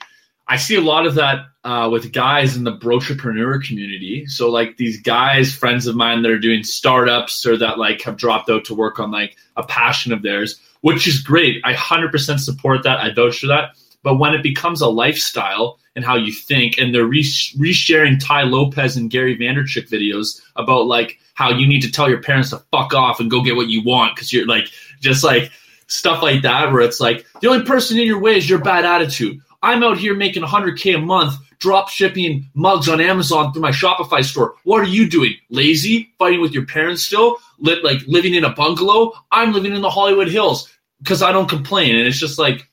I 0.52 0.58
see 0.58 0.76
a 0.76 0.82
lot 0.82 1.06
of 1.06 1.16
that 1.16 1.46
uh, 1.64 1.88
with 1.90 2.12
guys 2.12 2.58
in 2.58 2.66
the 2.66 2.76
brochurepreneur 2.76 3.64
community. 3.64 4.26
So 4.26 4.50
like 4.50 4.76
these 4.76 5.00
guys, 5.00 5.56
friends 5.56 5.88
of 5.88 5.96
mine 5.96 6.24
that 6.24 6.32
are 6.32 6.38
doing 6.38 6.66
startups 6.66 7.46
or 7.46 7.56
that 7.56 7.80
like 7.80 8.02
have 8.02 8.18
dropped 8.18 8.50
out 8.50 8.66
to 8.66 8.76
work 8.76 9.00
on 9.00 9.12
like 9.12 9.38
a 9.56 9.64
passion 9.64 10.12
of 10.12 10.24
theirs, 10.24 10.60
which 10.82 11.08
is 11.08 11.22
great. 11.22 11.62
I 11.64 11.74
100% 11.74 12.38
support 12.38 12.84
that. 12.84 13.00
I 13.00 13.14
vouch 13.14 13.40
for 13.40 13.48
that. 13.48 13.78
But 14.04 14.18
when 14.18 14.34
it 14.34 14.44
becomes 14.44 14.82
a 14.82 14.90
lifestyle 14.90 15.80
and 15.96 16.04
how 16.04 16.18
you 16.18 16.34
think, 16.34 16.78
and 16.78 16.94
they're 16.94 17.06
re- 17.06 17.24
resharing 17.24 18.20
Tai 18.20 18.44
Lopez 18.44 18.98
and 18.98 19.10
Gary 19.10 19.38
Vaynerchuk 19.38 19.88
videos 19.88 20.42
about 20.58 20.86
like 20.86 21.18
how 21.34 21.50
you 21.50 21.66
need 21.66 21.82
to 21.84 21.92
tell 21.92 22.10
your 22.10 22.22
parents 22.22 22.50
to 22.50 22.58
fuck 22.72 22.94
off 22.94 23.22
and 23.22 23.32
go 23.32 23.42
get 23.42 23.56
what 23.56 23.70
you 23.70 23.84
want 23.86 24.18
because 24.18 24.34
you're 24.34 24.48
like 24.48 24.66
just 25.00 25.24
like 25.24 25.50
stuff 25.88 26.22
like 26.22 26.42
that, 26.42 26.74
where 26.74 26.82
it's 26.82 27.00
like 27.00 27.26
the 27.40 27.48
only 27.48 27.64
person 27.64 27.98
in 27.98 28.06
your 28.06 28.20
way 28.20 28.36
is 28.36 28.50
your 28.50 28.60
bad 28.60 28.84
attitude 28.84 29.40
I'm 29.64 29.84
out 29.84 29.98
here 29.98 30.16
making 30.16 30.44
100K 30.44 30.96
a 30.96 31.00
month, 31.00 31.36
drop 31.60 31.90
shipping 31.90 32.50
mugs 32.56 32.90
on 32.90 33.00
Amazon 33.00 33.54
through 33.54 33.62
my 33.62 33.72
Shopify 33.72 34.24
store. 34.24 34.56
What 34.64 34.82
are 34.82 34.88
you 34.88 35.08
doing? 35.08 35.36
Lazy? 35.50 36.12
Fighting 36.18 36.42
with 36.42 36.54
your 36.54 36.66
parents 36.66 37.04
still? 37.04 37.38
Lit, 37.60 37.84
like 37.84 38.02
living 38.08 38.34
in 38.34 38.44
a 38.44 38.54
bungalow? 38.54 39.14
I'm 39.32 39.54
living 39.54 39.76
in 39.76 39.82
the 39.82 39.90
Hollywood 39.90 40.30
Hills 40.30 40.72
because 41.00 41.22
I 41.22 41.32
don't 41.32 41.50
complain. 41.50 41.96
And 41.96 42.08
it's 42.08 42.20
just 42.20 42.40
like, 42.40 42.68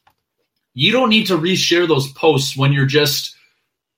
you 0.74 0.92
don't 0.92 1.10
need 1.10 1.26
to 1.26 1.36
reshare 1.36 1.86
those 1.86 2.10
posts 2.12 2.56
when 2.56 2.72
you're 2.72 2.86
just, 2.86 3.36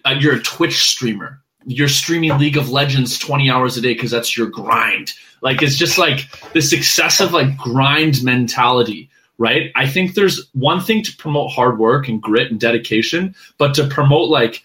uh, 0.04 0.16
you're 0.18 0.36
a 0.36 0.42
Twitch 0.42 0.78
streamer. 0.80 1.42
You're 1.66 1.88
streaming 1.88 2.38
League 2.38 2.56
of 2.56 2.70
Legends 2.70 3.18
20 3.18 3.50
hours 3.50 3.76
a 3.76 3.82
day 3.82 3.92
because 3.92 4.10
that's 4.10 4.36
your 4.36 4.46
grind. 4.46 5.12
Like, 5.42 5.62
it's 5.62 5.76
just 5.76 5.98
like 5.98 6.26
this 6.52 6.72
excessive, 6.72 7.32
like, 7.32 7.56
grind 7.58 8.24
mentality 8.24 9.09
right? 9.40 9.72
I 9.74 9.88
think 9.88 10.14
there's 10.14 10.48
one 10.52 10.82
thing 10.82 11.02
to 11.02 11.16
promote 11.16 11.50
hard 11.50 11.78
work 11.78 12.08
and 12.08 12.20
grit 12.20 12.50
and 12.50 12.60
dedication, 12.60 13.34
but 13.56 13.74
to 13.74 13.88
promote 13.88 14.28
like 14.28 14.62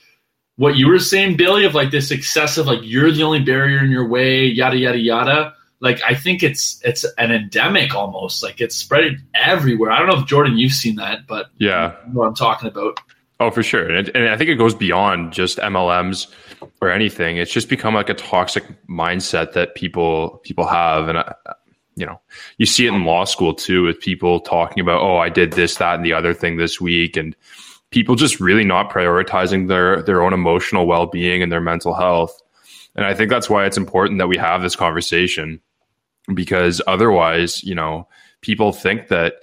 what 0.57 0.75
you 0.75 0.89
were 0.89 0.99
saying, 0.99 1.37
Billy, 1.37 1.63
of 1.63 1.73
like 1.73 1.91
this 1.91 2.11
excessive, 2.11 2.67
like 2.67 2.81
you're 2.83 3.09
the 3.09 3.23
only 3.23 3.39
barrier 3.39 3.79
in 3.79 3.89
your 3.89 4.05
way, 4.05 4.45
yada 4.45 4.77
yada 4.77 4.97
yada. 4.97 5.53
Like 5.79 6.01
I 6.05 6.13
think 6.13 6.43
it's 6.43 6.81
it's 6.83 7.05
an 7.17 7.31
endemic 7.31 7.95
almost. 7.95 8.43
Like 8.43 8.59
it's 8.59 8.75
spread 8.75 9.23
everywhere. 9.33 9.91
I 9.91 9.99
don't 9.99 10.09
know 10.09 10.19
if 10.19 10.27
Jordan, 10.27 10.57
you've 10.57 10.73
seen 10.73 10.95
that, 10.95 11.25
but 11.25 11.47
yeah, 11.57 11.95
what 12.11 12.27
I'm 12.27 12.35
talking 12.35 12.67
about. 12.67 12.99
Oh, 13.39 13.51
for 13.51 13.63
sure, 13.63 13.89
and, 13.89 14.09
and 14.09 14.29
I 14.29 14.37
think 14.37 14.49
it 14.49 14.55
goes 14.55 14.75
beyond 14.75 15.31
just 15.31 15.57
MLMs 15.57 16.27
or 16.81 16.89
anything. 16.89 17.37
It's 17.37 17.51
just 17.51 17.69
become 17.69 17.93
like 17.93 18.09
a 18.09 18.13
toxic 18.13 18.65
mindset 18.87 19.53
that 19.53 19.75
people 19.75 20.41
people 20.43 20.67
have, 20.67 21.07
and 21.07 21.19
I, 21.19 21.33
you 21.95 22.05
know, 22.05 22.19
you 22.57 22.65
see 22.65 22.85
it 22.85 22.93
in 22.93 23.05
law 23.05 23.23
school 23.23 23.53
too 23.53 23.83
with 23.83 23.99
people 23.99 24.39
talking 24.39 24.81
about, 24.81 25.01
oh, 25.01 25.17
I 25.17 25.29
did 25.29 25.53
this, 25.53 25.75
that, 25.75 25.95
and 25.95 26.05
the 26.05 26.13
other 26.13 26.33
thing 26.33 26.57
this 26.57 26.81
week, 26.81 27.15
and 27.15 27.35
people 27.91 28.15
just 28.15 28.39
really 28.39 28.65
not 28.65 28.91
prioritizing 28.91 29.67
their 29.67 30.01
their 30.01 30.21
own 30.21 30.33
emotional 30.33 30.85
well 30.85 31.05
being 31.05 31.41
and 31.41 31.51
their 31.51 31.61
mental 31.61 31.93
health. 31.93 32.41
And 32.95 33.05
I 33.05 33.13
think 33.13 33.29
that's 33.29 33.49
why 33.49 33.65
it's 33.65 33.77
important 33.77 34.19
that 34.19 34.27
we 34.27 34.37
have 34.37 34.61
this 34.61 34.75
conversation 34.75 35.61
because 36.33 36.81
otherwise, 36.87 37.63
you 37.63 37.75
know, 37.75 38.07
people 38.41 38.71
think 38.71 39.09
that 39.09 39.35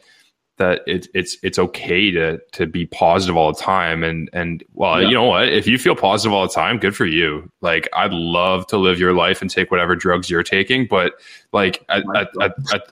that 0.62 0.82
it, 0.86 1.08
it's 1.12 1.36
it's 1.42 1.58
okay 1.58 2.12
to 2.12 2.38
to 2.52 2.66
be 2.66 2.86
positive 2.86 3.36
all 3.36 3.52
the 3.52 3.60
time. 3.60 4.04
And 4.04 4.30
and 4.32 4.62
well 4.74 5.02
yeah. 5.02 5.08
you 5.08 5.14
know 5.14 5.24
what? 5.24 5.48
If 5.48 5.66
you 5.66 5.76
feel 5.76 5.96
positive 5.96 6.32
all 6.32 6.46
the 6.46 6.54
time 6.54 6.78
good 6.78 6.94
for 6.94 7.06
you. 7.06 7.50
Like 7.60 7.88
I'd 7.92 8.12
love 8.12 8.66
to 8.68 8.76
live 8.76 9.00
your 9.00 9.12
life 9.12 9.42
and 9.42 9.50
take 9.50 9.70
whatever 9.70 9.96
drugs 9.96 10.30
you're 10.30 10.42
taking 10.42 10.86
but 10.86 11.14
like 11.52 11.84
at, 11.88 12.04
at, 12.14 12.28
at, 12.72 12.82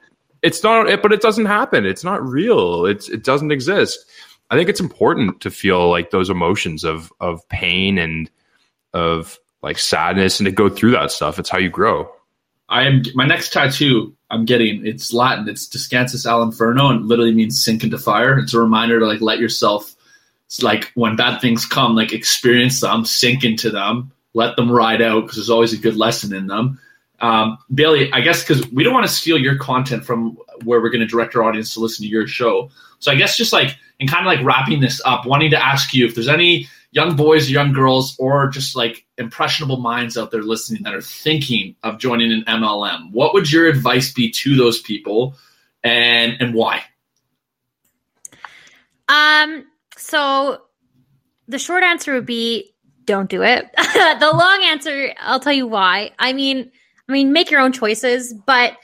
it's 0.43 0.63
not 0.63 0.89
it, 0.89 1.03
but 1.03 1.13
it 1.13 1.21
doesn't 1.21 1.47
happen. 1.47 1.87
It's 1.87 2.05
not 2.05 2.27
real. 2.27 2.87
It's 2.87 3.09
it 3.09 3.23
doesn't 3.23 3.53
exist. 3.53 4.05
I 4.51 4.57
think 4.57 4.69
it's 4.69 4.81
important 4.81 5.41
to 5.43 5.51
feel 5.51 5.89
like 5.89 6.11
those 6.11 6.31
emotions 6.31 6.83
of 6.83 7.13
of 7.21 7.49
pain 7.49 7.99
and 7.99 8.29
of 8.93 9.39
like 9.63 9.79
sadness 9.79 10.41
and 10.41 10.47
to 10.47 10.53
go 10.53 10.69
through 10.69 10.93
that 10.93 11.13
stuff. 11.13 11.39
It's 11.39 11.51
how 11.51 11.59
you 11.59 11.71
grow. 11.71 12.11
I 12.71 12.87
am 12.87 13.03
my 13.15 13.27
next 13.27 13.53
tattoo. 13.53 14.15
I'm 14.31 14.45
getting 14.45 14.87
it's 14.87 15.13
Latin. 15.13 15.49
It's 15.49 15.69
Descansus 15.69 16.25
al 16.25 16.43
Inferno, 16.43 16.89
and 16.89 17.07
literally 17.07 17.35
means 17.35 17.63
sink 17.63 17.83
into 17.83 17.99
fire. 17.99 18.39
It's 18.39 18.55
a 18.55 18.61
reminder 18.61 19.01
to 19.01 19.07
like 19.07 19.21
let 19.21 19.41
yourself. 19.41 19.95
Like 20.63 20.91
when 20.95 21.17
bad 21.17 21.41
things 21.41 21.67
come, 21.67 21.95
like 21.95 22.13
experience 22.13 22.81
them, 22.81 23.05
sink 23.05 23.45
into 23.45 23.71
them, 23.71 24.13
let 24.35 24.57
them 24.57 24.71
ride 24.71 25.03
out 25.03 25.23
because 25.23 25.37
there's 25.37 25.51
always 25.51 25.73
a 25.73 25.79
good 25.79 25.97
lesson 25.97 26.33
in 26.33 26.47
them. 26.47 26.81
Um, 27.21 27.59
Bailey, 27.73 28.13
I 28.13 28.21
guess 28.21 28.43
because 28.43 28.69
we 28.73 28.83
don't 28.83 28.95
want 28.95 29.07
to 29.07 29.13
steal 29.13 29.39
your 29.39 29.59
content 29.59 30.05
from 30.05 30.39
where 30.65 30.81
we're 30.81 30.91
going 30.91 31.03
to 31.03 31.07
direct 31.07 31.37
our 31.37 31.43
audience 31.43 31.75
to 31.75 31.81
listen 31.81 32.05
to 32.05 32.09
your 32.09 32.27
show. 32.27 32.71
So 32.99 33.13
I 33.13 33.15
guess 33.15 33.37
just 33.37 33.53
like 33.53 33.77
and 34.01 34.09
kind 34.11 34.27
of 34.27 34.27
like 34.27 34.45
wrapping 34.45 34.81
this 34.81 35.01
up, 35.05 35.27
wanting 35.27 35.51
to 35.51 35.63
ask 35.63 35.93
you 35.93 36.07
if 36.07 36.15
there's 36.15 36.29
any 36.29 36.69
young 36.93 37.17
boys 37.17 37.51
young 37.51 37.73
girls 37.73 38.17
or 38.19 38.49
just 38.49 38.75
like 38.75 39.07
impressionable 39.19 39.79
minds 39.79 40.17
out 40.17 40.31
there 40.31 40.43
listening 40.43 40.83
that 40.83 40.95
are 40.95 41.03
thinking 41.03 41.77
of 41.83 41.99
joining 41.99 42.33
an 42.33 42.45
MLM, 42.49 43.13
what 43.13 43.33
would 43.35 43.51
your 43.51 43.69
advice 43.69 44.13
be 44.13 44.31
to 44.31 44.57
those 44.57 44.81
people 44.81 45.35
and 45.85 46.35
and 46.41 46.55
why? 46.55 46.83
Um 49.09 49.67
so 49.97 50.63
the 51.49 51.59
short 51.59 51.83
answer 51.83 52.15
would 52.15 52.27
be 52.27 52.75
don't 53.05 53.31
do 53.31 53.43
it. 53.43 53.69
the 53.77 54.31
long 54.33 54.61
answer, 54.65 55.13
I'll 55.21 55.41
tell 55.41 55.53
you 55.53 55.67
why. 55.67 56.13
I 56.19 56.33
mean, 56.33 56.71
I 57.09 57.13
mean, 57.13 57.33
make 57.33 57.51
your 57.51 57.61
own 57.61 57.73
choices, 57.73 58.33
but 58.33 58.77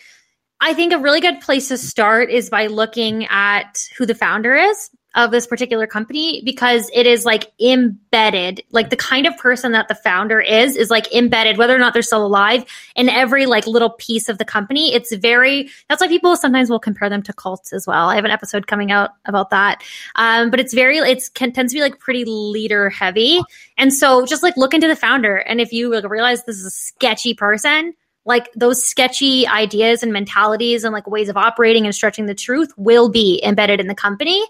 I 0.60 0.74
think 0.74 0.92
a 0.92 0.98
really 0.98 1.20
good 1.20 1.40
place 1.40 1.68
to 1.68 1.78
start 1.78 2.30
is 2.30 2.50
by 2.50 2.66
looking 2.66 3.26
at 3.26 3.78
who 3.96 4.04
the 4.04 4.16
founder 4.16 4.54
is 4.54 4.90
of 5.16 5.31
this 5.31 5.46
particular 5.46 5.87
company 5.87 6.42
because 6.44 6.90
it 6.94 7.07
is 7.07 7.24
like 7.24 7.50
embedded. 7.59 8.62
Like 8.70 8.90
the 8.90 8.96
kind 8.96 9.26
of 9.26 9.37
person 9.38 9.72
that 9.72 9.88
the 9.88 9.94
founder 9.94 10.40
is 10.40 10.76
is 10.76 10.90
like 10.90 11.12
embedded 11.12 11.57
whether 11.57 11.74
or 11.74 11.79
not 11.79 11.94
they're 11.94 12.02
still 12.02 12.24
alive 12.24 12.64
in 12.94 13.09
every 13.09 13.46
like 13.46 13.66
little 13.66 13.90
piece 13.90 14.29
of 14.29 14.38
the 14.38 14.44
company. 14.44 14.94
It's 14.94 15.14
very 15.16 15.70
that's 15.88 16.00
why 16.00 16.09
people 16.09 16.37
sometimes 16.37 16.70
will 16.70 16.79
compare 16.79 17.09
them 17.09 17.22
to 17.22 17.33
cults 17.33 17.72
as 17.72 17.87
well. 17.87 18.11
I 18.11 18.14
have 18.14 18.26
an 18.26 18.31
episode 18.31 18.66
coming 18.66 18.92
out 18.92 19.11
about 19.24 19.50
that. 19.50 19.83
Um, 20.16 20.50
but 20.50 20.61
it's 20.61 20.74
very 20.74 20.98
it's 20.98 21.29
can, 21.31 21.52
tends 21.52 21.72
to 21.72 21.79
be 21.79 21.83
like 21.83 21.98
pretty 21.98 22.24
leader 22.26 22.90
heavy. 22.90 23.40
And 23.79 23.92
so 23.92 24.26
just 24.26 24.42
like 24.42 24.57
look 24.57 24.74
into 24.74 24.87
the 24.87 24.96
founder. 24.96 25.37
And 25.37 25.61
if 25.61 25.72
you 25.72 25.90
like, 25.90 26.09
realize 26.09 26.44
this 26.44 26.57
is 26.57 26.66
a 26.66 26.70
sketchy 26.70 27.35
person 27.35 27.94
like 28.26 28.52
those 28.54 28.84
sketchy 28.84 29.46
ideas 29.46 30.02
and 30.02 30.12
mentalities 30.12 30.84
and 30.84 30.92
like 30.92 31.06
ways 31.06 31.28
of 31.28 31.36
operating 31.36 31.86
and 31.86 31.94
stretching 31.94 32.26
the 32.26 32.34
truth 32.34 32.72
will 32.76 33.08
be 33.08 33.40
embedded 33.42 33.80
in 33.80 33.86
the 33.86 33.94
company. 33.94 34.44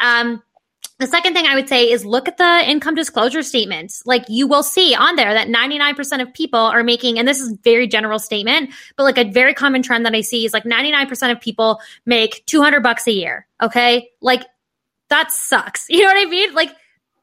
Um, 0.00 0.42
the 0.98 1.06
second 1.06 1.34
thing 1.34 1.46
I 1.46 1.54
would 1.54 1.68
say 1.68 1.90
is 1.90 2.04
look 2.04 2.26
at 2.26 2.38
the 2.38 2.68
income 2.68 2.96
disclosure 2.96 3.42
statements. 3.44 4.02
Like 4.04 4.24
you 4.28 4.48
will 4.48 4.64
see 4.64 4.96
on 4.96 5.14
there 5.14 5.32
that 5.32 5.46
99% 5.46 6.20
of 6.20 6.34
people 6.34 6.58
are 6.58 6.82
making, 6.82 7.18
and 7.18 7.28
this 7.28 7.40
is 7.40 7.56
very 7.62 7.86
general 7.86 8.18
statement, 8.18 8.70
but 8.96 9.04
like 9.04 9.18
a 9.18 9.30
very 9.30 9.54
common 9.54 9.82
trend 9.82 10.06
that 10.06 10.14
I 10.14 10.22
see 10.22 10.44
is 10.44 10.52
like 10.52 10.64
99% 10.64 11.30
of 11.30 11.40
people 11.40 11.80
make 12.04 12.44
200 12.46 12.82
bucks 12.82 13.06
a 13.06 13.12
year. 13.12 13.46
Okay. 13.62 14.08
Like 14.20 14.44
that 15.08 15.30
sucks. 15.30 15.86
You 15.90 16.02
know 16.02 16.08
what 16.08 16.26
I 16.26 16.30
mean? 16.30 16.54
Like 16.54 16.74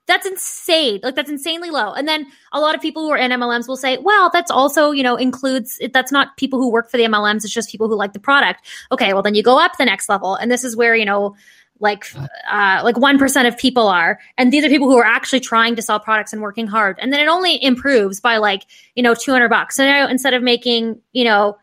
that's 0.07 0.25
insane. 0.25 0.99
Like 1.01 1.15
that's 1.15 1.29
insanely 1.29 1.69
low. 1.69 1.93
And 1.93 2.07
then 2.07 2.27
a 2.51 2.59
lot 2.59 2.75
of 2.75 2.81
people 2.81 3.03
who 3.03 3.11
are 3.11 3.17
in 3.17 3.31
MLMs 3.31 3.67
will 3.67 3.77
say, 3.77 3.97
well, 3.97 4.29
that's 4.31 4.51
also, 4.51 4.91
you 4.91 5.03
know, 5.03 5.15
includes 5.15 5.79
that's 5.93 6.11
not 6.11 6.37
people 6.37 6.59
who 6.59 6.71
work 6.71 6.89
for 6.89 6.97
the 6.97 7.03
MLMs, 7.03 7.43
it's 7.43 7.53
just 7.53 7.69
people 7.69 7.87
who 7.87 7.95
like 7.95 8.13
the 8.13 8.19
product. 8.19 8.65
Okay, 8.91 9.13
well 9.13 9.23
then 9.23 9.35
you 9.35 9.43
go 9.43 9.59
up 9.59 9.77
the 9.77 9.85
next 9.85 10.07
level. 10.09 10.35
And 10.35 10.51
this 10.51 10.63
is 10.63 10.75
where, 10.75 10.95
you 10.95 11.05
know, 11.05 11.35
like 11.79 12.05
uh, 12.49 12.81
like 12.83 12.95
1% 12.95 13.47
of 13.47 13.57
people 13.57 13.87
are 13.87 14.19
and 14.37 14.53
these 14.53 14.63
are 14.63 14.69
people 14.69 14.89
who 14.89 14.97
are 14.97 15.05
actually 15.05 15.41
trying 15.41 15.75
to 15.75 15.81
sell 15.81 15.99
products 15.99 16.31
and 16.31 16.41
working 16.41 16.67
hard 16.67 16.97
and 17.01 17.11
then 17.11 17.19
it 17.19 17.27
only 17.27 17.61
improves 17.61 18.21
by 18.21 18.37
like 18.37 18.63
you 18.95 19.03
know 19.03 19.13
200 19.13 19.49
bucks 19.49 19.75
so 19.75 19.85
now 19.85 20.07
instead 20.07 20.33
of 20.33 20.41
making 20.41 20.99
you 21.11 21.25
know 21.25 21.57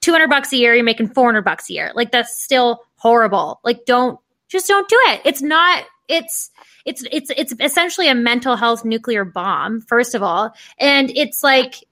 200 0.00 0.28
bucks 0.28 0.52
a 0.52 0.56
year 0.56 0.74
you're 0.74 0.84
making 0.84 1.06
400 1.06 1.42
bucks 1.42 1.70
a 1.70 1.74
year 1.74 1.92
like 1.94 2.10
that's 2.10 2.36
still 2.42 2.82
horrible 2.96 3.60
like 3.62 3.84
don't 3.84 4.18
just 4.48 4.66
don't 4.66 4.88
do 4.88 4.98
it 5.06 5.20
it's 5.24 5.42
not 5.42 5.84
it's 6.08 6.50
it's 6.84 7.04
it's 7.10 7.30
it's 7.30 7.54
essentially 7.60 8.08
a 8.08 8.14
mental 8.14 8.56
health 8.56 8.84
nuclear 8.84 9.24
bomb 9.24 9.80
first 9.80 10.14
of 10.14 10.22
all. 10.22 10.54
And 10.78 11.10
it's 11.10 11.42
like 11.42 11.82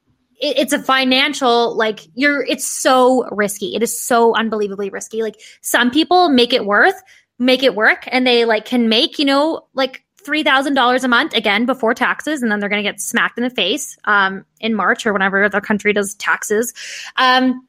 it, 0.40 0.58
it's 0.58 0.72
a 0.72 0.82
financial 0.82 1.76
like 1.76 2.00
you're 2.14 2.44
it's 2.44 2.66
so 2.66 3.28
risky. 3.30 3.74
It 3.74 3.82
is 3.82 3.98
so 3.98 4.34
unbelievably 4.34 4.90
risky. 4.90 5.22
Like 5.22 5.40
some 5.60 5.90
people 5.90 6.28
make 6.28 6.52
it 6.52 6.64
worth 6.64 7.00
make 7.38 7.62
it 7.62 7.74
work 7.74 8.04
and 8.08 8.26
they 8.26 8.44
like 8.44 8.66
can 8.66 8.88
make 8.88 9.18
you 9.18 9.24
know 9.24 9.66
like 9.74 10.04
$3000 10.26 11.04
a 11.04 11.08
month 11.08 11.32
again 11.34 11.64
before 11.64 11.94
taxes 11.94 12.42
and 12.42 12.52
then 12.52 12.60
they're 12.60 12.68
going 12.68 12.82
to 12.82 12.88
get 12.88 13.00
smacked 13.00 13.38
in 13.38 13.44
the 13.44 13.50
face 13.50 13.96
um, 14.04 14.44
in 14.60 14.74
march 14.74 15.06
or 15.06 15.14
whenever 15.14 15.48
the 15.48 15.60
country 15.62 15.94
does 15.94 16.14
taxes. 16.14 16.74
Um, 17.16 17.66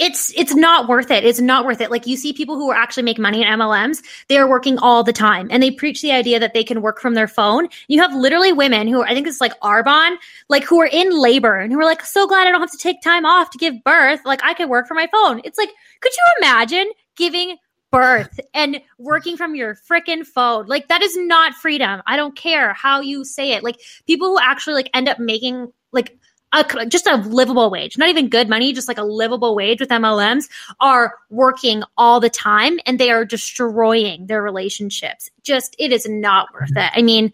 it's 0.00 0.32
it's 0.34 0.54
not 0.54 0.88
worth 0.88 1.10
it. 1.10 1.24
It's 1.24 1.40
not 1.40 1.66
worth 1.66 1.80
it. 1.80 1.90
Like 1.90 2.06
you 2.06 2.16
see 2.16 2.32
people 2.32 2.56
who 2.56 2.70
are 2.70 2.74
actually 2.74 3.02
make 3.02 3.18
money 3.18 3.42
in 3.42 3.48
MLMs, 3.48 4.02
they 4.28 4.38
are 4.38 4.48
working 4.48 4.78
all 4.78 5.04
the 5.04 5.12
time 5.12 5.48
and 5.50 5.62
they 5.62 5.70
preach 5.70 6.00
the 6.00 6.10
idea 6.12 6.40
that 6.40 6.54
they 6.54 6.64
can 6.64 6.80
work 6.80 7.00
from 7.00 7.14
their 7.14 7.28
phone. 7.28 7.68
You 7.88 8.00
have 8.00 8.14
literally 8.14 8.52
women 8.52 8.88
who 8.88 9.02
are, 9.02 9.06
I 9.06 9.12
think 9.12 9.26
it's 9.26 9.40
like 9.40 9.58
Arbonne, 9.60 10.16
like 10.48 10.64
who 10.64 10.80
are 10.80 10.88
in 10.90 11.10
labor 11.10 11.60
and 11.60 11.70
who 11.70 11.78
are 11.78 11.84
like, 11.84 12.02
so 12.02 12.26
glad 12.26 12.48
I 12.48 12.50
don't 12.50 12.60
have 12.62 12.72
to 12.72 12.78
take 12.78 13.02
time 13.02 13.26
off 13.26 13.50
to 13.50 13.58
give 13.58 13.84
birth. 13.84 14.20
Like 14.24 14.40
I 14.42 14.54
can 14.54 14.70
work 14.70 14.88
from 14.88 14.96
my 14.96 15.08
phone. 15.12 15.42
It's 15.44 15.58
like, 15.58 15.70
could 16.00 16.12
you 16.12 16.24
imagine 16.38 16.90
giving 17.16 17.56
birth 17.90 18.40
and 18.54 18.80
working 18.98 19.36
from 19.36 19.54
your 19.54 19.74
freaking 19.74 20.24
phone. 20.24 20.66
Like 20.66 20.86
that 20.88 21.02
is 21.02 21.16
not 21.16 21.54
freedom. 21.54 22.02
I 22.06 22.16
don't 22.16 22.36
care 22.36 22.72
how 22.72 23.00
you 23.00 23.24
say 23.24 23.52
it. 23.52 23.64
Like 23.64 23.80
people 24.06 24.28
who 24.28 24.38
actually 24.40 24.74
like 24.74 24.90
end 24.94 25.08
up 25.08 25.18
making 25.18 25.72
like 25.92 26.16
a, 26.52 26.86
just 26.86 27.06
a 27.06 27.16
livable 27.16 27.70
wage, 27.70 27.96
not 27.96 28.08
even 28.08 28.28
good 28.28 28.48
money, 28.48 28.72
just 28.72 28.88
like 28.88 28.98
a 28.98 29.04
livable 29.04 29.54
wage 29.54 29.80
with 29.80 29.88
MLMs 29.88 30.48
are 30.80 31.14
working 31.30 31.82
all 31.96 32.20
the 32.20 32.30
time 32.30 32.78
and 32.86 32.98
they 32.98 33.10
are 33.10 33.24
destroying 33.24 34.26
their 34.26 34.42
relationships. 34.42 35.30
Just, 35.42 35.76
it 35.78 35.92
is 35.92 36.08
not 36.08 36.52
worth 36.52 36.76
it. 36.76 36.90
I 36.94 37.02
mean, 37.02 37.32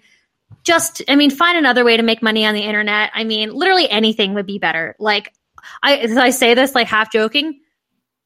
just, 0.65 1.03
I 1.09 1.17
mean, 1.17 1.31
find 1.31 1.57
another 1.57 1.85
way 1.85 1.97
to 1.97 2.03
make 2.03 2.23
money 2.23 2.45
on 2.45 2.55
the 2.55 2.63
internet. 2.63 3.11
I 3.15 3.25
mean, 3.25 3.55
literally 3.55 3.89
anything 3.89 4.35
would 4.35 4.47
be 4.47 4.59
better. 4.59 4.97
Like, 4.99 5.33
I, 5.83 6.01
I 6.19 6.31
say 6.31 6.55
this 6.55 6.75
like 6.75 6.87
half 6.87 7.11
joking. 7.11 7.61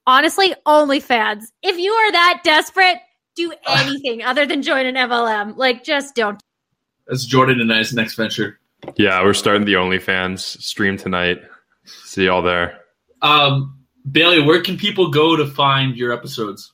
Honestly, 0.06 0.54
OnlyFans. 0.66 1.44
If 1.62 1.78
you 1.78 1.92
are 1.92 2.12
that 2.12 2.40
desperate, 2.42 2.96
do 3.36 3.52
ah. 3.66 3.86
anything 3.86 4.22
other 4.22 4.46
than 4.46 4.62
join 4.62 4.86
an 4.86 4.96
MLM. 4.96 5.56
Like, 5.56 5.84
just 5.84 6.14
don't. 6.14 6.40
That's 7.06 7.24
Jordan 7.24 7.60
and 7.60 7.72
I's 7.72 7.92
next 7.92 8.14
venture. 8.14 8.58
Yeah, 8.96 9.22
we're 9.22 9.34
starting 9.34 9.64
the 9.64 9.74
OnlyFans 9.74 10.40
stream 10.40 10.96
tonight. 10.96 11.38
See 11.84 12.26
y'all 12.26 12.42
there. 12.42 12.80
Um, 13.22 13.78
Bailey, 14.10 14.42
where 14.42 14.62
can 14.62 14.76
people 14.76 15.10
go 15.10 15.36
to 15.36 15.46
find 15.46 15.96
your 15.96 16.12
episodes? 16.12 16.72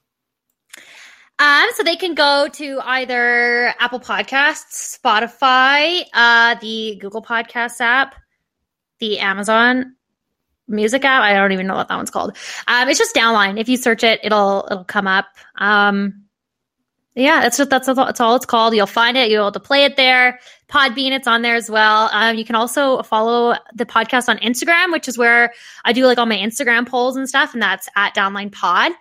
Um, 1.38 1.66
so 1.74 1.82
they 1.82 1.96
can 1.96 2.14
go 2.14 2.48
to 2.52 2.80
either 2.82 3.74
Apple 3.78 4.00
Podcasts, 4.00 4.98
Spotify, 4.98 6.04
uh, 6.14 6.54
the 6.60 6.96
Google 7.00 7.22
Podcasts 7.22 7.80
app, 7.80 8.14
the 9.00 9.18
Amazon 9.18 9.96
Music 10.68 11.04
app. 11.04 11.22
I 11.22 11.34
don't 11.34 11.52
even 11.52 11.66
know 11.66 11.74
what 11.74 11.88
that 11.88 11.96
one's 11.96 12.10
called. 12.10 12.36
Um, 12.66 12.88
it's 12.88 12.98
just 12.98 13.14
downline. 13.14 13.60
If 13.60 13.68
you 13.68 13.76
search 13.76 14.02
it, 14.02 14.18
it'll 14.22 14.66
it'll 14.70 14.84
come 14.84 15.06
up. 15.06 15.26
Um, 15.56 16.25
yeah, 17.16 17.40
that's 17.40 17.58
what 17.58 17.70
that's, 17.70 17.86
that's 17.86 18.20
all 18.20 18.36
it's 18.36 18.44
called. 18.44 18.74
You'll 18.74 18.86
find 18.86 19.16
it. 19.16 19.30
You'll 19.30 19.40
be 19.40 19.44
able 19.46 19.52
to 19.52 19.60
play 19.60 19.84
it 19.84 19.96
there. 19.96 20.38
Podbean, 20.68 21.12
it's 21.12 21.26
on 21.26 21.40
there 21.40 21.54
as 21.54 21.70
well. 21.70 22.10
Um, 22.12 22.36
you 22.36 22.44
can 22.44 22.54
also 22.54 23.02
follow 23.02 23.56
the 23.74 23.86
podcast 23.86 24.28
on 24.28 24.36
Instagram, 24.38 24.92
which 24.92 25.08
is 25.08 25.16
where 25.16 25.54
I 25.84 25.92
do 25.94 26.04
like 26.04 26.18
all 26.18 26.26
my 26.26 26.36
Instagram 26.36 26.86
polls 26.86 27.16
and 27.16 27.26
stuff, 27.26 27.54
and 27.54 27.62
that's 27.62 27.88
at 27.96 28.14
Downline 28.14 28.52
Pod. 28.52 28.92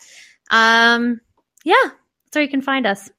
Um, 0.49 1.19
yeah, 1.65 1.75
that's 1.83 2.35
where 2.35 2.43
you 2.43 2.49
can 2.49 2.61
find 2.61 2.87
us. 2.87 3.09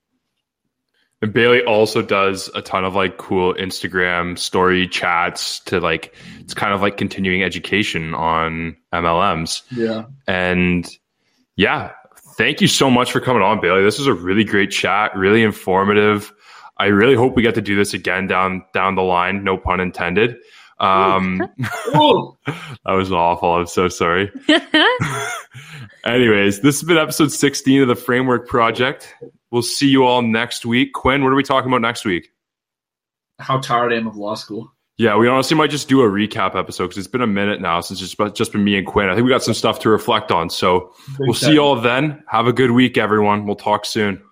And 1.20 1.32
Bailey 1.32 1.62
also 1.62 2.02
does 2.02 2.48
a 2.54 2.62
ton 2.62 2.84
of 2.84 2.94
like 2.94 3.18
cool 3.18 3.54
Instagram 3.54 4.38
story 4.38 4.86
chats 4.88 5.60
to 5.60 5.80
like 5.80 6.14
it's 6.40 6.54
kind 6.54 6.72
of 6.72 6.80
like 6.80 6.96
continuing 6.96 7.42
education 7.42 8.14
on 8.14 8.76
MLMs. 8.92 9.62
Yeah. 9.72 10.04
And 10.26 10.88
yeah, 11.56 11.92
thank 12.36 12.60
you 12.60 12.68
so 12.68 12.90
much 12.90 13.12
for 13.12 13.20
coming 13.20 13.42
on, 13.42 13.60
Bailey. 13.60 13.82
This 13.82 13.98
was 13.98 14.06
a 14.06 14.14
really 14.14 14.44
great 14.44 14.70
chat, 14.70 15.16
really 15.16 15.42
informative. 15.42 16.32
I 16.78 16.86
really 16.86 17.14
hope 17.14 17.36
we 17.36 17.42
get 17.42 17.54
to 17.54 17.62
do 17.62 17.76
this 17.76 17.94
again 17.94 18.26
down 18.26 18.64
down 18.74 18.94
the 18.94 19.02
line. 19.02 19.44
No 19.44 19.56
pun 19.56 19.80
intended. 19.80 20.36
Um, 20.78 21.38
that 21.58 22.74
was 22.86 23.12
awful. 23.12 23.54
I'm 23.54 23.66
so 23.66 23.88
sorry. 23.88 24.30
Anyways, 26.04 26.60
this 26.60 26.80
has 26.80 26.86
been 26.86 26.98
episode 26.98 27.32
16 27.32 27.82
of 27.82 27.88
the 27.88 27.96
Framework 27.96 28.46
Project. 28.46 29.14
We'll 29.50 29.62
see 29.62 29.88
you 29.88 30.04
all 30.04 30.22
next 30.22 30.66
week. 30.66 30.92
Quinn, 30.92 31.24
what 31.24 31.32
are 31.32 31.36
we 31.36 31.42
talking 31.42 31.70
about 31.70 31.80
next 31.80 32.04
week? 32.04 32.30
How 33.38 33.58
tired 33.58 33.92
I 33.92 33.96
am 33.96 34.06
of 34.06 34.16
law 34.16 34.34
school. 34.34 34.72
Yeah, 34.98 35.16
we 35.18 35.28
honestly 35.28 35.56
might 35.56 35.70
just 35.70 35.88
do 35.88 36.00
a 36.00 36.08
recap 36.08 36.56
episode 36.56 36.84
because 36.84 36.96
it's 36.96 37.06
been 37.06 37.20
a 37.20 37.26
minute 37.26 37.60
now 37.60 37.82
since 37.82 38.00
it's 38.00 38.14
just 38.34 38.52
been 38.52 38.64
me 38.64 38.78
and 38.78 38.86
Quinn. 38.86 39.10
I 39.10 39.14
think 39.14 39.26
we 39.26 39.30
got 39.30 39.42
some 39.42 39.52
stuff 39.52 39.78
to 39.80 39.90
reflect 39.90 40.32
on. 40.32 40.48
So 40.48 40.94
Big 41.08 41.16
we'll 41.20 41.34
time. 41.34 41.48
see 41.48 41.52
you 41.52 41.60
all 41.60 41.78
then. 41.78 42.22
Have 42.28 42.46
a 42.46 42.52
good 42.52 42.70
week, 42.70 42.96
everyone. 42.96 43.44
We'll 43.44 43.56
talk 43.56 43.84
soon. 43.84 44.22